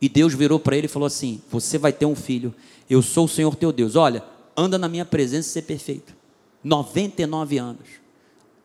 E 0.00 0.08
Deus 0.08 0.34
virou 0.34 0.58
para 0.58 0.76
ele 0.76 0.86
e 0.86 0.90
falou 0.90 1.06
assim: 1.06 1.40
Você 1.50 1.78
vai 1.78 1.92
ter 1.92 2.06
um 2.06 2.14
filho. 2.14 2.54
Eu 2.88 3.00
sou 3.00 3.24
o 3.24 3.28
Senhor 3.28 3.54
teu 3.56 3.72
Deus. 3.72 3.96
Olha, 3.96 4.22
anda 4.56 4.76
na 4.76 4.88
minha 4.88 5.04
presença 5.04 5.48
e 5.48 5.52
ser 5.52 5.62
perfeito. 5.62 6.14
99 6.62 7.58
anos. 7.58 7.88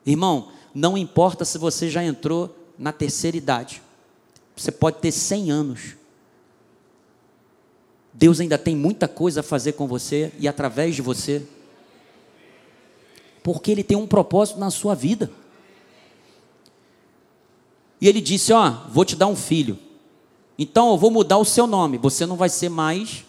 Irmão, 0.05 0.49
não 0.73 0.97
importa 0.97 1.45
se 1.45 1.57
você 1.57 1.89
já 1.89 2.03
entrou 2.03 2.55
na 2.77 2.91
terceira 2.91 3.37
idade. 3.37 3.81
Você 4.55 4.71
pode 4.71 4.97
ter 4.97 5.11
100 5.11 5.51
anos. 5.51 5.95
Deus 8.13 8.39
ainda 8.39 8.57
tem 8.57 8.75
muita 8.75 9.07
coisa 9.07 9.39
a 9.39 9.43
fazer 9.43 9.73
com 9.73 9.87
você 9.87 10.31
e 10.39 10.47
através 10.47 10.95
de 10.95 11.01
você. 11.01 11.43
Porque 13.51 13.71
Ele 13.71 13.83
tem 13.83 13.97
um 13.97 14.05
propósito 14.05 14.59
na 14.59 14.69
sua 14.69 14.93
vida. 14.93 15.31
E 17.99 18.07
Ele 18.07 18.21
disse: 18.21 18.53
Ó, 18.53 18.69
vou 18.91 19.03
te 19.03 19.15
dar 19.15 19.25
um 19.25 19.35
filho. 19.35 19.75
Então 20.55 20.91
eu 20.91 20.97
vou 20.99 21.09
mudar 21.09 21.39
o 21.39 21.43
seu 21.43 21.65
nome. 21.65 21.97
Você 21.97 22.27
não 22.27 22.35
vai 22.35 22.47
ser 22.47 22.69
mais 22.69 23.25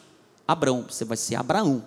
Abraão, 0.46 0.84
você 0.86 1.06
vai 1.06 1.16
ser 1.16 1.36
Abraão. 1.36 1.82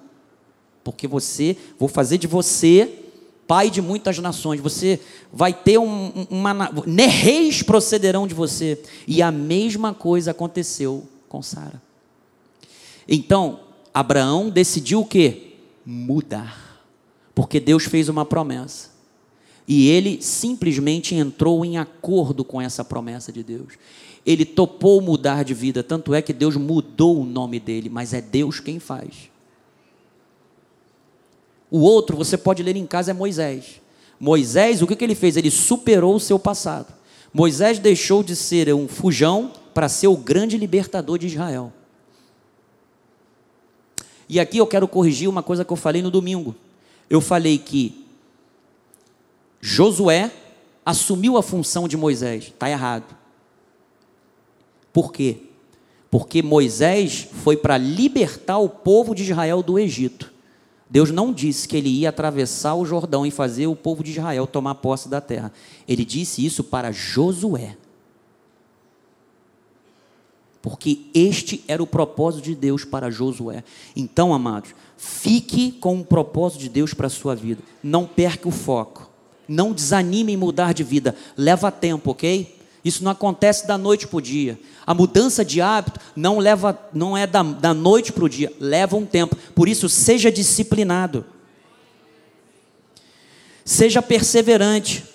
Porque 0.84 1.08
você, 1.08 1.56
vou 1.78 1.88
fazer 1.88 2.18
de 2.18 2.26
você 2.26 3.02
pai 3.46 3.70
de 3.70 3.84
muitas 3.84 4.18
nações. 4.18 4.60
Você 4.60 5.00
vai 5.32 5.54
ter 5.54 5.78
um, 5.78 6.26
uma. 6.28 6.72
Reis 7.08 7.62
procederão 7.62 8.26
de 8.26 8.34
você. 8.34 8.82
E 9.08 9.22
a 9.22 9.30
mesma 9.30 9.94
coisa 9.94 10.32
aconteceu 10.32 11.08
com 11.30 11.44
Sara. 11.44 11.80
Então, 13.08 13.60
Abraão 13.94 14.50
decidiu 14.50 15.02
o 15.02 15.06
que? 15.06 15.56
Mudar. 15.86 16.63
Porque 17.34 17.60
Deus 17.60 17.86
fez 17.86 18.10
uma 18.10 18.26
promessa. 18.26 18.92
E 19.68 19.90
ele 19.90 20.22
simplesmente 20.22 21.16
entrou 21.16 21.64
em 21.64 21.78
acordo 21.78 22.44
com 22.44 22.62
essa 22.62 22.84
promessa 22.84 23.32
de 23.32 23.44
Deus 23.44 23.74
ele 24.26 24.46
topou 24.46 25.02
mudar 25.02 25.44
de 25.44 25.54
vida, 25.54 25.84
tanto 25.84 26.14
é 26.14 26.22
que 26.22 26.32
Deus 26.32 26.56
mudou 26.56 27.20
o 27.20 27.26
nome 27.26 27.60
dele, 27.60 27.90
mas 27.90 28.14
é 28.14 28.22
Deus 28.22 28.60
quem 28.60 28.80
faz. 28.80 29.30
O 31.70 31.80
outro, 31.80 32.16
você 32.16 32.38
pode 32.38 32.64
ler 32.64 32.76
em 32.76 32.86
casa, 32.86 33.12
é 33.12 33.14
Moisés. 33.14 33.82
Moisés, 34.20 34.82
o 34.82 34.88
que, 34.88 34.96
que 34.96 35.04
ele 35.04 35.16
fez? 35.16 35.36
Ele 35.36 35.52
superou 35.52 36.16
o 36.16 36.20
seu 36.20 36.40
passado. 36.40 36.94
Moisés 37.34 37.80
deixou 37.80 38.24
de 38.24 38.36
ser 38.36 38.74
um 38.74 38.88
fujão 38.88 39.52
para 39.74 39.90
ser 39.90 40.08
o 40.08 40.16
grande 40.16 40.58
libertador 40.58 41.18
de 41.18 41.28
Israel. 41.28 41.74
E 44.30 44.40
aqui 44.40 44.58
eu 44.58 44.68
quero 44.68 44.88
corrigir 44.88 45.28
uma 45.28 45.44
coisa 45.44 45.66
que 45.66 45.74
eu 45.74 45.78
falei 45.78 46.02
no 46.02 46.12
domingo. 46.12 46.56
Eu 47.10 47.22
falei 47.22 47.58
que 47.58 48.06
Josué 49.62 50.32
assumiu 50.86 51.38
a 51.38 51.44
função 51.44 51.88
de 51.88 51.96
Moisés. 51.96 52.46
Está 52.46 52.70
errado. 52.70 53.16
Por 54.92 55.12
quê? 55.12 55.38
Porque 56.12 56.44
Moisés 56.44 57.28
foi 57.44 57.58
para 57.58 57.78
libertar 57.78 58.60
o 58.60 58.70
povo 58.70 59.16
de 59.16 59.24
Israel 59.24 59.64
do 59.64 59.80
Egito. 59.80 60.32
Deus 60.90 61.10
não 61.10 61.34
disse 61.34 61.68
que 61.68 61.76
ele 61.76 61.90
ia 61.90 62.10
atravessar 62.10 62.76
o 62.76 62.86
Jordão 62.86 63.26
e 63.26 63.32
fazer 63.32 63.66
o 63.66 63.76
povo 63.76 64.04
de 64.04 64.12
Israel 64.12 64.46
tomar 64.46 64.76
posse 64.76 65.10
da 65.10 65.20
terra. 65.20 65.52
Ele 65.88 66.06
disse 66.06 66.46
isso 66.46 66.64
para 66.64 66.92
Josué. 66.92 67.76
Porque 70.62 71.08
este 71.14 71.64
era 71.68 71.82
o 71.82 71.88
propósito 71.88 72.44
de 72.44 72.54
Deus 72.54 72.86
para 72.86 73.10
Josué. 73.10 73.64
Então, 73.96 74.34
amados, 74.34 74.76
fique 75.04 75.72
com 75.74 76.00
o 76.00 76.06
propósito 76.06 76.62
de 76.62 76.70
Deus 76.70 76.94
para 76.94 77.08
a 77.08 77.10
sua 77.10 77.36
vida. 77.36 77.62
Não 77.84 78.06
perca 78.06 78.48
o 78.48 78.52
foco. 78.52 79.10
Não 79.48 79.74
desanime 79.74 80.32
em 80.32 80.38
mudar 80.38 80.74
de 80.74 80.84
vida. 80.84 81.14
Leva 81.38 81.70
tempo, 81.70 82.12
ok? 82.12 82.58
Isso 82.86 83.04
não 83.04 83.12
acontece 83.12 83.68
da 83.68 83.78
noite 83.78 84.08
para 84.08 84.18
o 84.18 84.22
dia. 84.22 84.58
A 84.86 84.94
mudança 84.94 85.44
de 85.44 85.62
hábito 85.62 86.00
não 86.16 86.40
leva, 86.40 86.78
não 86.94 87.18
é 87.18 87.28
da, 87.28 87.44
da 87.44 87.74
noite 87.74 88.12
para 88.12 88.24
o 88.24 88.30
dia, 88.30 88.52
leva 88.60 88.96
um 88.96 89.06
tempo. 89.06 89.36
Por 89.56 89.68
isso, 89.70 89.88
seja 89.88 90.32
disciplinado. 90.32 91.26
Seja 93.66 94.02
perseverante, 94.02 95.06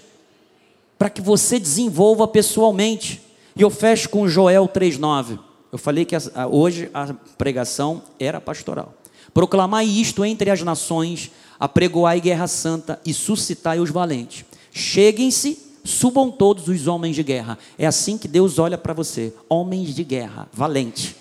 para 0.98 1.10
que 1.10 1.20
você 1.20 1.58
desenvolva 1.58 2.26
pessoalmente. 2.26 3.20
E 3.54 3.62
eu 3.62 3.70
fecho 3.70 4.08
com 4.08 4.28
Joel 4.28 4.68
3,9. 4.68 5.38
Eu 5.70 5.76
falei 5.78 6.06
que 6.06 6.16
hoje 6.50 6.90
a 6.94 7.12
pregação 7.36 8.02
era 8.18 8.40
pastoral. 8.40 8.94
Proclamai 9.32 9.86
isto 9.86 10.24
entre 10.24 10.50
as 10.50 10.62
nações, 10.62 11.30
apregoai 11.58 12.20
guerra 12.20 12.46
santa 12.46 13.00
e 13.04 13.12
suscitai 13.12 13.80
os 13.80 13.90
valentes. 13.90 14.44
Cheguem-se 14.72 15.68
subam 15.88 16.30
todos 16.30 16.68
os 16.68 16.86
homens 16.86 17.16
de 17.16 17.22
guerra. 17.22 17.58
É 17.78 17.86
assim 17.86 18.18
que 18.18 18.28
Deus 18.28 18.58
olha 18.58 18.76
para 18.76 18.92
você, 18.92 19.32
homens 19.48 19.94
de 19.94 20.04
guerra, 20.04 20.46
valente. 20.52 21.16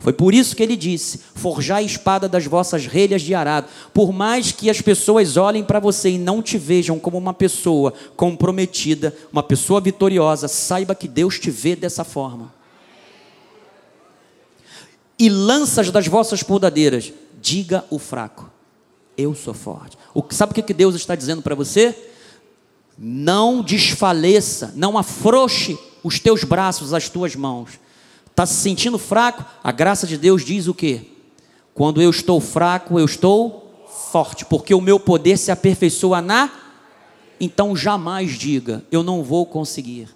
Foi 0.00 0.12
por 0.12 0.34
isso 0.34 0.56
que 0.56 0.62
ele 0.62 0.74
disse: 0.74 1.20
forjai 1.34 1.84
a 1.84 1.86
espada 1.86 2.28
das 2.28 2.44
vossas 2.44 2.86
relhas 2.86 3.22
de 3.22 3.34
arado. 3.34 3.68
Por 3.94 4.12
mais 4.12 4.50
que 4.50 4.68
as 4.68 4.80
pessoas 4.80 5.36
olhem 5.36 5.62
para 5.62 5.78
você 5.78 6.10
e 6.10 6.18
não 6.18 6.42
te 6.42 6.58
vejam 6.58 6.98
como 6.98 7.16
uma 7.16 7.32
pessoa 7.32 7.94
comprometida, 8.16 9.14
uma 9.32 9.44
pessoa 9.44 9.80
vitoriosa, 9.80 10.48
saiba 10.48 10.94
que 10.94 11.06
Deus 11.06 11.38
te 11.38 11.50
vê 11.50 11.76
dessa 11.76 12.02
forma. 12.02 12.52
E 15.22 15.28
lanças 15.28 15.88
das 15.92 16.08
vossas 16.08 16.42
podadeiras, 16.42 17.12
diga 17.40 17.84
o 17.90 17.98
fraco: 18.00 18.50
Eu 19.16 19.36
sou 19.36 19.54
forte. 19.54 19.96
O, 20.12 20.24
sabe 20.30 20.50
o 20.50 20.54
que 20.64 20.74
Deus 20.74 20.96
está 20.96 21.14
dizendo 21.14 21.40
para 21.42 21.54
você? 21.54 21.96
Não 22.98 23.62
desfaleça, 23.62 24.72
não 24.74 24.98
afrouxe 24.98 25.78
os 26.02 26.18
teus 26.18 26.42
braços, 26.42 26.92
as 26.92 27.08
tuas 27.08 27.36
mãos. 27.36 27.78
Está 28.28 28.44
se 28.44 28.54
sentindo 28.54 28.98
fraco? 28.98 29.44
A 29.62 29.70
graça 29.70 30.08
de 30.08 30.16
Deus 30.16 30.44
diz 30.44 30.66
o 30.66 30.74
quê? 30.74 31.02
Quando 31.72 32.02
eu 32.02 32.10
estou 32.10 32.40
fraco, 32.40 32.98
eu 32.98 33.04
estou 33.04 33.86
forte, 34.10 34.44
porque 34.44 34.74
o 34.74 34.80
meu 34.80 34.98
poder 34.98 35.36
se 35.36 35.52
aperfeiçoa 35.52 36.20
na. 36.20 36.50
Então 37.38 37.76
jamais 37.76 38.32
diga, 38.32 38.84
eu 38.90 39.04
não 39.04 39.22
vou 39.22 39.46
conseguir. 39.46 40.08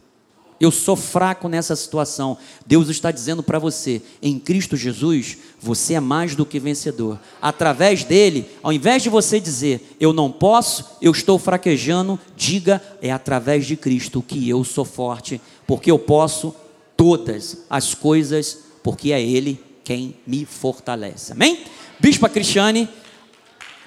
Eu 0.59 0.71
sou 0.71 0.97
fraco 0.97 1.49
nessa 1.49 1.77
situação. 1.77 2.39
Deus 2.67 2.89
está 2.89 3.11
dizendo 3.11 3.43
para 3.43 3.59
você: 3.59 4.01
em 4.23 4.39
Cristo 4.39 4.77
Jesus, 4.77 5.37
você 5.61 5.95
é 5.95 6.01
mais 6.01 6.35
do 6.35 6.47
que 6.47 6.59
vencedor. 6.59 7.19
Através 7.41 8.05
dele, 8.05 8.49
ao 8.63 8.73
invés 8.73 9.03
de 9.03 9.11
você 9.11 9.39
dizer, 9.39 9.97
eu 10.01 10.13
não 10.13 10.31
posso, 10.31 10.85
eu 11.03 11.13
estou 11.13 11.39
fraquejando, 11.39 12.19
diga, 12.35 12.83
é 13.03 13.13
através 13.13 13.67
de 13.67 13.77
Cristo 13.77 14.23
que 14.23 14.49
eu 14.49 14.65
sou 14.65 14.85
forte, 14.85 15.41
porque 15.67 15.91
eu 15.91 15.99
posso 15.99 16.55
todas 16.97 17.65
as 17.69 17.95
coisas, 17.95 18.59
porque 18.83 19.13
é 19.13 19.21
Ele 19.21 19.61
quem 19.85 20.17
me 20.27 20.47
fortalece. 20.47 21.33
Amém? 21.33 21.65
Bispa 22.01 22.29
Cristiane, 22.29 22.89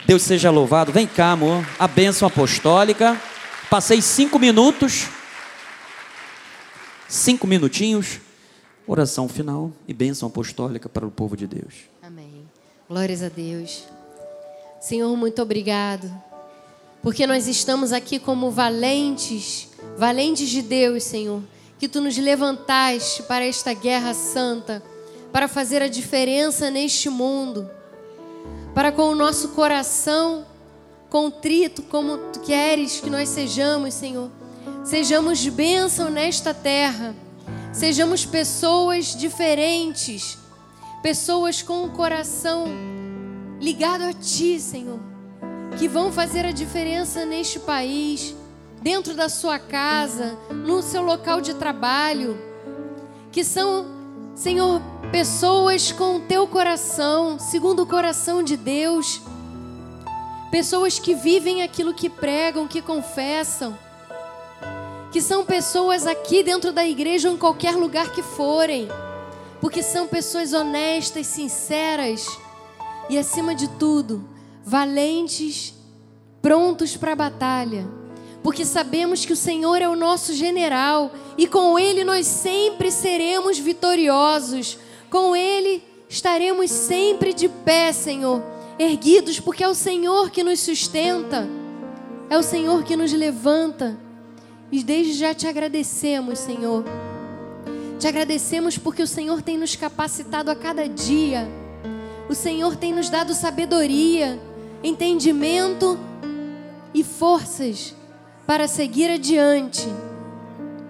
Deus 0.05 0.21
seja 0.21 0.51
louvado. 0.51 0.91
Vem 0.91 1.07
cá, 1.07 1.31
amor. 1.31 1.67
A 1.77 1.87
bênção 1.87 2.27
apostólica. 2.27 3.19
Passei 3.69 4.01
cinco 4.01 4.39
minutos 4.39 5.07
cinco 7.09 7.47
minutinhos, 7.47 8.21
oração 8.87 9.27
final 9.27 9.71
e 9.87 9.93
bênção 9.93 10.27
apostólica 10.27 10.87
para 10.87 11.05
o 11.05 11.11
povo 11.11 11.35
de 11.35 11.47
Deus. 11.47 11.73
Amém. 12.03 12.47
Glórias 12.87 13.23
a 13.23 13.29
Deus. 13.29 13.83
Senhor, 14.79 15.13
muito 15.17 15.41
obrigado, 15.41 16.09
porque 17.01 17.25
nós 17.25 17.47
estamos 17.47 17.91
aqui 17.91 18.19
como 18.19 18.51
valentes, 18.51 19.69
valentes 19.97 20.49
de 20.49 20.61
Deus, 20.61 21.03
Senhor, 21.03 21.41
que 21.79 21.89
tu 21.89 21.99
nos 21.99 22.15
levantaste 22.17 23.23
para 23.23 23.43
esta 23.43 23.73
guerra 23.73 24.13
santa, 24.13 24.81
para 25.31 25.47
fazer 25.47 25.81
a 25.81 25.87
diferença 25.87 26.69
neste 26.69 27.09
mundo, 27.09 27.69
para 28.73 28.91
com 28.91 29.09
o 29.09 29.15
nosso 29.15 29.49
coração 29.49 30.45
contrito, 31.09 31.81
como 31.83 32.17
tu 32.31 32.39
queres 32.41 32.99
que 32.99 33.09
nós 33.09 33.27
sejamos, 33.29 33.95
Senhor 33.95 34.29
Sejamos 34.89 35.47
bênção 35.47 36.09
nesta 36.09 36.51
terra. 36.51 37.15
Sejamos 37.71 38.25
pessoas 38.25 39.15
diferentes. 39.15 40.35
Pessoas 41.03 41.61
com 41.61 41.83
o 41.83 41.91
coração 41.91 42.65
ligado 43.61 44.05
a 44.05 44.13
Ti, 44.13 44.59
Senhor. 44.59 44.99
Que 45.77 45.87
vão 45.87 46.11
fazer 46.11 46.43
a 46.43 46.51
diferença 46.51 47.23
neste 47.23 47.59
país, 47.59 48.33
dentro 48.81 49.13
da 49.13 49.29
sua 49.29 49.59
casa, 49.59 50.35
no 50.49 50.81
seu 50.81 51.03
local 51.03 51.39
de 51.39 51.53
trabalho. 51.53 52.35
Que 53.31 53.43
são, 53.43 53.85
Senhor, 54.33 54.81
pessoas 55.11 55.91
com 55.91 56.15
o 56.15 56.21
Teu 56.21 56.47
coração, 56.47 57.37
segundo 57.37 57.83
o 57.83 57.87
coração 57.87 58.41
de 58.41 58.57
Deus. 58.57 59.21
Pessoas 60.49 60.97
que 60.97 61.13
vivem 61.13 61.61
aquilo 61.61 61.93
que 61.93 62.09
pregam, 62.09 62.67
que 62.67 62.81
confessam 62.81 63.77
que 65.11 65.21
são 65.21 65.43
pessoas 65.43 66.05
aqui 66.05 66.43
dentro 66.43 66.71
da 66.71 66.85
igreja 66.85 67.29
ou 67.29 67.35
em 67.35 67.37
qualquer 67.37 67.75
lugar 67.75 68.11
que 68.11 68.21
forem, 68.21 68.87
porque 69.59 69.81
são 69.81 70.07
pessoas 70.07 70.53
honestas, 70.53 71.27
sinceras 71.27 72.25
e, 73.09 73.17
acima 73.17 73.55
de 73.55 73.67
tudo, 73.67 74.23
valentes, 74.63 75.73
prontos 76.41 76.95
para 76.95 77.13
a 77.13 77.15
batalha, 77.15 77.87
porque 78.43 78.63
sabemos 78.63 79.25
que 79.25 79.33
o 79.33 79.37
Senhor 79.37 79.81
é 79.81 79.89
o 79.89 79.95
nosso 79.95 80.33
general 80.33 81.11
e 81.37 81.47
com 81.47 81.77
Ele 81.77 82.03
nós 82.03 82.27
sempre 82.27 82.91
seremos 82.91 83.57
vitoriosos, 83.57 84.77
com 85.09 85.35
Ele 85.35 85.83
estaremos 86.07 86.69
sempre 86.71 87.33
de 87.33 87.49
pé, 87.49 87.91
Senhor, 87.91 88.41
erguidos, 88.77 89.39
porque 89.39 89.63
é 89.63 89.67
o 89.67 89.75
Senhor 89.75 90.29
que 90.29 90.43
nos 90.43 90.59
sustenta, 90.59 91.49
é 92.29 92.37
o 92.37 92.43
Senhor 92.43 92.83
que 92.83 92.95
nos 92.95 93.11
levanta. 93.11 94.08
E 94.71 94.83
desde 94.83 95.13
já 95.13 95.33
te 95.33 95.47
agradecemos, 95.47 96.39
Senhor. 96.39 96.83
Te 97.99 98.07
agradecemos 98.07 98.77
porque 98.77 99.01
o 99.01 99.07
Senhor 99.07 99.41
tem 99.41 99.57
nos 99.57 99.75
capacitado 99.75 100.51
a 100.51 100.55
cada 100.55 100.87
dia. 100.87 101.47
O 102.29 102.35
Senhor 102.35 102.75
tem 102.75 102.93
nos 102.93 103.09
dado 103.09 103.33
sabedoria, 103.33 104.39
entendimento 104.83 105.99
e 106.93 107.03
forças 107.03 107.95
para 108.45 108.67
seguir 108.67 109.09
adiante. 109.09 109.87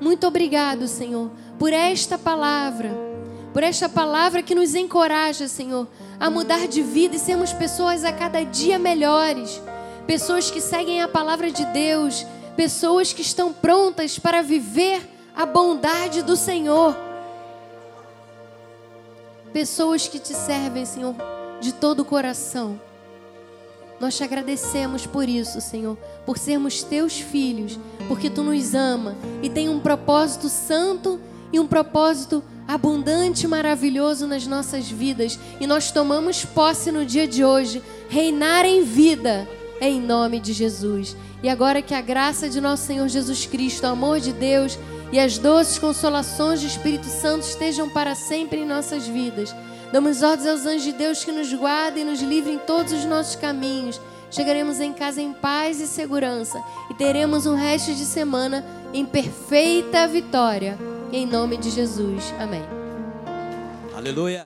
Muito 0.02 0.28
obrigado, 0.28 0.88
Senhor, 0.88 1.32
por 1.58 1.74
esta 1.74 2.18
palavra, 2.18 2.90
por 3.54 3.64
esta 3.64 3.90
palavra 3.90 4.44
que 4.44 4.56
nos 4.56 4.76
encoraja, 4.76 5.48
Senhor, 5.48 5.88
a 6.20 6.30
mudar 6.30 6.68
de 6.68 6.82
vida 6.82 7.16
e 7.16 7.20
sermos 7.20 7.54
pessoas 7.54 8.04
a 8.04 8.12
cada 8.12 8.44
dia 8.44 8.78
melhores, 8.78 9.62
pessoas 10.06 10.52
que 10.52 10.62
seguem 10.62 11.02
a 11.02 11.08
palavra 11.08 11.50
de 11.52 11.66
Deus 11.66 12.26
pessoas 12.60 13.14
que 13.14 13.22
estão 13.22 13.54
prontas 13.54 14.20
para 14.20 14.42
viver 14.42 15.02
a 15.34 15.46
bondade 15.46 16.22
do 16.22 16.36
Senhor. 16.36 16.94
Pessoas 19.54 20.10
que 20.10 20.20
te 20.20 20.34
servem, 20.34 20.86
Senhor, 20.86 21.16
de 21.62 21.72
todo 21.72 22.02
o 22.02 22.06
coração. 22.06 22.78
Nós 23.98 24.18
te 24.18 24.26
agradecemos 24.26 25.08
por 25.08 25.30
isso, 25.30 25.62
Senhor, 25.62 25.98
por 26.26 26.38
sermos 26.38 26.84
teus 26.84 27.18
filhos, 27.22 27.80
porque 28.10 28.30
tu 28.30 28.44
nos 28.44 28.76
ama 28.76 29.16
e 29.42 29.50
tem 29.50 29.70
um 29.70 29.80
propósito 29.80 30.50
santo 30.50 31.18
e 31.54 31.62
um 31.62 31.66
propósito 31.66 32.44
abundante 32.68 33.46
e 33.46 33.48
maravilhoso 33.48 34.28
nas 34.28 34.46
nossas 34.46 34.86
vidas. 34.86 35.40
E 35.62 35.66
nós 35.66 35.94
tomamos 35.94 36.44
posse 36.44 36.92
no 36.92 37.06
dia 37.06 37.26
de 37.26 37.42
hoje, 37.42 37.82
reinar 38.10 38.66
em 38.66 38.84
vida, 38.84 39.48
em 39.82 40.02
nome 40.02 40.40
de 40.40 40.54
Jesus. 40.54 41.16
E 41.42 41.50
agora 41.50 41.82
que 41.82 41.94
a 41.94 42.02
graça 42.02 42.50
de 42.50 42.60
nosso 42.60 42.86
Senhor 42.86 43.08
Jesus 43.08 43.46
Cristo, 43.46 43.84
o 43.84 43.90
amor 43.90 44.20
de 44.20 44.34
Deus 44.34 44.78
e 45.12 45.20
as 45.20 45.38
doces 45.38 45.80
consolações 45.80 46.62
do 46.62 46.68
Espírito 46.68 47.08
Santo 47.08 47.44
estejam 47.44 47.90
para 47.90 48.16
sempre 48.16 48.60
em 48.60 48.66
nossas 48.66 49.08
vidas. 49.08 49.56
Damos 49.92 50.22
ordens 50.22 50.48
aos 50.48 50.66
anjos 50.66 50.84
de 50.84 50.94
Deus 50.94 51.24
que 51.24 51.32
nos 51.32 51.52
guardem 51.54 52.04
e 52.04 52.06
nos 52.06 52.22
livrem 52.22 52.56
em 52.56 52.60
todos 52.60 52.94
os 52.94 53.06
nossos 53.06 53.36
caminhos. 53.36 54.00
Chegaremos 54.30 54.80
em 54.80 54.94
casa 54.94 55.22
em 55.22 55.34
paz 55.34 55.82
e 55.82 55.88
segurança 55.88 56.62
e 56.90 56.94
teremos 56.94 57.48
um 57.48 57.56
resto 57.56 57.94
de 57.94 58.06
semana 58.06 58.64
em 58.94 59.06
perfeita 59.06 60.08
vitória. 60.08 60.78
Em 61.12 61.26
nome 61.26 61.58
de 61.58 61.72
Jesus. 61.72 62.32
Amém. 62.40 62.64
Aleluia. 63.96 64.44